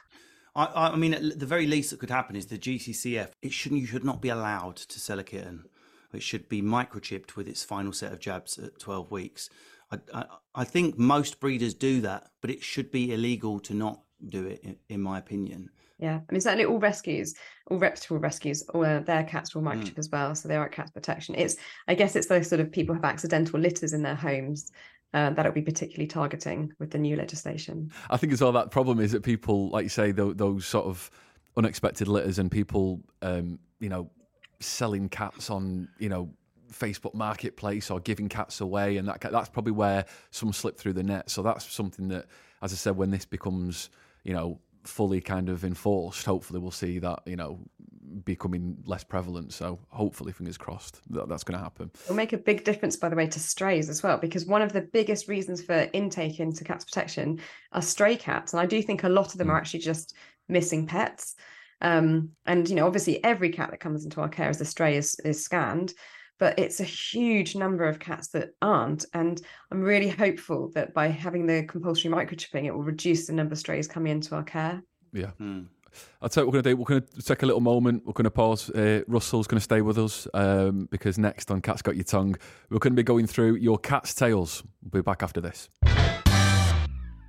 I, 0.56 0.66
I 0.66 0.90
I 0.92 0.96
mean, 0.96 1.16
at 1.16 1.40
the 1.40 1.46
very 1.46 1.68
least 1.68 1.90
that 1.90 2.00
could 2.00 2.12
happen 2.12 2.36
is 2.36 2.46
the 2.46 2.58
GCCF. 2.58 3.32
It 3.42 3.52
shouldn't. 3.52 3.82
You 3.82 3.88
should 3.88 4.06
not 4.06 4.22
be 4.22 4.30
allowed 4.30 4.78
to 4.78 5.00
sell 5.00 5.20
a 5.20 5.24
kitten. 5.24 5.66
It 6.14 6.24
should 6.24 6.48
be 6.48 6.62
microchipped 6.62 7.36
with 7.36 7.48
its 7.48 7.64
final 7.64 7.92
set 7.92 8.14
of 8.14 8.20
jabs 8.20 8.60
at 8.60 8.80
12 8.80 9.10
weeks. 9.10 9.50
I, 9.92 9.98
I, 10.14 10.26
I 10.54 10.64
think 10.64 10.98
most 10.98 11.40
breeders 11.40 11.74
do 11.74 12.02
that, 12.02 12.30
but 12.40 12.52
it 12.52 12.64
should 12.64 12.92
be 12.92 13.12
illegal 13.12 13.60
to 13.62 13.74
not 13.74 14.02
do 14.30 14.48
it, 14.48 14.60
in, 14.64 14.76
in 14.90 15.02
my 15.02 15.18
opinion. 15.20 15.70
Yeah, 16.00 16.20
I 16.28 16.32
mean 16.32 16.42
certainly 16.42 16.66
all 16.66 16.80
rescues, 16.80 17.36
all 17.68 17.78
reputable 17.78 18.20
rescues, 18.20 18.64
or 18.74 18.86
uh, 18.86 19.00
their 19.00 19.24
cats 19.24 19.56
will 19.56 19.62
microchip 19.62 19.98
as 19.98 20.10
well, 20.10 20.36
so 20.36 20.48
they 20.48 20.56
are 20.56 20.66
at 20.66 20.72
cats 20.72 20.92
protection. 20.92 21.36
It's, 21.36 21.56
I 21.88 21.96
guess, 21.96 22.16
it's 22.16 22.28
those 22.28 22.50
sort 22.50 22.60
of 22.60 22.72
people 22.72 22.94
who 22.94 23.02
have 23.02 23.10
accidental 23.10 23.60
litters 23.60 23.94
in 23.94 24.02
their 24.02 24.16
homes 24.16 24.72
uh, 25.14 25.30
that 25.30 25.46
it'll 25.46 25.54
be 25.54 25.62
particularly 25.62 26.08
targeting 26.08 26.74
with 26.80 26.92
the 26.92 26.98
new 26.98 27.16
legislation. 27.16 27.92
I 28.10 28.18
think 28.18 28.34
as 28.34 28.42
well 28.42 28.52
that 28.54 28.72
problem 28.72 29.00
is 29.00 29.12
that 29.12 29.24
people, 29.24 29.70
like 29.70 29.84
you 29.84 29.90
say, 29.90 30.12
those, 30.12 30.36
those 30.36 30.66
sort 30.66 30.86
of 30.86 31.10
unexpected 31.56 32.08
litters 32.08 32.40
and 32.40 32.52
people, 32.52 33.02
um, 33.22 33.60
you 33.80 33.90
know, 33.90 34.10
selling 34.60 35.08
cats 35.10 35.50
on, 35.50 35.88
you 36.00 36.10
know, 36.10 36.30
Facebook 36.72 37.14
Marketplace 37.14 37.92
or 37.92 38.00
giving 38.00 38.28
cats 38.28 38.60
away, 38.60 38.98
and 38.98 39.08
that 39.08 39.22
that's 39.22 39.50
probably 39.50 39.74
where 39.74 40.06
some 40.32 40.52
slip 40.52 40.78
through 40.78 40.94
the 40.94 41.04
net. 41.04 41.30
So 41.30 41.44
that's 41.44 41.72
something 41.72 42.08
that, 42.08 42.26
as 42.64 42.74
I 42.74 42.76
said, 42.76 42.98
when 42.98 43.12
this 43.12 43.26
becomes, 43.26 43.92
you 44.24 44.34
know, 44.34 44.60
fully 44.84 45.22
kind 45.22 45.50
of 45.50 45.64
enforced, 45.64 46.26
hopefully 46.26 46.60
we'll 46.60 46.72
see 46.72 47.00
that, 47.00 47.22
you 47.26 47.36
know, 47.36 47.60
becoming 48.26 48.78
less 48.86 49.04
prevalent. 49.04 49.54
So 49.54 49.80
hopefully, 49.90 50.32
fingers 50.32 50.58
crossed, 50.58 51.02
that 51.12 51.30
that's 51.30 51.44
going 51.44 51.58
to 51.58 51.64
happen. 51.64 51.92
It'll 52.06 52.16
make 52.16 52.34
a 52.34 52.38
big 52.38 52.64
difference, 52.64 52.96
by 52.96 53.10
the 53.10 53.16
way, 53.16 53.28
to 53.28 53.40
strays 53.40 53.90
as 53.90 54.04
well, 54.04 54.18
because 54.18 54.46
one 54.46 54.62
of 54.62 54.74
the 54.74 54.82
biggest 54.82 55.28
reasons 55.28 55.62
for 55.62 55.90
intake 55.94 56.40
into 56.40 56.64
cats 56.64 56.86
protection 56.86 57.40
are 57.72 57.82
stray 57.82 58.16
cats, 58.16 58.54
and 58.54 58.60
I 58.60 58.66
do 58.66 58.82
think 58.82 59.04
a 59.04 59.10
lot 59.10 59.32
of 59.32 59.38
them 59.38 59.50
are 59.50 59.58
actually 59.58 59.82
just 59.82 60.16
missing 60.48 60.86
pets. 60.86 61.36
Um, 61.82 62.30
and 62.46 62.70
you 62.70 62.76
know, 62.76 62.86
obviously, 62.86 63.24
every 63.24 63.50
cat 63.50 63.72
that 63.72 63.80
comes 63.80 64.04
into 64.04 64.22
our 64.22 64.30
care 64.30 64.50
as 64.50 64.62
a 64.62 64.66
stray 64.66 64.96
is 64.96 65.20
is 65.26 65.44
scanned, 65.44 65.94
but 66.40 66.58
it's 66.60 66.80
a 66.80 66.86
huge 66.86 67.56
number 67.56 67.86
of 67.86 68.00
cats 68.00 68.30
that 68.30 68.50
aren't. 68.62 69.06
And 69.14 69.42
I'm 69.72 69.82
really 69.82 70.10
hopeful 70.10 70.72
that 70.76 70.94
by 70.94 71.08
having 71.08 71.46
the 71.46 71.64
compulsory 71.64 72.12
microchipping, 72.12 72.66
it 72.66 72.72
will 72.72 72.84
reduce 72.84 73.28
the 73.28 73.34
number 73.34 73.54
of 73.54 73.60
strays 73.60 73.88
coming 73.88 74.12
into 74.12 74.36
our 74.36 74.44
care. 74.44 74.82
Yeah. 75.14 75.32
Hmm. 75.38 75.62
I'll 76.22 76.30
tell 76.30 76.44
you 76.44 76.48
what 76.48 76.54
we're 76.54 76.62
going 76.62 76.64
to 76.64 76.70
do. 76.72 76.78
We're 76.78 76.86
going 76.86 77.04
to 77.04 77.22
take 77.22 77.44
a 77.44 77.46
little 77.46 77.62
moment. 77.62 78.04
We're 78.06 78.14
going 78.14 78.24
to 78.24 78.32
pause. 78.32 78.70
Uh, 78.70 79.04
Russell's 79.08 79.48
going 79.48 79.60
to 79.60 79.64
stay 79.64 79.82
with 79.82 80.00
us 80.00 80.28
um, 80.34 80.88
because 80.90 81.18
next 81.18 81.52
on 81.52 81.62
Cat's 81.62 81.82
Got 81.82 81.96
Your 81.96 82.04
Tongue, 82.04 82.36
we're 82.70 82.80
going 82.80 82.94
to 82.94 82.98
be 82.98 83.04
going 83.04 83.28
through 83.28 83.56
your 83.56 83.78
cat's 83.78 84.14
tales. 84.16 84.64
We'll 84.82 85.02
be 85.02 85.06
back 85.06 85.22
after 85.22 85.40
this. 85.40 85.70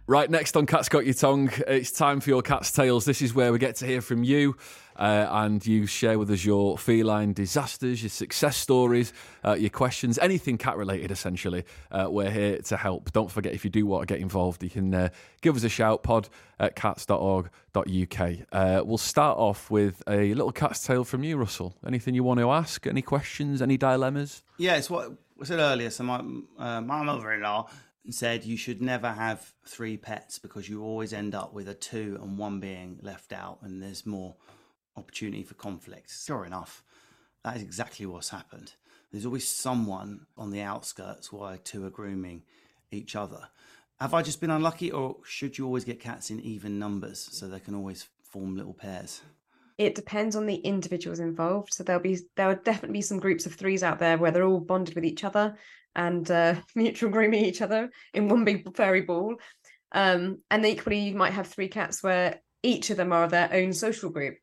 Right, 0.07 0.31
next 0.31 0.55
on 0.55 0.67
Cat's 0.67 0.91
Got 0.91 1.07
Your 1.07 1.15
Tongue, 1.15 1.51
it's 1.67 1.91
time 1.91 2.21
for 2.21 2.29
your 2.29 2.43
cat's 2.43 2.71
tales. 2.71 3.07
This 3.07 3.23
is 3.23 3.35
where 3.35 3.53
we 3.53 3.59
get 3.59 3.77
to 3.77 3.87
hear 3.87 4.03
from 4.03 4.23
you 4.23 4.55
uh, 4.97 5.27
and 5.31 5.67
you 5.67 5.87
share 5.87 6.19
with 6.19 6.31
us 6.31 6.45
your 6.45 6.77
feline 6.77 7.33
disasters, 7.33 8.03
your 8.03 8.11
success 8.11 8.59
stories, 8.59 9.15
uh, 9.47 9.55
your 9.55 9.71
questions, 9.71 10.19
anything 10.19 10.59
cat 10.59 10.77
related, 10.77 11.11
essentially. 11.11 11.65
Uh, 11.91 12.09
we're 12.11 12.31
here 12.31 12.59
to 12.59 12.77
help. 12.77 13.13
Don't 13.13 13.31
forget, 13.31 13.55
if 13.55 13.65
you 13.65 13.71
do 13.71 13.87
want 13.87 14.07
to 14.07 14.15
get 14.15 14.21
involved, 14.21 14.63
you 14.63 14.69
can 14.69 14.95
uh, 14.95 15.09
give 15.41 15.57
us 15.57 15.65
a 15.65 15.71
shout 15.71 16.03
pod 16.03 16.29
at 16.61 16.77
cats.org.uk. 16.77 18.31
Uh, 18.53 18.83
we'll 18.85 18.99
start 18.99 19.39
off 19.39 19.71
with 19.71 20.03
a 20.07 20.35
little 20.35 20.53
cat's 20.53 20.85
tale 20.85 21.05
from 21.05 21.25
you, 21.25 21.39
Russell. 21.39 21.77
Anything 21.87 22.15
you 22.15 22.25
want 22.25 22.41
to 22.41 22.51
ask? 22.51 22.87
Any 22.87 23.01
questions? 23.01 23.63
Any 23.63 23.79
dilemmas? 23.79 24.43
Yeah, 24.59 24.77
it's 24.77 24.91
what 24.91 25.13
I 25.41 25.45
said 25.45 25.61
earlier. 25.61 25.89
So 25.89 26.05
my 26.05 26.19
uh, 26.59 26.83
my 26.83 27.03
mother-in-law 27.03 27.71
said 28.11 28.45
you 28.45 28.57
should 28.57 28.83
never 28.83 29.13
have 29.13 29.53
three 29.67 29.97
pets 29.97 30.39
because 30.39 30.69
you 30.69 30.83
always 30.83 31.13
end 31.13 31.35
up 31.35 31.55
with 31.55 31.69
a 31.69 31.75
two 31.75 32.19
and 32.23 32.37
one 32.37 32.61
being 32.61 32.99
left 33.03 33.33
out, 33.33 33.59
and 33.63 33.83
there's 33.83 34.05
more 34.05 34.37
opportunity 34.97 35.43
for 35.43 35.55
conflict. 35.55 36.11
Sure 36.11 36.45
enough, 36.45 36.83
that 37.43 37.57
is 37.57 37.63
exactly 37.63 38.07
what's 38.07 38.29
happened. 38.29 38.75
There's 39.11 39.27
always 39.27 39.49
someone 39.49 40.27
on 40.37 40.51
the 40.51 40.61
outskirts 40.61 41.33
while 41.33 41.57
two 41.57 41.87
are 41.87 41.91
grooming 41.91 42.43
each 42.91 43.17
other. 43.17 43.49
Have 44.01 44.13
I 44.13 44.23
just 44.23 44.41
been 44.41 44.51
unlucky, 44.51 44.91
or 44.91 45.17
should 45.25 45.57
you 45.57 45.67
always 45.67 45.85
get 45.85 46.01
cats 46.01 46.31
in 46.31 46.41
even 46.41 46.79
numbers 46.79 47.29
so 47.31 47.47
they 47.47 47.61
can 47.61 47.75
always 47.75 48.09
form 48.23 48.57
little 48.57 48.75
pairs? 48.75 49.23
It 49.77 49.95
depends 49.95 50.37
on 50.37 50.47
the 50.47 50.57
individuals 50.57 51.21
involved. 51.21 51.75
So 51.75 51.83
there'll 51.83 52.03
be 52.03 52.19
there 52.37 52.49
will 52.49 52.61
definitely 52.63 52.99
be 52.99 53.03
some 53.03 53.19
groups 53.19 53.47
of 53.47 53.55
threes 53.55 53.83
out 53.83 53.99
there 53.99 54.19
where 54.19 54.31
they're 54.31 54.47
all 54.47 54.61
bonded 54.61 54.95
with 54.95 55.05
each 55.05 55.25
other 55.25 55.57
and 55.97 56.31
uh, 56.31 56.57
mutual 56.75 57.11
grooming 57.11 57.45
each 57.45 57.63
other 57.63 57.91
in 58.13 58.29
one 58.29 58.45
big 58.45 58.77
furry 58.77 59.03
ball. 59.03 59.37
Um, 59.93 60.41
and 60.51 60.65
equally, 60.67 61.01
you 61.01 61.15
might 61.15 61.33
have 61.33 61.47
three 61.47 61.69
cats 61.69 62.03
where 62.03 62.41
each 62.63 62.91
of 62.91 62.97
them 62.97 63.13
are 63.13 63.29
their 63.29 63.53
own 63.53 63.73
social 63.73 64.11
group. 64.11 64.37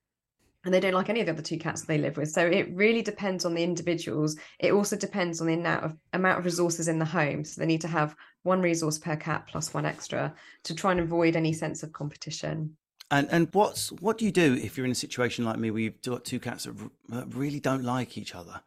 And 0.64 0.72
they 0.72 0.80
don't 0.80 0.94
like 0.94 1.10
any 1.10 1.22
of 1.22 1.26
the 1.26 1.32
other 1.32 1.42
two 1.42 1.58
cats 1.58 1.82
they 1.82 1.98
live 1.98 2.18
with. 2.18 2.30
So 2.30 2.46
it 2.46 2.70
really 2.76 3.02
depends 3.02 3.46
on 3.46 3.56
the 3.56 3.64
individuals. 3.64 4.38
It 4.60 4.74
also 4.74 4.96
depends 4.96 5.42
on 5.42 5.48
the 5.48 5.56
amount 5.56 5.86
of 5.86 5.98
amount 6.14 6.38
of 6.38 6.46
resources 6.46 6.88
in 6.88 7.00
the 7.00 7.06
home. 7.06 7.44
So 7.44 7.60
they 7.60 7.66
need 7.66 7.82
to 7.82 7.88
have 7.88 8.16
one 8.44 8.62
resource 8.62 9.00
per 9.00 9.16
cat 9.16 9.48
plus 9.48 9.74
one 9.74 9.88
extra 9.88 10.36
to 10.66 10.76
try 10.76 10.92
and 10.92 11.00
avoid 11.00 11.36
any 11.36 11.52
sense 11.52 11.82
of 11.82 11.92
competition. 11.92 12.78
And 13.12 13.28
and 13.30 13.50
what's 13.52 13.92
what 13.92 14.18
do 14.18 14.26
you 14.26 14.32
do 14.32 14.54
if 14.54 14.78
you're 14.78 14.86
in 14.86 14.92
a 14.92 14.96
situation 14.96 15.44
like 15.44 15.60
me 15.60 15.70
where 15.70 15.82
you've 15.82 16.02
got 16.02 16.24
two 16.24 16.40
cats 16.40 16.64
that, 16.64 16.76
that 17.10 17.36
really 17.36 17.60
don't 17.60 17.84
like 17.84 18.18
each 18.18 18.34
other? 18.34 18.62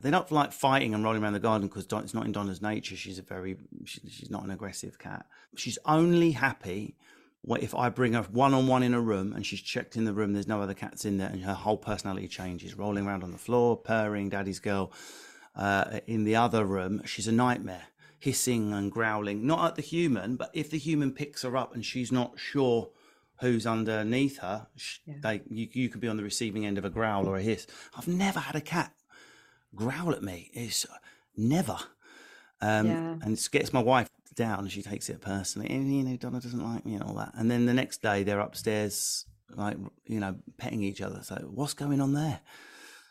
They're 0.00 0.12
not 0.12 0.32
like 0.32 0.52
fighting 0.52 0.92
and 0.92 1.04
rolling 1.04 1.22
around 1.22 1.32
the 1.32 1.40
garden 1.40 1.68
because 1.68 1.86
it's 1.90 2.12
not 2.12 2.26
in 2.26 2.32
Donna's 2.32 2.60
nature. 2.60 2.96
She's 2.96 3.20
a 3.20 3.22
very 3.22 3.56
she, 3.84 4.00
she's 4.10 4.30
not 4.30 4.42
an 4.42 4.50
aggressive 4.50 4.98
cat. 4.98 5.26
She's 5.56 5.78
only 5.86 6.32
happy 6.32 6.96
if 7.60 7.74
I 7.74 7.88
bring 7.88 8.14
her 8.14 8.22
one 8.22 8.52
on 8.52 8.66
one 8.66 8.82
in 8.82 8.94
a 8.94 9.00
room 9.00 9.32
and 9.32 9.46
she's 9.46 9.60
checked 9.60 9.96
in 9.96 10.04
the 10.04 10.12
room. 10.12 10.32
There's 10.32 10.48
no 10.48 10.60
other 10.60 10.74
cats 10.74 11.04
in 11.04 11.18
there, 11.18 11.28
and 11.28 11.44
her 11.44 11.54
whole 11.54 11.76
personality 11.76 12.26
changes, 12.26 12.74
rolling 12.74 13.06
around 13.06 13.22
on 13.22 13.30
the 13.30 13.38
floor, 13.38 13.76
purring, 13.76 14.28
daddy's 14.28 14.60
girl. 14.60 14.92
Uh, 15.54 16.00
in 16.08 16.24
the 16.24 16.34
other 16.34 16.64
room, 16.64 17.00
she's 17.04 17.28
a 17.28 17.32
nightmare, 17.32 17.84
hissing 18.18 18.72
and 18.72 18.90
growling, 18.90 19.46
not 19.46 19.64
at 19.68 19.74
the 19.76 19.82
human, 19.82 20.34
but 20.34 20.50
if 20.52 20.68
the 20.68 20.78
human 20.78 21.12
picks 21.12 21.42
her 21.42 21.56
up 21.56 21.74
and 21.74 21.84
she's 21.84 22.10
not 22.10 22.40
sure 22.40 22.88
who's 23.44 23.66
underneath 23.66 24.38
her, 24.38 24.66
Yeah. 25.06 25.14
they 25.20 25.42
you, 25.48 25.68
you 25.72 25.88
could 25.88 26.00
be 26.00 26.08
on 26.08 26.16
the 26.16 26.22
receiving 26.22 26.64
end 26.66 26.78
of 26.78 26.84
a 26.84 26.90
growl 26.90 27.28
or 27.28 27.36
a 27.36 27.42
hiss. 27.42 27.66
I've 27.96 28.08
never 28.08 28.40
had 28.40 28.56
a 28.56 28.60
cat 28.60 28.92
growl 29.74 30.12
at 30.12 30.22
me. 30.22 30.50
It's 30.54 30.86
never. 31.36 31.78
Um, 32.60 32.86
Yeah. 32.86 33.16
And 33.22 33.32
it 33.38 33.48
gets 33.52 33.72
my 33.72 33.82
wife 33.82 34.08
down 34.34 34.60
and 34.60 34.72
she 34.72 34.82
takes 34.82 35.08
it 35.08 35.20
personally. 35.20 35.68
And, 35.70 35.94
you 35.94 36.02
know, 36.02 36.16
Donna 36.16 36.40
doesn't 36.40 36.62
like 36.62 36.84
me 36.84 36.94
and 36.94 37.02
all 37.02 37.14
that. 37.14 37.32
And 37.34 37.50
then 37.50 37.66
the 37.66 37.74
next 37.74 38.02
day 38.02 38.22
they're 38.22 38.40
upstairs, 38.40 39.26
like, 39.50 39.76
you 40.06 40.20
know, 40.20 40.36
petting 40.56 40.82
each 40.82 41.00
other. 41.00 41.20
So 41.22 41.36
what's 41.52 41.74
going 41.74 42.00
on 42.00 42.14
there? 42.14 42.40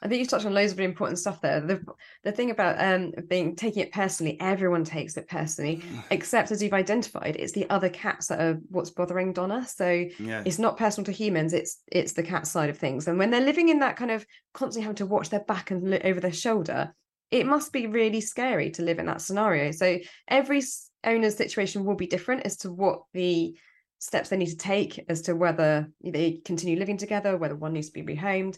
I 0.04 0.10
think 0.10 0.20
you 0.20 0.26
touched 0.26 0.46
on 0.46 0.54
loads 0.54 0.74
of 0.74 0.78
really 0.78 0.90
important 0.90 1.18
stuff 1.18 1.40
there. 1.40 1.62
The 1.62 1.82
the 2.24 2.32
thing 2.34 2.52
about 2.52 2.76
um 2.80 3.14
being 3.30 3.56
taking 3.56 3.82
it 3.84 3.94
personally, 3.94 4.38
everyone 4.42 4.84
takes 4.84 5.16
it 5.16 5.30
personally, 5.30 5.86
except 6.12 6.52
as 6.52 6.62
you've 6.62 6.74
identified, 6.74 7.38
it's 7.38 7.54
the 7.54 7.70
other 7.70 7.90
cats 7.90 8.28
that 8.28 8.42
are 8.42 8.60
what's 8.70 8.92
bothering 8.92 9.32
Donna. 9.32 9.66
So 9.66 10.06
Yeah. 10.20 10.44
it's 10.46 10.60
not 10.60 10.78
personal 10.78 11.06
to 11.06 11.12
humans, 11.14 11.54
it's 11.54 11.82
it's 11.88 12.14
the 12.14 12.24
cat 12.24 12.46
side 12.46 12.70
of 12.70 12.78
things. 12.78 13.08
And 13.08 13.18
when 13.18 13.32
they're 13.32 13.42
living 13.42 13.70
in 13.70 13.80
that 13.80 13.96
kind 13.96 14.12
of 14.12 14.26
constantly 14.54 14.84
having 14.84 14.98
to 14.98 15.06
watch 15.06 15.30
their 15.30 15.46
back 15.46 15.72
and 15.72 15.90
look 15.90 16.04
over 16.04 16.20
their 16.20 16.34
shoulder, 16.34 16.94
it 17.32 17.46
must 17.46 17.72
be 17.72 17.88
really 17.88 18.22
scary 18.22 18.72
to 18.72 18.84
live 18.84 19.00
in 19.00 19.06
that 19.06 19.22
scenario. 19.22 19.72
So 19.72 20.00
every 20.28 20.62
owner's 21.06 21.38
situation 21.38 21.86
will 21.86 21.96
be 21.96 22.08
different 22.08 22.46
as 22.46 22.58
to 22.58 22.72
what 22.72 23.04
the 23.14 23.56
steps 24.00 24.28
they 24.28 24.38
need 24.38 24.48
to 24.48 24.58
take 24.58 25.04
as 25.08 25.22
to 25.22 25.34
whether 25.34 25.90
they 26.04 26.42
continue 26.44 26.78
living 26.78 26.98
together, 26.98 27.38
whether 27.38 27.56
one 27.56 27.72
needs 27.72 27.90
to 27.90 28.04
be 28.04 28.16
rehomed. 28.16 28.58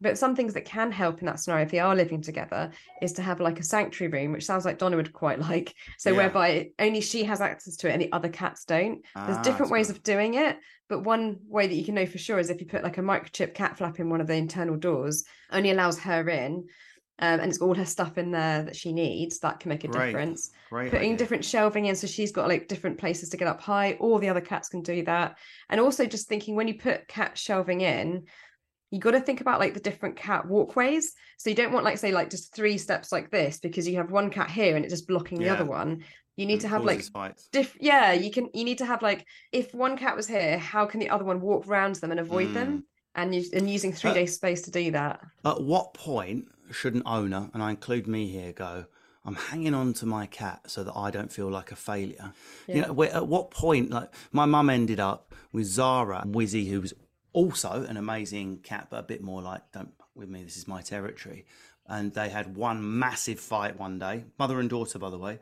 But 0.00 0.18
some 0.18 0.34
things 0.36 0.54
that 0.54 0.64
can 0.64 0.90
help 0.92 1.20
in 1.20 1.26
that 1.26 1.40
scenario, 1.40 1.64
if 1.64 1.70
they 1.70 1.78
are 1.78 1.94
living 1.94 2.20
together, 2.20 2.72
is 3.00 3.12
to 3.14 3.22
have 3.22 3.40
like 3.40 3.60
a 3.60 3.64
sanctuary 3.64 4.12
room, 4.12 4.32
which 4.32 4.44
sounds 4.44 4.64
like 4.64 4.78
Donna 4.78 4.96
would 4.96 5.12
quite 5.12 5.38
like. 5.50 5.74
So 5.98 6.12
Yeah. 6.12 6.16
whereby 6.18 6.70
only 6.78 7.00
she 7.00 7.24
has 7.24 7.40
access 7.40 7.76
to 7.76 7.88
it 7.88 7.92
and 7.92 8.02
the 8.02 8.12
other 8.12 8.28
cats 8.28 8.64
don't. 8.64 9.04
There's 9.24 9.38
Ah, 9.38 9.42
different 9.42 9.72
ways 9.72 9.88
good. 9.88 9.96
of 9.96 10.02
doing 10.02 10.34
it, 10.34 10.58
but 10.88 11.00
one 11.04 11.38
way 11.46 11.66
that 11.66 11.74
you 11.74 11.84
can 11.84 11.94
know 11.94 12.06
for 12.06 12.18
sure 12.18 12.38
is 12.38 12.50
if 12.50 12.60
you 12.60 12.66
put 12.66 12.82
like 12.84 12.98
a 12.98 13.02
microchip 13.02 13.54
cat 13.54 13.78
flap 13.78 13.98
in 14.00 14.10
one 14.10 14.20
of 14.20 14.26
the 14.26 14.34
internal 14.34 14.76
doors, 14.76 15.24
only 15.50 15.70
allows 15.70 15.98
her 16.00 16.28
in, 16.28 16.66
um, 17.20 17.40
and 17.40 17.50
it's 17.50 17.60
all 17.60 17.74
her 17.74 17.84
stuff 17.84 18.18
in 18.18 18.32
there 18.32 18.64
that 18.64 18.76
she 18.76 18.92
needs. 18.92 19.38
That 19.38 19.60
can 19.60 19.68
make 19.68 19.84
a 19.84 19.88
Great. 19.88 20.02
difference 20.06 20.50
Great. 20.70 20.90
putting 20.90 21.12
idea. 21.12 21.18
different 21.18 21.44
shelving 21.44 21.86
in 21.86 21.96
so 21.96 22.06
she's 22.06 22.32
got 22.32 22.48
like 22.48 22.68
different 22.68 22.98
places 22.98 23.30
to 23.30 23.36
get 23.38 23.48
up 23.48 23.60
high 23.60 23.94
all 24.00 24.18
the 24.18 24.28
other 24.28 24.40
cats 24.40 24.68
can 24.68 24.82
do 24.82 25.02
that 25.02 25.38
and 25.70 25.80
also 25.80 26.04
just 26.04 26.28
thinking 26.28 26.56
when 26.56 26.68
you 26.68 26.74
put 26.78 27.08
cat 27.08 27.38
shelving 27.38 27.80
in 27.80 28.24
you 28.90 28.98
got 29.00 29.12
to 29.12 29.20
think 29.20 29.40
about 29.40 29.60
like 29.60 29.74
the 29.74 29.80
different 29.80 30.16
cat 30.16 30.46
walkways 30.46 31.12
so 31.38 31.50
you 31.50 31.56
don't 31.56 31.72
want 31.72 31.84
like 31.84 31.98
say 31.98 32.12
like 32.12 32.30
just 32.30 32.54
three 32.54 32.78
steps 32.78 33.10
like 33.10 33.30
this 33.30 33.58
because 33.58 33.88
you 33.88 33.96
have 33.96 34.10
one 34.10 34.30
cat 34.30 34.50
here 34.50 34.76
and 34.76 34.84
it's 34.84 34.94
just 34.94 35.08
blocking 35.08 35.38
the 35.38 35.48
other 35.48 35.64
one 35.64 36.04
you 36.36 36.46
need 36.46 36.54
And 36.54 36.60
to 36.62 36.68
have 36.68 36.84
like 36.84 37.04
diff 37.52 37.76
yeah 37.80 38.12
you 38.12 38.30
can 38.30 38.48
you 38.54 38.64
need 38.64 38.78
to 38.78 38.86
have 38.86 39.02
like 39.02 39.26
if 39.52 39.74
one 39.74 39.96
cat 39.96 40.16
was 40.16 40.26
here 40.26 40.58
how 40.58 40.86
can 40.86 41.00
the 41.00 41.10
other 41.10 41.24
one 41.24 41.40
walk 41.40 41.66
around 41.66 41.96
them 41.96 42.10
and 42.10 42.20
avoid 42.20 42.48
Mm. 42.48 42.54
them 42.54 42.84
and 43.14 43.34
you 43.34 43.44
and 43.52 43.70
using 43.70 43.92
3D 43.92 44.28
space 44.28 44.62
to 44.62 44.70
do 44.70 44.90
that 44.92 45.20
At 45.44 45.62
what 45.62 45.94
point 45.94 46.48
should 46.72 46.94
an 46.94 47.02
owner, 47.06 47.50
and 47.52 47.62
I 47.62 47.70
include 47.70 48.06
me 48.06 48.28
here, 48.28 48.52
go, 48.52 48.86
I'm 49.24 49.34
hanging 49.34 49.74
on 49.74 49.92
to 49.94 50.06
my 50.06 50.26
cat 50.26 50.62
so 50.66 50.82
that 50.84 50.92
I 50.96 51.10
don't 51.10 51.32
feel 51.32 51.48
like 51.48 51.70
a 51.70 51.76
failure? 51.76 52.32
You 52.68 52.80
Yeah. 52.80 52.86
know, 52.88 53.02
at 53.04 53.28
what 53.28 53.50
point, 53.50 53.90
like, 53.90 54.10
my 54.32 54.46
mum 54.46 54.70
ended 54.70 55.00
up 55.00 55.34
with 55.52 55.66
Zara 55.66 56.20
and 56.22 56.34
Wizzy, 56.34 56.70
who 56.70 56.80
was 56.80 56.92
also 57.34 57.84
an 57.86 57.98
amazing 57.98 58.58
cat, 58.62 58.86
but 58.90 59.00
a 59.00 59.02
bit 59.02 59.22
more 59.22 59.42
like, 59.42 59.60
don't 59.72 59.92
with 60.14 60.28
me, 60.30 60.42
this 60.42 60.56
is 60.56 60.66
my 60.66 60.80
territory. 60.80 61.44
And 61.86 62.14
they 62.14 62.30
had 62.30 62.56
one 62.56 62.98
massive 62.98 63.38
fight 63.38 63.78
one 63.78 63.98
day, 63.98 64.24
mother 64.38 64.58
and 64.60 64.70
daughter, 64.70 64.98
by 64.98 65.10
the 65.10 65.18
way. 65.18 65.38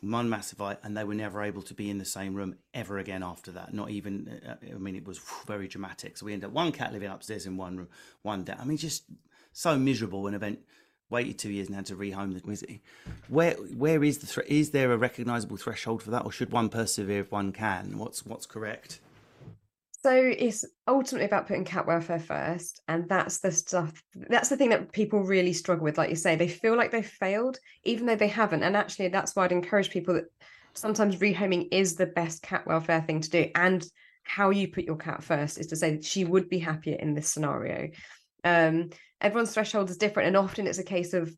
one 0.00 0.28
massive 0.28 0.58
fight, 0.58 0.78
and 0.82 0.96
they 0.96 1.04
were 1.04 1.14
never 1.14 1.42
able 1.42 1.62
to 1.62 1.74
be 1.74 1.90
in 1.90 1.98
the 1.98 2.04
same 2.04 2.34
room 2.34 2.56
ever 2.74 2.98
again 2.98 3.22
after 3.22 3.50
that. 3.52 3.72
Not 3.74 3.90
even, 3.90 4.40
uh, 4.46 4.54
I 4.74 4.78
mean, 4.78 4.94
it 4.96 5.06
was 5.06 5.18
very 5.46 5.68
dramatic. 5.68 6.16
So 6.16 6.26
we 6.26 6.32
ended 6.32 6.48
up 6.48 6.52
one 6.54 6.72
cat 6.72 6.92
living 6.92 7.10
upstairs 7.10 7.46
in 7.46 7.56
one 7.56 7.76
room, 7.76 7.88
one 8.22 8.44
day. 8.44 8.54
I 8.58 8.64
mean, 8.64 8.76
just 8.76 9.04
so 9.52 9.76
miserable 9.78 10.22
when 10.22 10.34
event 10.34 10.60
waited 11.08 11.38
two 11.38 11.50
years 11.50 11.68
and 11.68 11.76
had 11.76 11.86
to 11.86 11.96
rehome 11.96 12.34
the 12.34 12.40
Wizzy. 12.40 12.80
Where 13.28 13.54
where 13.54 14.02
is 14.02 14.18
the 14.18 14.26
thre- 14.26 14.40
is 14.48 14.70
there 14.70 14.92
a 14.92 14.96
recognisable 14.98 15.56
threshold 15.56 16.02
for 16.02 16.10
that, 16.10 16.24
or 16.24 16.32
should 16.32 16.52
one 16.52 16.68
persevere 16.68 17.20
if 17.20 17.30
one 17.32 17.52
can? 17.52 17.96
What's 17.98 18.26
what's 18.26 18.46
correct? 18.46 19.00
So 20.06 20.14
it's 20.14 20.64
ultimately 20.86 21.26
about 21.26 21.48
putting 21.48 21.64
cat 21.64 21.84
welfare 21.84 22.20
first, 22.20 22.80
and 22.86 23.08
that's 23.08 23.40
the 23.40 23.50
stuff. 23.50 24.00
That's 24.14 24.48
the 24.48 24.56
thing 24.56 24.68
that 24.68 24.92
people 24.92 25.24
really 25.24 25.52
struggle 25.52 25.82
with. 25.82 25.98
Like 25.98 26.10
you 26.10 26.14
say, 26.14 26.36
they 26.36 26.46
feel 26.46 26.76
like 26.76 26.92
they've 26.92 27.04
failed, 27.04 27.58
even 27.82 28.06
though 28.06 28.14
they 28.14 28.28
haven't. 28.28 28.62
And 28.62 28.76
actually, 28.76 29.08
that's 29.08 29.34
why 29.34 29.46
I'd 29.46 29.50
encourage 29.50 29.90
people 29.90 30.14
that 30.14 30.26
sometimes 30.74 31.16
rehoming 31.16 31.66
is 31.72 31.96
the 31.96 32.06
best 32.06 32.40
cat 32.40 32.68
welfare 32.68 33.02
thing 33.02 33.20
to 33.20 33.30
do. 33.30 33.50
And 33.56 33.84
how 34.22 34.50
you 34.50 34.68
put 34.68 34.84
your 34.84 34.94
cat 34.96 35.24
first 35.24 35.58
is 35.58 35.66
to 35.68 35.76
say 35.76 35.96
that 35.96 36.04
she 36.04 36.24
would 36.24 36.48
be 36.48 36.60
happier 36.60 36.94
in 36.94 37.14
this 37.14 37.28
scenario. 37.28 37.90
Um, 38.44 38.90
everyone's 39.20 39.54
threshold 39.54 39.90
is 39.90 39.96
different, 39.96 40.28
and 40.28 40.36
often 40.36 40.68
it's 40.68 40.78
a 40.78 40.84
case 40.84 41.14
of 41.14 41.36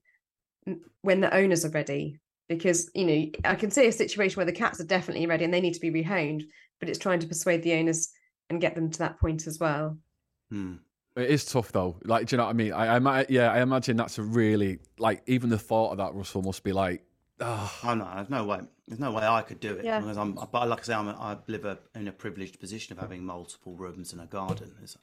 mm, 0.68 0.76
when 1.00 1.22
the 1.22 1.34
owners 1.34 1.64
are 1.64 1.70
ready. 1.70 2.20
Because 2.50 2.90
you 2.94 3.06
know, 3.06 3.30
I 3.46 3.54
can 3.54 3.70
see 3.70 3.86
a 3.86 3.92
situation 3.92 4.36
where 4.36 4.44
the 4.44 4.52
cats 4.52 4.78
are 4.78 4.84
definitely 4.84 5.24
ready 5.24 5.46
and 5.46 5.54
they 5.54 5.62
need 5.62 5.72
to 5.72 5.80
be 5.80 5.90
rehomed, 5.90 6.42
but 6.80 6.90
it's 6.90 6.98
trying 6.98 7.20
to 7.20 7.26
persuade 7.26 7.62
the 7.62 7.72
owners 7.72 8.10
and 8.50 8.60
get 8.60 8.74
them 8.74 8.90
to 8.90 8.98
that 9.00 9.18
point 9.18 9.46
as 9.46 9.58
well. 9.58 9.98
Hmm. 10.50 10.74
It 11.16 11.30
is 11.30 11.44
tough 11.44 11.72
though. 11.72 11.98
Like, 12.04 12.26
do 12.28 12.34
you 12.34 12.38
know 12.38 12.44
what 12.44 12.50
I 12.50 12.54
mean? 12.54 12.72
I, 12.72 12.96
I 12.96 13.26
yeah, 13.28 13.50
I 13.52 13.60
imagine 13.60 13.96
that's 13.96 14.18
a 14.18 14.22
really 14.22 14.78
like 14.98 15.22
even 15.26 15.50
the 15.50 15.58
thought 15.58 15.90
of 15.92 15.98
that 15.98 16.14
Russell 16.14 16.42
must 16.42 16.62
be 16.62 16.72
like, 16.72 17.04
oh, 17.40 17.78
Oh 17.84 17.94
no, 17.94 18.08
there's 18.14 18.30
no 18.30 18.44
way. 18.44 18.60
There's 18.86 19.00
no 19.00 19.12
way 19.12 19.26
I 19.26 19.42
could 19.42 19.60
do 19.60 19.74
it 19.74 19.84
Yeah. 19.84 20.00
because 20.00 20.16
I'm. 20.16 20.32
But 20.32 20.68
like 20.68 20.80
I 20.80 20.82
say, 20.82 20.94
I'm. 20.94 21.08
A, 21.08 21.12
I 21.12 21.36
live 21.46 21.64
a, 21.64 21.78
in 21.94 22.08
a 22.08 22.12
privileged 22.12 22.58
position 22.60 22.96
of 22.96 23.00
having 23.00 23.24
multiple 23.24 23.74
rooms 23.74 24.12
and 24.12 24.22
a 24.22 24.26
garden. 24.26 24.72
It's 24.82 24.96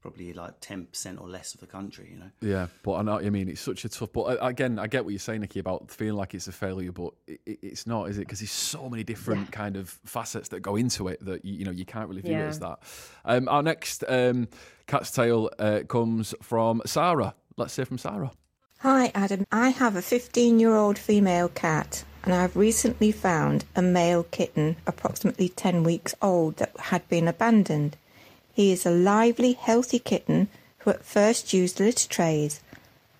probably 0.00 0.32
like 0.32 0.54
ten 0.60 0.86
percent 0.86 1.20
or 1.20 1.28
less 1.28 1.54
of 1.54 1.60
the 1.60 1.66
country. 1.66 2.08
You 2.12 2.18
know. 2.18 2.30
yeah. 2.40 2.66
But 2.82 2.94
I 2.94 3.02
know 3.02 3.14
what 3.14 3.24
you 3.24 3.30
mean. 3.30 3.48
It's 3.48 3.60
such 3.60 3.84
a 3.84 3.88
tough. 3.88 4.12
But 4.12 4.22
uh, 4.22 4.36
again, 4.40 4.78
I 4.78 4.86
get 4.86 5.04
what 5.04 5.10
you're 5.10 5.18
saying, 5.18 5.40
Nicky, 5.40 5.60
about 5.60 5.90
feeling 5.90 6.16
like 6.16 6.34
it's 6.34 6.48
a 6.48 6.52
failure, 6.52 6.92
but 6.92 7.12
it, 7.26 7.40
it, 7.46 7.58
it's 7.62 7.86
not, 7.86 8.08
is 8.08 8.18
it? 8.18 8.20
Because 8.20 8.40
there's 8.40 8.50
so 8.50 8.88
many 8.88 9.04
different 9.04 9.52
kind 9.52 9.76
of 9.76 9.88
facets 10.04 10.48
that 10.48 10.60
go 10.60 10.76
into 10.76 11.08
it 11.08 11.24
that 11.24 11.44
you, 11.44 11.54
you 11.58 11.64
know 11.64 11.70
you 11.70 11.84
can't 11.84 12.08
really 12.08 12.22
view 12.22 12.36
it 12.36 12.42
as 12.42 12.58
that. 12.60 12.78
Um, 13.24 13.48
our 13.48 13.62
next 13.62 14.04
um, 14.08 14.48
cat's 14.86 15.10
tale 15.10 15.50
uh, 15.58 15.80
comes 15.88 16.34
from 16.42 16.82
Sarah. 16.86 17.34
Let's 17.56 17.76
hear 17.76 17.84
from 17.84 17.98
Sarah. 17.98 18.32
Hi, 18.78 19.12
Adam. 19.14 19.44
I 19.52 19.68
have 19.68 19.94
a 19.94 20.00
15 20.00 20.58
year 20.58 20.74
old 20.74 20.98
female 20.98 21.50
cat, 21.50 22.02
and 22.24 22.32
I've 22.32 22.56
recently 22.56 23.12
found 23.12 23.66
a 23.76 23.82
male 23.82 24.22
kitten, 24.22 24.76
approximately 24.86 25.50
10 25.50 25.84
weeks 25.84 26.14
old, 26.22 26.56
that 26.56 26.72
had 26.78 27.06
been 27.10 27.28
abandoned. 27.28 27.98
He 28.52 28.72
is 28.72 28.84
a 28.84 28.90
lively, 28.90 29.52
healthy 29.52 29.98
kitten 29.98 30.48
who 30.78 30.90
at 30.90 31.04
first 31.04 31.52
used 31.52 31.80
litter 31.80 32.08
trays. 32.08 32.60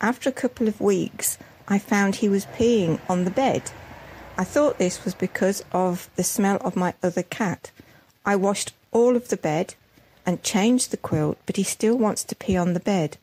After 0.01 0.29
a 0.29 0.33
couple 0.33 0.69
of 0.69 0.81
weeks, 0.81 1.39
I 1.69 1.79
found 1.79 2.17
he 2.17 2.29
was 2.29 2.47
peeing 2.47 3.01
on 3.09 3.25
the 3.25 3.31
bed. 3.31 3.71
I 4.37 4.45
thought 4.45 4.79
this 4.79 5.05
was 5.05 5.15
because 5.15 5.63
of 5.73 6.09
the 6.17 6.25
smell 6.25 6.57
of 6.59 6.77
my 6.77 6.95
other 7.03 7.23
cat. 7.23 7.71
I 8.25 8.37
washed 8.37 8.73
all 8.91 9.17
of 9.17 9.29
the 9.29 9.37
bed 9.37 9.75
and 10.25 10.43
changed 10.43 10.91
the 10.91 10.97
quilt, 10.97 11.39
but 11.47 11.57
he 11.57 11.63
still 11.63 11.97
wants 11.97 12.25
to 12.25 12.37
pee 12.37 12.57
on 12.57 12.73
the 12.73 12.81
bed. 12.81 13.19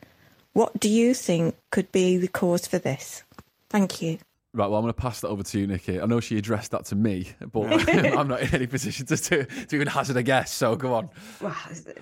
What 0.53 0.79
do 0.79 0.89
you 0.89 1.13
think 1.13 1.55
could 1.71 1.91
be 1.91 2.17
the 2.17 2.27
cause 2.27 2.67
for 2.67 2.77
this? 2.77 3.23
Thank 3.69 4.01
you. 4.01 4.19
Right, 4.53 4.67
well, 4.67 4.75
I'm 4.75 4.83
going 4.83 4.93
to 4.93 4.99
pass 4.99 5.21
that 5.21 5.27
over 5.27 5.43
to 5.43 5.59
you, 5.59 5.67
Nicky. 5.67 5.99
I 5.99 6.05
know 6.05 6.19
she 6.19 6.37
addressed 6.37 6.71
that 6.71 6.85
to 6.85 6.95
me, 6.95 7.29
but 7.51 7.89
I'm 7.89 8.27
not 8.27 8.41
in 8.41 8.55
any 8.55 8.67
position 8.67 9.05
to, 9.07 9.17
to, 9.17 9.45
to 9.45 9.75
even 9.75 9.87
hazard 9.87 10.17
a 10.17 10.23
guess. 10.23 10.53
So 10.53 10.75
go 10.75 10.93
on. 10.93 11.09
Wow, 11.41 11.55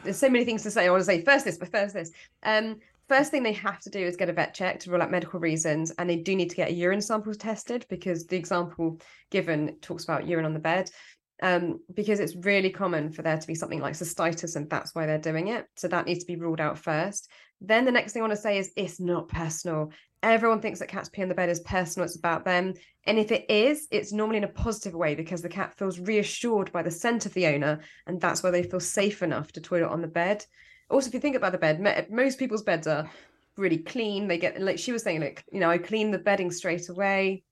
there's 0.03 0.17
so 0.17 0.29
many 0.29 0.45
things 0.45 0.63
to 0.63 0.71
say. 0.71 0.85
I 0.85 0.89
want 0.89 1.01
to 1.01 1.05
say 1.05 1.23
first 1.23 1.45
this, 1.45 1.57
but 1.57 1.71
first 1.71 1.95
this. 1.95 2.11
Um, 2.43 2.77
first 3.09 3.31
thing 3.31 3.43
they 3.43 3.53
have 3.53 3.79
to 3.81 3.89
do 3.89 3.99
is 3.99 4.15
get 4.15 4.29
a 4.29 4.33
vet 4.33 4.53
check 4.53 4.79
to 4.81 4.91
rule 4.91 5.01
out 5.01 5.11
medical 5.11 5.39
reasons, 5.39 5.91
and 5.97 6.09
they 6.09 6.17
do 6.17 6.35
need 6.35 6.51
to 6.51 6.55
get 6.55 6.69
a 6.69 6.73
urine 6.73 7.01
sample 7.01 7.33
tested 7.33 7.85
because 7.89 8.27
the 8.27 8.37
example 8.37 8.99
given 9.31 9.77
talks 9.81 10.03
about 10.03 10.27
urine 10.27 10.45
on 10.45 10.53
the 10.53 10.59
bed. 10.59 10.89
Um, 11.43 11.81
because 11.93 12.21
it's 12.21 12.33
really 12.33 12.69
common 12.69 13.11
for 13.11 13.21
there 13.21 13.37
to 13.37 13.47
be 13.47 13.55
something 13.55 13.81
like 13.81 13.95
cystitis, 13.95 14.55
and 14.55 14.69
that's 14.69 14.95
why 14.95 15.05
they're 15.05 15.17
doing 15.17 15.49
it. 15.49 15.65
So 15.75 15.89
that 15.89 16.05
needs 16.05 16.21
to 16.21 16.27
be 16.27 16.37
ruled 16.37 16.61
out 16.61 16.77
first. 16.77 17.29
Then 17.59 17.85
the 17.85 17.91
next 17.91 18.13
thing 18.13 18.21
I 18.21 18.27
want 18.27 18.37
to 18.37 18.41
say 18.41 18.57
is 18.57 18.71
it's 18.77 18.99
not 18.99 19.27
personal. 19.27 19.91
Everyone 20.25 20.59
thinks 20.59 20.79
that 20.79 20.87
cats 20.87 21.07
pee 21.07 21.21
on 21.21 21.29
the 21.29 21.35
bed 21.35 21.49
is 21.49 21.59
personal, 21.59 22.03
it's 22.03 22.15
about 22.15 22.45
them. 22.45 22.73
And 23.05 23.19
if 23.19 23.31
it 23.31 23.45
is, 23.47 23.87
it's 23.91 24.11
normally 24.11 24.37
in 24.37 24.43
a 24.43 24.47
positive 24.47 24.95
way 24.95 25.13
because 25.13 25.43
the 25.43 25.49
cat 25.49 25.77
feels 25.77 25.99
reassured 25.99 26.71
by 26.71 26.81
the 26.81 26.89
scent 26.89 27.27
of 27.27 27.33
the 27.35 27.45
owner, 27.45 27.79
and 28.07 28.19
that's 28.19 28.41
why 28.41 28.49
they 28.49 28.63
feel 28.63 28.79
safe 28.79 29.21
enough 29.21 29.51
to 29.51 29.61
toilet 29.61 29.91
on 29.91 30.01
the 30.01 30.07
bed. 30.07 30.43
Also, 30.89 31.09
if 31.09 31.13
you 31.13 31.19
think 31.19 31.35
about 31.35 31.51
the 31.51 31.59
bed, 31.59 32.09
most 32.09 32.39
people's 32.39 32.63
beds 32.63 32.87
are 32.87 33.07
really 33.55 33.77
clean. 33.77 34.27
They 34.27 34.39
get, 34.39 34.59
like 34.59 34.79
she 34.79 34.91
was 34.91 35.03
saying, 35.03 35.21
like, 35.21 35.43
you 35.51 35.59
know, 35.59 35.69
I 35.69 35.77
clean 35.77 36.09
the 36.09 36.17
bedding 36.17 36.49
straight 36.49 36.89
away. 36.89 37.43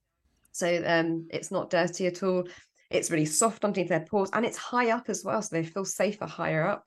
So 0.52 0.84
um, 0.84 1.28
it's 1.32 1.52
not 1.52 1.70
dirty 1.70 2.08
at 2.08 2.24
all. 2.24 2.48
It's 2.90 3.12
really 3.12 3.26
soft 3.26 3.66
underneath 3.66 3.90
their 3.90 4.06
paws 4.10 4.32
and 4.34 4.46
it's 4.46 4.58
high 4.58 4.90
up 4.90 5.10
as 5.10 5.24
well. 5.24 5.44
So 5.44 5.56
they 5.56 5.64
feel 5.64 5.86
safer 5.86 6.26
higher 6.26 6.68
up. 6.68 6.86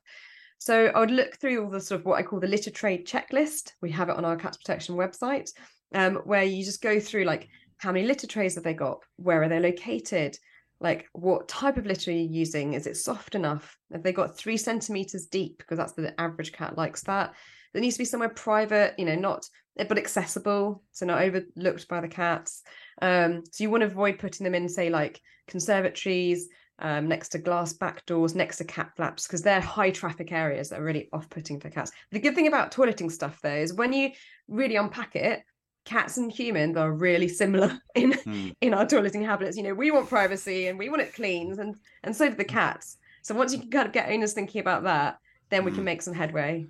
So 0.59 0.87
I 0.87 0.99
would 0.99 1.11
look 1.11 1.35
through 1.35 1.63
all 1.63 1.69
the 1.69 1.79
sort 1.79 2.01
of 2.01 2.05
what 2.05 2.17
I 2.17 2.23
call 2.23 2.39
the 2.39 2.47
litter 2.47 2.71
tray 2.71 3.03
checklist. 3.03 3.73
We 3.81 3.91
have 3.91 4.09
it 4.09 4.15
on 4.15 4.25
our 4.25 4.35
cats 4.35 4.57
protection 4.57 4.95
website, 4.95 5.49
um, 5.93 6.15
where 6.25 6.43
you 6.43 6.63
just 6.63 6.81
go 6.81 6.99
through 6.99 7.23
like 7.25 7.47
how 7.77 7.91
many 7.91 8.05
litter 8.05 8.27
trays 8.27 8.55
have 8.55 8.63
they 8.63 8.73
got, 8.73 9.03
where 9.17 9.41
are 9.43 9.49
they 9.49 9.59
located, 9.59 10.37
like 10.79 11.07
what 11.13 11.47
type 11.47 11.77
of 11.77 11.85
litter 11.85 12.11
are 12.11 12.13
you 12.13 12.27
using? 12.29 12.73
Is 12.73 12.87
it 12.87 12.97
soft 12.97 13.35
enough? 13.35 13.77
Have 13.91 14.03
they 14.03 14.13
got 14.13 14.37
three 14.37 14.57
centimeters 14.57 15.27
deep? 15.27 15.57
Because 15.57 15.77
that's 15.77 15.93
the 15.93 16.19
average 16.19 16.51
cat 16.51 16.77
likes 16.77 17.03
that. 17.03 17.33
There 17.73 17.81
needs 17.81 17.95
to 17.95 18.01
be 18.01 18.05
somewhere 18.05 18.29
private, 18.29 18.95
you 18.97 19.05
know, 19.05 19.15
not 19.15 19.47
but 19.75 19.97
accessible, 19.97 20.81
so 20.91 21.05
not 21.05 21.21
overlooked 21.21 21.87
by 21.87 22.01
the 22.01 22.07
cats. 22.07 22.63
Um, 23.01 23.43
so 23.51 23.63
you 23.63 23.69
want 23.69 23.81
to 23.81 23.87
avoid 23.87 24.17
putting 24.17 24.43
them 24.43 24.55
in, 24.55 24.67
say, 24.67 24.89
like 24.89 25.21
conservatories, 25.47 26.47
um, 26.79 27.07
next 27.07 27.29
to 27.29 27.39
glass 27.39 27.73
back 27.73 28.05
doors, 28.05 28.35
next 28.35 28.57
to 28.57 28.63
cat 28.63 28.91
flaps, 28.95 29.27
because 29.27 29.43
they're 29.43 29.61
high 29.61 29.91
traffic 29.91 30.31
areas 30.31 30.69
that 30.69 30.79
are 30.79 30.83
really 30.83 31.09
off 31.13 31.29
putting 31.29 31.59
for 31.59 31.69
cats. 31.69 31.91
The 32.11 32.19
good 32.19 32.33
thing 32.33 32.47
about 32.47 32.71
toileting 32.71 33.11
stuff, 33.11 33.39
though, 33.41 33.49
is 33.49 33.73
when 33.73 33.93
you 33.93 34.11
really 34.47 34.75
unpack 34.75 35.15
it, 35.15 35.43
cats 35.87 36.17
and 36.17 36.31
humans 36.31 36.75
are 36.77 36.91
really 36.91 37.27
similar 37.27 37.79
in 37.95 38.13
Hmm. 38.13 38.49
in 38.61 38.73
our 38.73 38.85
toileting 38.85 39.25
habits. 39.25 39.55
You 39.57 39.63
know, 39.63 39.73
we 39.73 39.89
want 39.91 40.09
privacy 40.09 40.67
and 40.67 40.77
we 40.77 40.89
want 40.89 41.01
it 41.01 41.13
clean, 41.13 41.59
and 41.59 41.75
and 42.03 42.15
so 42.15 42.29
do 42.29 42.35
the 42.35 42.43
cats. 42.43 42.97
So 43.21 43.33
once 43.35 43.53
you 43.53 43.59
can 43.59 43.69
kind 43.71 43.87
of 43.87 43.93
get 43.93 44.09
owners 44.09 44.33
thinking 44.33 44.61
about 44.61 44.83
that, 44.83 45.19
then 45.49 45.63
we 45.65 45.71
can 45.71 45.81
Mm. 45.81 45.85
make 45.91 46.01
some 46.01 46.13
headway. 46.13 46.67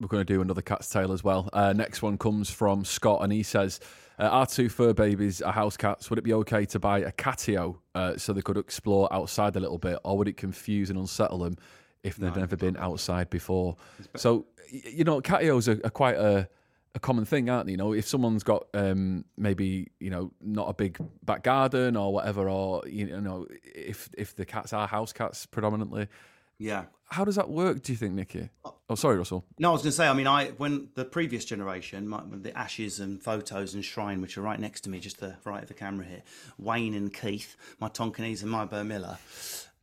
We're 0.00 0.08
going 0.08 0.24
to 0.24 0.32
do 0.32 0.40
another 0.42 0.62
cat's 0.62 0.88
tale 0.88 1.12
as 1.12 1.24
well. 1.24 1.48
Uh, 1.52 1.72
next 1.72 2.02
one 2.02 2.18
comes 2.18 2.50
from 2.50 2.84
Scott, 2.84 3.22
and 3.24 3.32
he 3.32 3.42
says, 3.42 3.80
uh, 4.20 4.28
"Our 4.28 4.46
two 4.46 4.68
fur 4.68 4.92
babies 4.92 5.42
are 5.42 5.52
house 5.52 5.76
cats. 5.76 6.08
Would 6.08 6.18
it 6.20 6.24
be 6.24 6.34
okay 6.34 6.64
to 6.66 6.78
buy 6.78 7.00
a 7.00 7.10
catio 7.12 7.78
uh, 7.96 8.16
so 8.16 8.32
they 8.32 8.42
could 8.42 8.56
explore 8.58 9.12
outside 9.12 9.56
a 9.56 9.60
little 9.60 9.78
bit, 9.78 9.98
or 10.04 10.16
would 10.18 10.28
it 10.28 10.36
confuse 10.36 10.88
and 10.90 10.98
unsettle 10.98 11.38
them 11.38 11.56
if 12.04 12.16
they've 12.16 12.34
No. 12.34 12.40
never 12.42 12.56
been 12.56 12.76
outside 12.76 13.28
before?" 13.30 13.76
So, 14.16 14.46
you 14.70 15.02
know, 15.04 15.20
catios 15.20 15.66
are, 15.66 15.84
are 15.84 15.90
quite 15.90 16.16
a 16.16 16.48
a 16.94 16.98
common 16.98 17.24
thing, 17.24 17.48
aren't 17.50 17.66
they? 17.66 17.72
You 17.72 17.78
know, 17.78 17.92
if 17.92 18.06
someone's 18.08 18.42
got 18.42 18.66
um, 18.74 19.24
maybe 19.36 19.88
you 20.00 20.10
know 20.10 20.32
not 20.40 20.68
a 20.68 20.74
big 20.74 20.98
back 21.24 21.42
garden 21.42 21.96
or 21.96 22.12
whatever, 22.12 22.48
or 22.48 22.82
you 22.86 23.20
know, 23.20 23.46
if 23.64 24.08
if 24.16 24.34
the 24.36 24.44
cats 24.44 24.72
are 24.72 24.86
house 24.86 25.12
cats 25.12 25.46
predominantly, 25.46 26.08
Yeah. 26.58 26.84
how 27.10 27.24
does 27.24 27.36
that 27.36 27.48
work? 27.50 27.82
Do 27.82 27.92
you 27.92 27.96
think, 27.98 28.14
Nicky? 28.14 28.48
Oh, 28.90 28.94
sorry, 28.94 29.16
Russell. 29.18 29.44
No, 29.58 29.68
I 29.68 29.72
was 29.72 29.82
going 29.82 29.90
to 29.90 29.96
say. 29.96 30.08
I 30.08 30.14
mean, 30.14 30.26
I 30.26 30.46
when 30.52 30.88
the 30.94 31.04
previous 31.04 31.44
generation, 31.44 32.08
my, 32.08 32.22
the 32.30 32.56
ashes 32.56 33.00
and 33.00 33.22
photos 33.22 33.74
and 33.74 33.84
shrine, 33.84 34.20
which 34.22 34.38
are 34.38 34.42
right 34.42 34.58
next 34.58 34.80
to 34.82 34.90
me, 34.90 34.98
just 34.98 35.20
the 35.20 35.36
right 35.44 35.62
of 35.62 35.68
the 35.68 35.74
camera 35.74 36.06
here, 36.06 36.22
Wayne 36.58 36.94
and 36.94 37.12
Keith, 37.12 37.54
my 37.80 37.88
Tonkinese 37.90 38.42
and 38.42 38.50
my 38.50 38.64
Burmilla. 38.66 39.18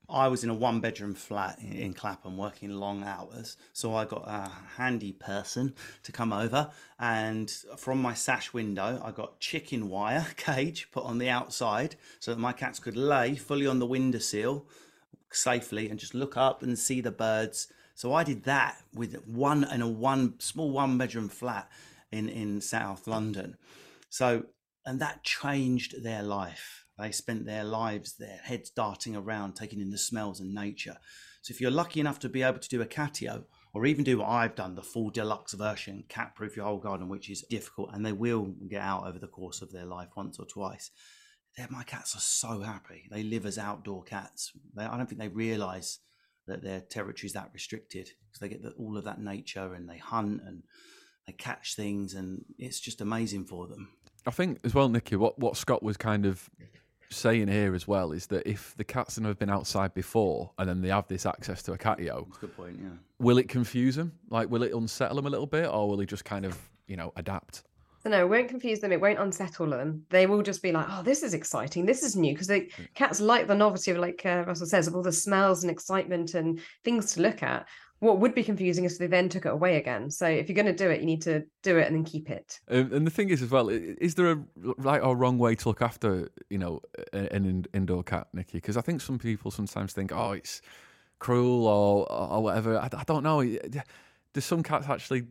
I 0.09 0.27
was 0.27 0.43
in 0.43 0.49
a 0.49 0.53
one-bedroom 0.53 1.15
flat 1.15 1.59
in, 1.59 1.73
in 1.73 1.93
Clapham, 1.93 2.37
working 2.37 2.69
long 2.71 3.03
hours, 3.03 3.57
so 3.73 3.95
I 3.95 4.05
got 4.05 4.23
a 4.27 4.51
handy 4.77 5.13
person 5.13 5.73
to 6.03 6.11
come 6.11 6.31
over, 6.31 6.69
and 6.99 7.49
from 7.77 8.01
my 8.01 8.13
sash 8.13 8.53
window, 8.53 9.01
I 9.03 9.11
got 9.11 9.39
chicken 9.39 9.89
wire 9.89 10.27
cage 10.37 10.89
put 10.91 11.03
on 11.05 11.17
the 11.17 11.29
outside 11.29 11.95
so 12.19 12.31
that 12.31 12.39
my 12.39 12.53
cats 12.53 12.79
could 12.79 12.97
lay 12.97 13.35
fully 13.35 13.67
on 13.67 13.79
the 13.79 13.85
windowsill 13.85 14.65
safely 15.31 15.89
and 15.89 15.99
just 15.99 16.13
look 16.13 16.37
up 16.37 16.63
and 16.63 16.77
see 16.77 17.01
the 17.01 17.11
birds. 17.11 17.67
So 17.93 18.13
I 18.13 18.23
did 18.23 18.43
that 18.43 18.81
with 18.93 19.15
one 19.27 19.63
in 19.63 19.81
a 19.81 19.87
one 19.87 20.39
small 20.39 20.71
one 20.71 20.97
bedroom 20.97 21.29
flat 21.29 21.69
in 22.11 22.29
in 22.29 22.61
South 22.61 23.07
London. 23.07 23.57
So 24.09 24.45
and 24.85 24.99
that 24.99 25.23
changed 25.23 26.03
their 26.03 26.23
life. 26.23 26.84
They 26.97 27.11
spent 27.11 27.45
their 27.45 27.63
lives 27.63 28.15
there, 28.17 28.39
heads 28.43 28.69
darting 28.69 29.15
around, 29.15 29.55
taking 29.55 29.81
in 29.81 29.89
the 29.89 29.97
smells 29.97 30.39
and 30.39 30.53
nature. 30.53 30.97
So 31.41 31.51
if 31.51 31.61
you're 31.61 31.71
lucky 31.71 31.99
enough 31.99 32.19
to 32.19 32.29
be 32.29 32.41
able 32.41 32.59
to 32.59 32.69
do 32.69 32.81
a 32.81 32.85
catio, 32.85 33.43
or 33.73 33.85
even 33.85 34.05
do 34.05 34.19
what 34.19 34.29
I've 34.29 34.55
done, 34.55 34.75
the 34.75 34.81
full 34.81 35.09
deluxe 35.09 35.53
version, 35.53 36.05
cat 36.07 36.33
proof 36.35 36.55
your 36.55 36.65
whole 36.65 36.77
garden, 36.77 37.09
which 37.09 37.29
is 37.29 37.41
difficult, 37.49 37.89
and 37.93 38.05
they 38.05 38.13
will 38.13 38.53
get 38.69 38.81
out 38.81 39.05
over 39.05 39.19
the 39.19 39.27
course 39.27 39.61
of 39.61 39.71
their 39.71 39.85
life 39.85 40.09
once 40.15 40.39
or 40.39 40.45
twice 40.45 40.91
my 41.69 41.83
cats 41.83 42.15
are 42.15 42.19
so 42.19 42.61
happy. 42.61 43.07
They 43.09 43.23
live 43.23 43.45
as 43.45 43.57
outdoor 43.57 44.03
cats. 44.03 44.51
They, 44.75 44.83
I 44.83 44.97
don't 44.97 45.07
think 45.07 45.21
they 45.21 45.27
realise 45.27 45.99
that 46.47 46.63
their 46.63 46.81
territory 46.81 47.27
is 47.27 47.33
that 47.33 47.49
restricted 47.53 48.09
because 48.27 48.39
they 48.39 48.49
get 48.49 48.61
the, 48.61 48.71
all 48.71 48.97
of 48.97 49.05
that 49.05 49.19
nature 49.19 49.73
and 49.73 49.89
they 49.89 49.97
hunt 49.97 50.41
and 50.45 50.63
they 51.25 51.33
catch 51.33 51.75
things 51.75 52.13
and 52.13 52.43
it's 52.59 52.79
just 52.79 53.01
amazing 53.01 53.45
for 53.45 53.67
them. 53.67 53.89
I 54.27 54.31
think 54.31 54.59
as 54.63 54.73
well, 54.73 54.89
Nicky, 54.89 55.15
what, 55.15 55.39
what 55.39 55.57
Scott 55.57 55.81
was 55.81 55.97
kind 55.97 56.25
of 56.25 56.49
saying 57.09 57.47
here 57.47 57.75
as 57.75 57.87
well 57.87 58.11
is 58.11 58.27
that 58.27 58.47
if 58.47 58.73
the 58.77 58.83
cats 58.83 59.15
have 59.17 59.39
been 59.39 59.49
outside 59.49 59.93
before 59.93 60.51
and 60.57 60.67
then 60.69 60.81
they 60.81 60.89
have 60.89 61.07
this 61.07 61.25
access 61.25 61.61
to 61.63 61.73
a 61.73 61.77
catio, 61.77 62.25
That's 62.25 62.37
a 62.37 62.41
good 62.41 62.55
point. 62.55 62.79
Yeah. 62.81 62.89
will 63.19 63.37
it 63.37 63.47
confuse 63.49 63.95
them? 63.95 64.11
Like, 64.29 64.49
will 64.49 64.63
it 64.63 64.73
unsettle 64.73 65.15
them 65.15 65.25
a 65.25 65.29
little 65.29 65.47
bit, 65.47 65.67
or 65.67 65.87
will 65.87 65.99
he 65.99 66.05
just 66.05 66.25
kind 66.25 66.45
of, 66.45 66.57
you 66.87 66.97
know, 66.97 67.13
adapt? 67.15 67.63
So 68.03 68.11
no, 68.11 68.23
it 68.23 68.29
won't 68.29 68.49
confuse 68.49 68.81
them. 68.81 68.91
It 68.91 69.01
won't 69.01 69.17
unsettle 69.17 69.67
them. 69.67 70.05
They 70.09 70.27
will 70.27 70.43
just 70.43 70.61
be 70.61 70.71
like, 70.71 70.85
"Oh, 70.87 71.01
this 71.01 71.23
is 71.23 71.33
exciting. 71.33 71.87
This 71.87 72.03
is 72.03 72.15
new." 72.15 72.33
Because 72.33 72.45
they 72.45 72.69
cats 72.93 73.19
like 73.19 73.47
the 73.47 73.55
novelty 73.55 73.89
of, 73.89 73.97
like 73.97 74.21
uh, 74.23 74.43
Russell 74.45 74.67
says, 74.67 74.87
of 74.87 74.95
all 74.95 75.01
the 75.01 75.11
smells 75.11 75.63
and 75.63 75.71
excitement 75.71 76.35
and 76.35 76.59
things 76.83 77.13
to 77.13 77.21
look 77.21 77.41
at. 77.41 77.67
What 77.99 78.19
would 78.19 78.35
be 78.35 78.43
confusing 78.43 78.83
is 78.83 78.97
they 78.97 79.07
then 79.07 79.29
took 79.29 79.45
it 79.45 79.51
away 79.51 79.77
again. 79.77 80.11
So 80.11 80.27
if 80.27 80.49
you're 80.49 80.55
going 80.55 80.65
to 80.65 80.73
do 80.73 80.89
it, 80.89 80.99
you 80.99 81.05
need 81.05 81.21
to 81.23 81.43
do 81.63 81.77
it 81.77 81.87
and 81.87 81.95
then 81.95 82.03
keep 82.03 82.29
it. 82.29 82.59
Um, 82.69 82.91
and 82.93 83.07
the 83.07 83.11
thing 83.11 83.29
is, 83.29 83.41
as 83.41 83.49
well, 83.49 83.69
is 83.69 84.15
there 84.15 84.31
a 84.31 84.43
right 84.77 85.01
or 85.01 85.15
wrong 85.15 85.37
way 85.37 85.55
to 85.55 85.69
look 85.69 85.81
after, 85.81 86.29
you 86.49 86.57
know, 86.57 86.81
an 87.13 87.45
in- 87.45 87.65
indoor 87.73 88.03
cat, 88.03 88.27
Nicky? 88.33 88.57
Because 88.57 88.75
I 88.75 88.81
think 88.81 89.01
some 89.01 89.17
people 89.17 89.49
sometimes 89.49 89.93
think, 89.93 90.11
oh, 90.11 90.33
it's 90.33 90.61
cruel 91.19 91.65
or 91.65 92.11
or 92.11 92.43
whatever. 92.43 92.77
I, 92.77 92.89
I 92.93 93.03
don't 93.05 93.23
know. 93.23 93.43
Do 93.43 94.41
some 94.41 94.61
cats 94.61 94.87
actually 94.89 95.23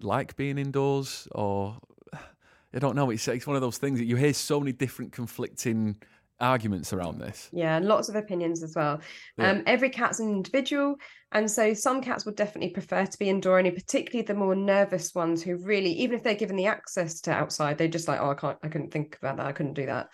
like 0.00 0.36
being 0.36 0.58
indoors, 0.58 1.28
or 1.32 1.76
I 2.12 2.78
don't 2.78 2.96
know. 2.96 3.10
It's 3.10 3.28
it's 3.28 3.46
one 3.46 3.56
of 3.56 3.62
those 3.62 3.78
things 3.78 3.98
that 3.98 4.06
you 4.06 4.16
hear 4.16 4.32
so 4.32 4.58
many 4.58 4.72
different 4.72 5.12
conflicting 5.12 5.96
arguments 6.40 6.92
around 6.92 7.18
this. 7.18 7.48
Yeah, 7.52 7.76
and 7.76 7.86
lots 7.86 8.08
of 8.08 8.14
opinions 8.14 8.62
as 8.62 8.74
well. 8.74 9.00
Yeah. 9.38 9.50
Um, 9.50 9.62
every 9.66 9.90
cat's 9.90 10.20
an 10.20 10.30
individual, 10.30 10.96
and 11.32 11.50
so 11.50 11.74
some 11.74 12.00
cats 12.00 12.26
would 12.26 12.36
definitely 12.36 12.70
prefer 12.70 13.06
to 13.06 13.18
be 13.18 13.28
indoor 13.28 13.58
only, 13.58 13.70
particularly 13.70 14.26
the 14.26 14.34
more 14.34 14.54
nervous 14.54 15.14
ones 15.14 15.42
who 15.42 15.56
really, 15.56 15.92
even 15.92 16.16
if 16.16 16.22
they're 16.22 16.34
given 16.34 16.56
the 16.56 16.66
access 16.66 17.20
to 17.22 17.32
outside, 17.32 17.78
they're 17.78 17.88
just 17.88 18.08
like, 18.08 18.20
oh, 18.20 18.30
I 18.30 18.34
can't, 18.34 18.58
I 18.62 18.68
couldn't 18.68 18.92
think 18.92 19.16
about 19.20 19.38
that, 19.38 19.46
I 19.46 19.52
couldn't 19.52 19.74
do 19.74 19.86
that. 19.86 20.08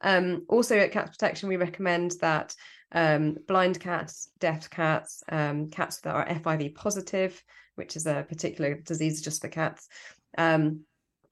Um, 0.00 0.44
also 0.48 0.78
at 0.78 0.92
Cats 0.92 1.10
Protection, 1.10 1.48
we 1.48 1.56
recommend 1.56 2.12
that 2.20 2.54
um, 2.92 3.36
blind 3.48 3.80
cats, 3.80 4.30
deaf 4.38 4.70
cats, 4.70 5.22
um, 5.30 5.70
cats 5.70 6.00
that 6.02 6.14
are 6.14 6.26
FIV 6.26 6.74
positive, 6.74 7.42
which 7.74 7.96
is 7.96 8.06
a 8.06 8.24
particular 8.28 8.74
disease 8.74 9.20
just 9.20 9.42
for 9.42 9.48
cats, 9.48 9.88
um, 10.38 10.80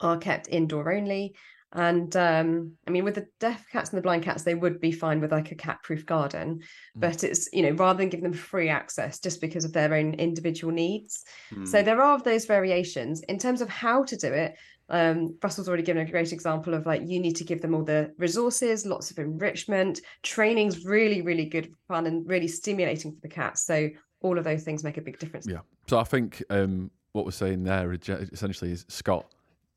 are 0.00 0.18
kept 0.18 0.48
indoor 0.48 0.92
only. 0.92 1.34
And 1.74 2.14
um, 2.16 2.72
I 2.86 2.90
mean, 2.90 3.04
with 3.04 3.14
the 3.14 3.26
deaf 3.40 3.64
cats 3.72 3.90
and 3.90 3.98
the 3.98 4.02
blind 4.02 4.22
cats, 4.22 4.42
they 4.42 4.54
would 4.54 4.80
be 4.80 4.92
fine 4.92 5.20
with 5.20 5.32
like 5.32 5.52
a 5.52 5.54
cat-proof 5.54 6.04
garden. 6.04 6.60
But 6.94 7.24
it's 7.24 7.48
you 7.52 7.62
know 7.62 7.70
rather 7.70 7.98
than 7.98 8.10
giving 8.10 8.24
them 8.24 8.32
free 8.34 8.68
access 8.68 9.18
just 9.18 9.40
because 9.40 9.64
of 9.64 9.72
their 9.72 9.94
own 9.94 10.14
individual 10.14 10.72
needs. 10.72 11.24
So 11.64 11.78
Mm. 11.78 11.84
there 11.84 12.02
are 12.02 12.20
those 12.20 12.44
variations 12.44 13.22
in 13.22 13.38
terms 13.38 13.60
of 13.62 13.68
how 13.68 14.04
to 14.04 14.16
do 14.16 14.32
it. 14.32 14.54
Um, 14.88 15.38
Russell's 15.42 15.68
already 15.68 15.84
given 15.84 16.06
a 16.06 16.10
great 16.10 16.32
example 16.32 16.74
of 16.74 16.84
like 16.84 17.02
you 17.06 17.18
need 17.20 17.36
to 17.36 17.44
give 17.44 17.62
them 17.62 17.74
all 17.74 17.84
the 17.84 18.12
resources, 18.18 18.84
lots 18.84 19.10
of 19.10 19.18
enrichment. 19.18 20.02
Training's 20.22 20.84
really, 20.84 21.22
really 21.22 21.46
good 21.46 21.72
fun 21.88 22.06
and 22.06 22.28
really 22.28 22.48
stimulating 22.48 23.12
for 23.12 23.20
the 23.22 23.28
cats. 23.28 23.64
So 23.64 23.88
all 24.20 24.36
of 24.36 24.44
those 24.44 24.64
things 24.64 24.84
make 24.84 24.98
a 24.98 25.00
big 25.00 25.18
difference. 25.18 25.46
Yeah. 25.48 25.60
So 25.86 25.98
I 25.98 26.04
think 26.04 26.42
um, 26.50 26.90
what 27.12 27.24
we're 27.24 27.30
saying 27.30 27.62
there 27.64 27.92
essentially 27.94 28.72
is 28.72 28.84
Scott, 28.88 29.24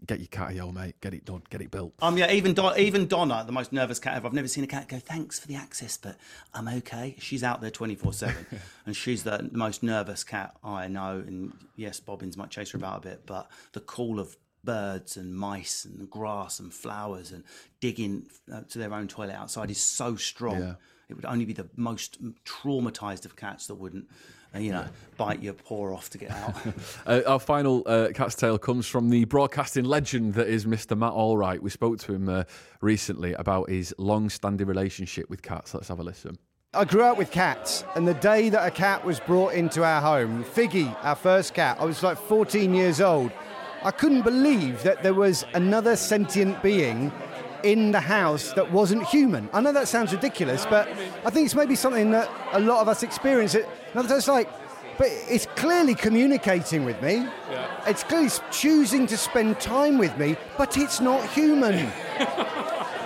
get 0.06 0.20
your 0.20 0.28
catio, 0.28 0.74
mate. 0.74 1.00
Get 1.02 1.14
it 1.14 1.26
done. 1.26 1.44
Get 1.50 1.62
it 1.62 1.72
built. 1.72 1.94
Um, 2.02 2.18
yeah, 2.18 2.32
even 2.32 2.54
Don, 2.54 2.78
even 2.80 3.08
Donna, 3.08 3.44
the 3.46 3.52
most 3.52 3.72
nervous 3.72 4.00
cat 4.00 4.16
ever. 4.16 4.28
I've 4.28 4.34
never 4.34 4.48
seen 4.48 4.64
a 4.64 4.68
cat 4.68 4.88
go, 4.88 5.00
"Thanks 5.00 5.40
for 5.40 5.48
the 5.48 5.56
access, 5.56 5.98
but 5.98 6.18
I'm 6.54 6.68
okay." 6.68 7.16
She's 7.20 7.44
out 7.44 7.62
there 7.62 7.72
twenty 7.72 7.96
four 7.96 8.14
seven, 8.14 8.46
and 8.86 8.96
she's 8.96 9.24
the 9.24 9.50
most 9.52 9.84
nervous 9.84 10.24
cat 10.24 10.56
I 10.64 10.88
know. 10.88 11.24
And 11.26 11.54
yes, 11.76 12.00
Bobbins 12.00 12.38
might 12.38 12.50
chase 12.50 12.72
her 12.72 12.78
about 12.78 13.00
a 13.00 13.02
bit, 13.10 13.22
but 13.26 13.50
the 13.74 13.80
call 13.80 14.20
of 14.20 14.36
birds 14.66 15.16
and 15.16 15.36
mice 15.36 15.86
and 15.86 16.10
grass 16.10 16.60
and 16.60 16.74
flowers 16.74 17.32
and 17.32 17.44
digging 17.80 18.26
uh, 18.52 18.62
to 18.70 18.80
their 18.80 18.94
own 18.94 19.08
toilet 19.08 19.36
outside 19.36 19.70
is 19.70 19.80
so 19.80 20.16
strong. 20.16 20.60
Yeah. 20.60 20.74
It 21.08 21.14
would 21.14 21.26
only 21.26 21.46
be 21.46 21.54
the 21.54 21.70
most 21.76 22.18
traumatized 22.46 23.26
of 23.26 23.36
cats 23.36 23.68
that 23.68 23.76
wouldn't, 23.76 24.10
you 24.58 24.72
know, 24.72 24.86
bite 25.18 25.42
your 25.42 25.54
paw 25.54 25.94
off 25.94 26.10
to 26.12 26.18
get 26.18 26.32
out. 26.32 26.56
Uh, 27.06 27.22
our 27.28 27.40
final 27.40 27.84
uh, 27.86 28.08
cat's 28.14 28.36
tale 28.36 28.58
comes 28.58 28.88
from 28.88 29.10
the 29.10 29.26
broadcasting 29.26 29.86
legend 29.86 30.34
that 30.34 30.48
is 30.48 30.66
Mr. 30.66 30.98
Matt 30.98 31.14
Allwright. 31.14 31.60
We 31.60 31.70
spoke 31.70 32.00
to 32.00 32.14
him 32.14 32.28
uh, 32.28 32.44
recently 32.82 33.34
about 33.34 33.70
his 33.70 33.94
long-standing 33.98 34.66
relationship 34.66 35.30
with 35.30 35.42
cats. 35.44 35.74
Let's 35.74 35.90
have 35.90 36.00
a 36.00 36.04
listen. 36.04 36.40
I 36.74 36.84
grew 36.84 37.04
up 37.04 37.18
with 37.18 37.32
cats, 37.32 37.86
and 37.96 38.08
the 38.08 38.16
day 38.16 38.50
that 38.50 38.66
a 38.66 38.72
cat 38.72 39.06
was 39.06 39.20
brought 39.20 39.54
into 39.54 39.84
our 39.84 40.02
home, 40.02 40.44
Figgy, 40.44 40.96
our 41.04 41.16
first 41.16 41.54
cat, 41.54 41.78
I 41.80 41.86
was 41.86 42.02
like 42.02 42.18
14 42.18 42.74
years 42.74 43.02
old. 43.02 43.32
I 43.84 43.92
couldn't 43.92 44.24
believe 44.24 44.82
that 44.84 45.04
there 45.04 45.14
was 45.14 45.46
another 45.54 45.96
sentient 45.96 46.62
being 46.64 47.12
in 47.64 47.92
the 47.92 48.00
house 48.00 48.54
that 48.54 48.72
wasn't 48.72 49.04
human. 49.06 49.50
I 49.54 49.62
know 49.62 49.72
that 49.72 49.88
sounds 49.88 50.14
ridiculous, 50.14 50.66
but 50.66 50.88
I 51.26 51.30
think 51.30 51.46
it's 51.46 51.56
maybe 51.56 51.76
something 51.76 52.12
that 52.12 52.30
a 52.54 52.60
lot 52.60 52.82
of 52.82 52.88
us 52.88 53.04
experience. 53.04 53.56
It, 53.56 53.68
it's 53.96 54.28
like, 54.28 54.50
but 54.98 55.08
it's 55.10 55.46
clearly 55.56 55.96
communicating 55.96 56.86
with 56.86 57.02
me. 57.02 57.28
It's 57.88 58.04
clearly 58.04 58.30
choosing 58.52 59.08
to 59.08 59.18
spend 59.18 59.60
time 59.60 59.98
with 59.98 60.18
me, 60.18 60.38
but 60.58 60.78
it's 60.78 61.02
not 61.02 61.28
human 61.30 61.92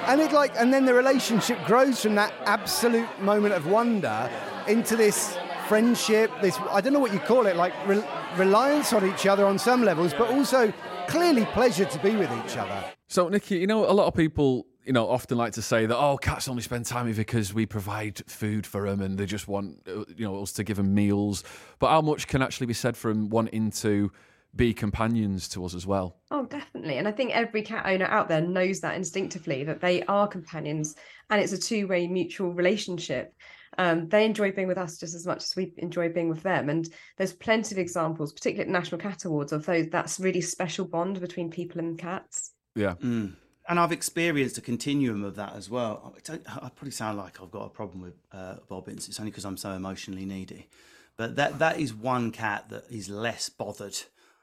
and 0.10 0.22
it 0.22 0.32
like 0.32 0.52
and 0.58 0.74
then 0.74 0.86
the 0.86 0.94
relationship 0.94 1.64
grows 1.66 2.02
from 2.02 2.16
that 2.16 2.34
absolute 2.46 3.08
moment 3.22 3.54
of 3.54 3.68
wonder 3.68 4.30
into 4.68 4.96
this 4.96 5.38
friendship 5.68 6.32
this 6.42 6.58
i 6.72 6.82
don't 6.82 6.94
know 6.94 7.00
what 7.00 7.14
you 7.14 7.20
call 7.20 7.46
it 7.46 7.56
like 7.56 7.74
re- 7.88 8.04
reliance 8.36 8.92
on 8.92 9.08
each 9.08 9.28
other 9.28 9.46
on 9.46 9.60
some 9.60 9.84
levels 9.84 10.12
but 10.14 10.28
also 10.32 10.74
clearly 11.10 11.46
pleasure 11.46 11.86
to 11.86 12.00
be 12.00 12.16
with 12.16 12.32
each 12.46 12.56
other 12.56 12.84
So, 13.08 13.28
Nicky, 13.30 13.58
you 13.58 13.66
know, 13.66 13.90
a 13.90 13.92
lot 13.92 14.06
of 14.06 14.14
people, 14.14 14.68
you 14.86 14.94
know, 14.94 15.10
often 15.10 15.36
like 15.36 15.54
to 15.54 15.64
say 15.64 15.88
that, 15.88 15.98
oh, 15.98 16.18
cats 16.18 16.48
only 16.48 16.62
spend 16.62 16.86
time 16.86 17.08
with 17.08 17.18
you 17.18 17.26
because 17.26 17.52
we 17.56 17.66
provide 17.66 18.20
food 18.30 18.68
for 18.68 18.88
them 18.88 19.02
and 19.02 19.18
they 19.18 19.26
just 19.26 19.48
want, 19.48 19.80
you 19.88 20.26
know, 20.26 20.40
us 20.44 20.52
to 20.54 20.64
give 20.64 20.78
them 20.78 20.94
meals. 20.94 21.44
But 21.80 21.90
how 21.90 22.02
much 22.02 22.28
can 22.28 22.44
actually 22.44 22.68
be 22.68 22.76
said 22.76 22.96
from 22.96 23.30
wanting 23.30 23.72
to 23.72 24.12
be 24.56 24.72
companions 24.72 25.48
to 25.50 25.66
us 25.66 25.74
as 25.74 25.88
well? 25.88 26.18
Oh, 26.30 26.46
definitely. 26.46 27.00
And 27.00 27.08
I 27.08 27.12
think 27.12 27.32
every 27.32 27.64
cat 27.64 27.88
owner 27.88 28.06
out 28.06 28.28
there 28.28 28.42
knows 28.42 28.80
that 28.82 28.96
instinctively 28.96 29.64
that 29.64 29.82
they 29.82 30.04
are 30.04 30.28
companions 30.28 30.96
and 31.32 31.42
it's 31.42 31.54
a 31.54 31.58
two 31.58 31.88
way 31.88 32.08
mutual 32.08 32.54
relationship. 32.54 33.34
Um, 33.80 34.10
they 34.10 34.26
enjoy 34.26 34.52
being 34.52 34.68
with 34.68 34.78
us 34.78 34.98
just 34.98 35.16
as 35.16 35.26
much 35.26 35.42
as 35.42 35.56
we 35.56 35.74
enjoy 35.78 36.10
being 36.10 36.28
with 36.28 36.44
them. 36.44 36.68
And 36.68 36.86
there's 37.16 37.32
plenty 37.32 37.74
of 37.74 37.80
examples, 37.80 38.34
particularly 38.34 38.68
at 38.68 38.74
National 38.74 39.00
Cat 39.00 39.24
Awards, 39.24 39.54
of 39.54 39.66
those 39.66 39.88
that's 39.88 40.20
really 40.20 40.42
special 40.42 40.84
bond 40.84 41.22
between 41.22 41.50
people 41.50 41.80
and 41.80 41.98
cats. 41.98 42.52
Yeah. 42.76 42.96
Mm. 42.96 43.36
And 43.70 43.80
I've 43.80 43.94
experienced 43.94 44.58
a 44.58 44.62
continuum 44.62 45.24
of 45.24 45.36
that 45.38 45.56
as 45.56 45.70
well. 45.70 46.14
I, 46.14 46.20
don't, 46.26 46.58
I 46.58 46.68
probably 46.68 46.92
sound 46.92 47.20
like 47.20 47.42
I've 47.42 47.52
got 47.52 47.68
a 47.68 47.70
problem 47.70 48.02
with 48.02 48.16
uh, 48.34 48.56
Bobbins. 48.68 49.08
It's 49.08 49.18
only 49.18 49.32
because 49.32 49.46
I'm 49.46 49.56
so 49.56 49.72
emotionally 49.72 50.26
needy. 50.26 50.68
But 51.16 51.38
that 51.38 51.60
that 51.60 51.80
is 51.80 51.94
one 51.94 52.32
cat 52.32 52.68
that 52.72 52.84
is 52.90 53.10
less 53.10 53.48
bothered 53.48 53.98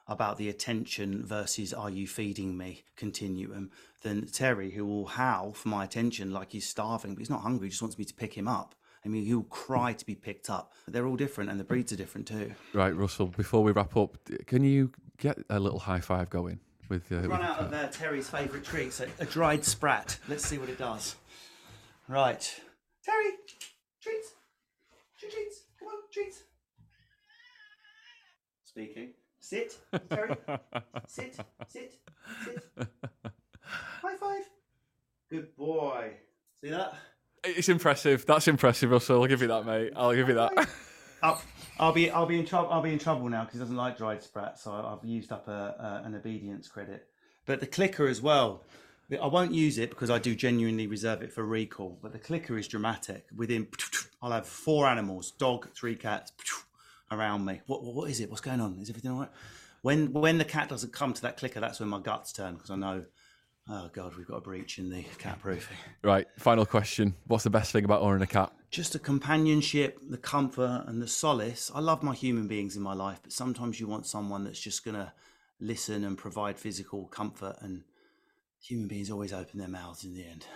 about 0.09 0.39
the 0.39 0.49
attention 0.49 1.27
versus 1.27 1.75
are 1.75 1.91
you 1.91 2.07
feeding 2.07 2.57
me 2.57 2.85
continuum 2.97 3.71
than 4.03 4.29
Terry, 4.29 4.71
who 4.71 4.87
will 4.87 5.07
howl 5.07 5.53
for 5.53 5.69
my 5.69 5.85
attention 5.85 6.31
like 6.31 6.53
he's 6.53 6.67
starving, 6.67 7.15
but 7.15 7.19
he's 7.19 7.29
not 7.29 7.43
hungry. 7.43 7.67
He 7.67 7.71
just 7.71 7.83
wants 7.83 7.99
me 7.99 8.07
to 8.07 8.15
pick 8.15 8.33
him 8.33 8.49
up. 8.49 8.75
I 9.07 9.09
mean, 9.09 9.25
he'll 9.25 9.45
cry 9.45 9.93
to 9.93 10.05
be 10.05 10.17
picked 10.17 10.51
up. 10.51 10.73
They're 10.89 11.07
all 11.07 11.15
different, 11.15 11.49
and 11.49 11.61
the 11.61 11.65
breeds 11.65 11.93
are 11.93 11.97
different 11.97 12.27
too. 12.27 12.53
Right, 12.75 12.95
Russell, 12.95 13.27
before 13.27 13.63
we 13.63 13.71
wrap 13.71 13.97
up, 13.97 14.19
can 14.47 14.65
you 14.65 14.91
get 15.17 15.39
a 15.49 15.61
little 15.61 15.79
high 15.79 16.01
five 16.01 16.29
going 16.29 16.59
with, 16.89 17.13
uh, 17.13 17.17
with 17.17 17.27
Run 17.27 17.41
your 17.41 17.49
out 17.49 17.59
of 17.61 17.73
uh, 17.73 17.87
Terry's 17.87 18.29
favourite 18.29 18.65
treat, 18.65 18.93
so 18.93 19.07
a 19.21 19.25
dried 19.25 19.65
sprat. 19.65 20.19
Let's 20.29 20.45
see 20.45 20.59
what 20.59 20.69
it 20.69 20.77
does. 20.77 21.15
Right. 22.09 22.61
Terry, 23.05 23.31
treats. 24.03 24.33
Treat, 25.21 25.33
treats. 25.33 25.61
Come 25.79 25.87
on, 25.87 25.95
treats. 26.13 26.43
Speaking. 28.65 29.11
Sit, 29.39 29.79
Terry. 30.11 30.35
sit, 31.07 31.37
sit, 31.69 31.95
sit. 32.43 32.89
High 33.63 34.17
five. 34.17 34.43
Good 35.31 35.55
boy. 35.57 36.15
See 36.61 36.71
that? 36.71 36.95
It's 37.47 37.69
impressive. 37.69 38.27
That's 38.27 38.49
impressive, 38.49 38.91
Russell. 38.91 39.23
I'll 39.23 39.29
give 39.29 39.43
you 39.43 39.49
that, 39.49 39.65
mate. 39.65 39.93
I'll 39.97 40.15
give 40.15 40.29
you 40.29 40.35
that. 40.35 40.69
I'll, 41.23 41.43
I'll 41.79 41.93
be 41.93 42.11
I'll 42.11 42.27
be 42.27 42.39
in 42.39 42.47
trouble 42.47 42.71
I'll 42.71 42.83
be 42.83 42.93
in 42.93 42.99
trouble 42.99 43.29
now 43.29 43.43
because 43.43 43.55
he 43.55 43.61
doesn't 43.61 43.77
like 43.77 43.97
dried 43.97 44.23
sprat, 44.23 44.59
so 44.59 44.73
I've 44.73 45.07
used 45.09 45.33
up 45.33 45.49
a, 45.49 46.03
a, 46.03 46.07
an 46.07 46.15
obedience 46.15 46.69
credit. 46.69 47.07
But 47.47 47.61
the 47.61 47.67
clicker 47.67 48.07
as 48.07 48.21
well. 48.21 48.65
I 49.23 49.29
won't 49.29 49.55
use 49.55 49.79
it 49.79 49.91
because 49.91 50.11
I 50.11 50.19
do 50.19 50.35
genuinely 50.35 50.89
reserve 50.89 51.23
it 51.23 51.33
for 51.33 51.45
recall. 51.45 51.97
But 52.03 52.11
the 52.11 52.19
clicker 52.19 52.59
is 52.59 52.67
dramatic. 52.67 53.27
Within, 53.37 53.69
I'll 54.23 54.33
have 54.33 54.49
four 54.49 54.89
animals: 54.89 55.31
dog, 55.31 55.69
three 55.77 55.95
cats, 55.95 56.33
around 57.13 57.45
me. 57.45 57.61
What 57.67 57.85
what 57.85 58.11
is 58.11 58.19
it? 58.19 58.31
What's 58.31 58.41
going 58.41 58.61
on? 58.61 58.79
Is 58.81 58.91
everything 58.91 59.13
all 59.13 59.21
right? 59.21 59.31
When 59.83 60.13
when 60.13 60.39
the 60.39 60.45
cat 60.45 60.69
doesn't 60.69 60.93
come 60.93 61.13
to 61.13 61.23
that 61.23 61.37
clicker, 61.37 61.61
that's 61.61 61.79
when 61.79 61.89
my 61.89 62.01
guts 62.01 62.33
turn 62.33 62.55
because 62.55 62.71
I 62.71 62.77
know 62.77 63.05
Oh 63.69 63.91
God, 63.93 64.15
we've 64.17 64.27
got 64.27 64.37
a 64.37 64.41
breach 64.41 64.79
in 64.79 64.91
the 64.91 65.03
cat 65.19 65.41
proofing. 65.41 65.77
Right, 66.03 66.29
final 66.39 66.65
question. 66.65 67.15
What's 67.27 67.43
the 67.43 67.51
best 67.51 67.73
thing 67.73 67.85
about 67.85 68.01
owning 68.01 68.23
a 68.23 68.27
cat? 68.27 68.53
Just 68.71 68.93
the 68.93 69.01
companionship, 69.01 69.99
the 70.09 70.19
comfort, 70.19 70.85
and 70.87 71.03
the 71.03 71.09
solace. 71.09 71.71
I 71.75 71.81
love 71.81 72.03
my 72.03 72.15
human 72.15 72.47
beings 72.47 72.77
in 72.77 72.83
my 72.83 72.95
life, 72.95 73.19
but 73.23 73.33
sometimes 73.33 73.81
you 73.81 73.89
want 73.89 74.07
someone 74.07 74.45
that's 74.45 74.61
just 74.61 74.85
gonna 74.85 75.13
listen 75.61 76.05
and 76.05 76.17
provide 76.17 76.61
physical 76.61 77.07
comfort. 77.07 77.57
And 77.61 77.83
human 78.61 78.87
beings 78.87 79.11
always 79.11 79.33
open 79.33 79.59
their 79.59 79.69
mouths 79.69 80.05
in 80.05 80.15
the 80.15 80.25
end. 80.25 80.47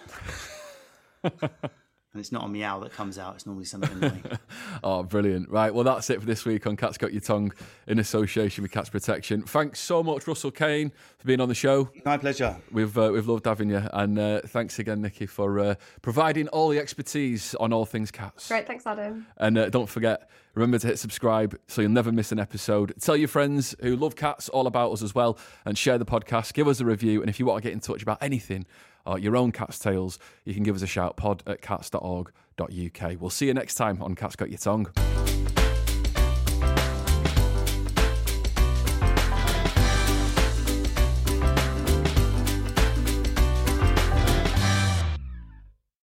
and 2.12 2.20
it's 2.20 2.32
not 2.32 2.44
a 2.44 2.48
meow 2.48 2.80
that 2.80 2.92
comes 2.92 3.18
out; 3.18 3.34
it's 3.34 3.46
normally 3.46 3.64
something 3.64 3.90
annoying. 3.92 4.24
Oh, 4.82 5.02
brilliant. 5.02 5.50
Right, 5.50 5.74
well, 5.74 5.84
that's 5.84 6.08
it 6.10 6.20
for 6.20 6.26
this 6.26 6.44
week 6.44 6.66
on 6.66 6.76
Cat's 6.76 6.96
Got 6.96 7.12
Your 7.12 7.20
Tongue 7.20 7.52
in 7.86 7.98
association 7.98 8.62
with 8.62 8.70
Cats 8.72 8.88
Protection. 8.88 9.42
Thanks 9.42 9.78
so 9.78 10.02
much, 10.02 10.26
Russell 10.26 10.50
Kane, 10.50 10.90
for 11.18 11.26
being 11.26 11.40
on 11.40 11.48
the 11.48 11.54
show. 11.54 11.90
My 12.04 12.16
pleasure. 12.16 12.56
We've 12.72 12.96
uh, 12.96 13.10
we've 13.12 13.28
loved 13.28 13.44
having 13.46 13.70
you, 13.70 13.82
and 13.92 14.18
uh, 14.18 14.40
thanks 14.46 14.78
again, 14.78 15.02
Nicky, 15.02 15.26
for 15.26 15.58
uh, 15.58 15.74
providing 16.02 16.48
all 16.48 16.68
the 16.68 16.78
expertise 16.78 17.54
on 17.56 17.72
all 17.72 17.84
things 17.84 18.10
cats. 18.10 18.48
Great, 18.48 18.66
thanks, 18.66 18.86
Adam. 18.86 19.26
And 19.36 19.58
uh, 19.58 19.68
don't 19.68 19.88
forget, 19.88 20.30
remember 20.54 20.78
to 20.78 20.86
hit 20.86 20.98
subscribe 20.98 21.58
so 21.68 21.82
you'll 21.82 21.90
never 21.90 22.10
miss 22.12 22.32
an 22.32 22.38
episode. 22.38 22.94
Tell 23.00 23.16
your 23.16 23.28
friends 23.28 23.74
who 23.80 23.96
love 23.96 24.16
cats 24.16 24.48
all 24.48 24.66
about 24.66 24.92
us 24.92 25.02
as 25.02 25.14
well, 25.14 25.38
and 25.64 25.76
share 25.76 25.98
the 25.98 26.06
podcast. 26.06 26.54
Give 26.54 26.68
us 26.68 26.80
a 26.80 26.84
review, 26.84 27.20
and 27.20 27.28
if 27.28 27.38
you 27.38 27.46
want 27.46 27.62
to 27.62 27.68
get 27.68 27.72
in 27.74 27.80
touch 27.80 28.02
about 28.02 28.18
anything, 28.22 28.66
uh, 29.06 29.16
your 29.16 29.36
own 29.36 29.52
cat's 29.52 29.78
tales, 29.78 30.18
you 30.44 30.54
can 30.54 30.62
give 30.62 30.76
us 30.76 30.82
a 30.82 30.86
shout. 30.86 31.16
Pod 31.16 31.42
at 31.46 31.62
cats.org.uk. 31.62 33.20
We'll 33.20 33.30
see 33.30 33.46
you 33.46 33.54
next 33.54 33.74
time 33.74 34.02
on 34.02 34.14
Cats 34.14 34.36
Got 34.36 34.50
Your 34.50 34.58
Tongue. 34.58 35.09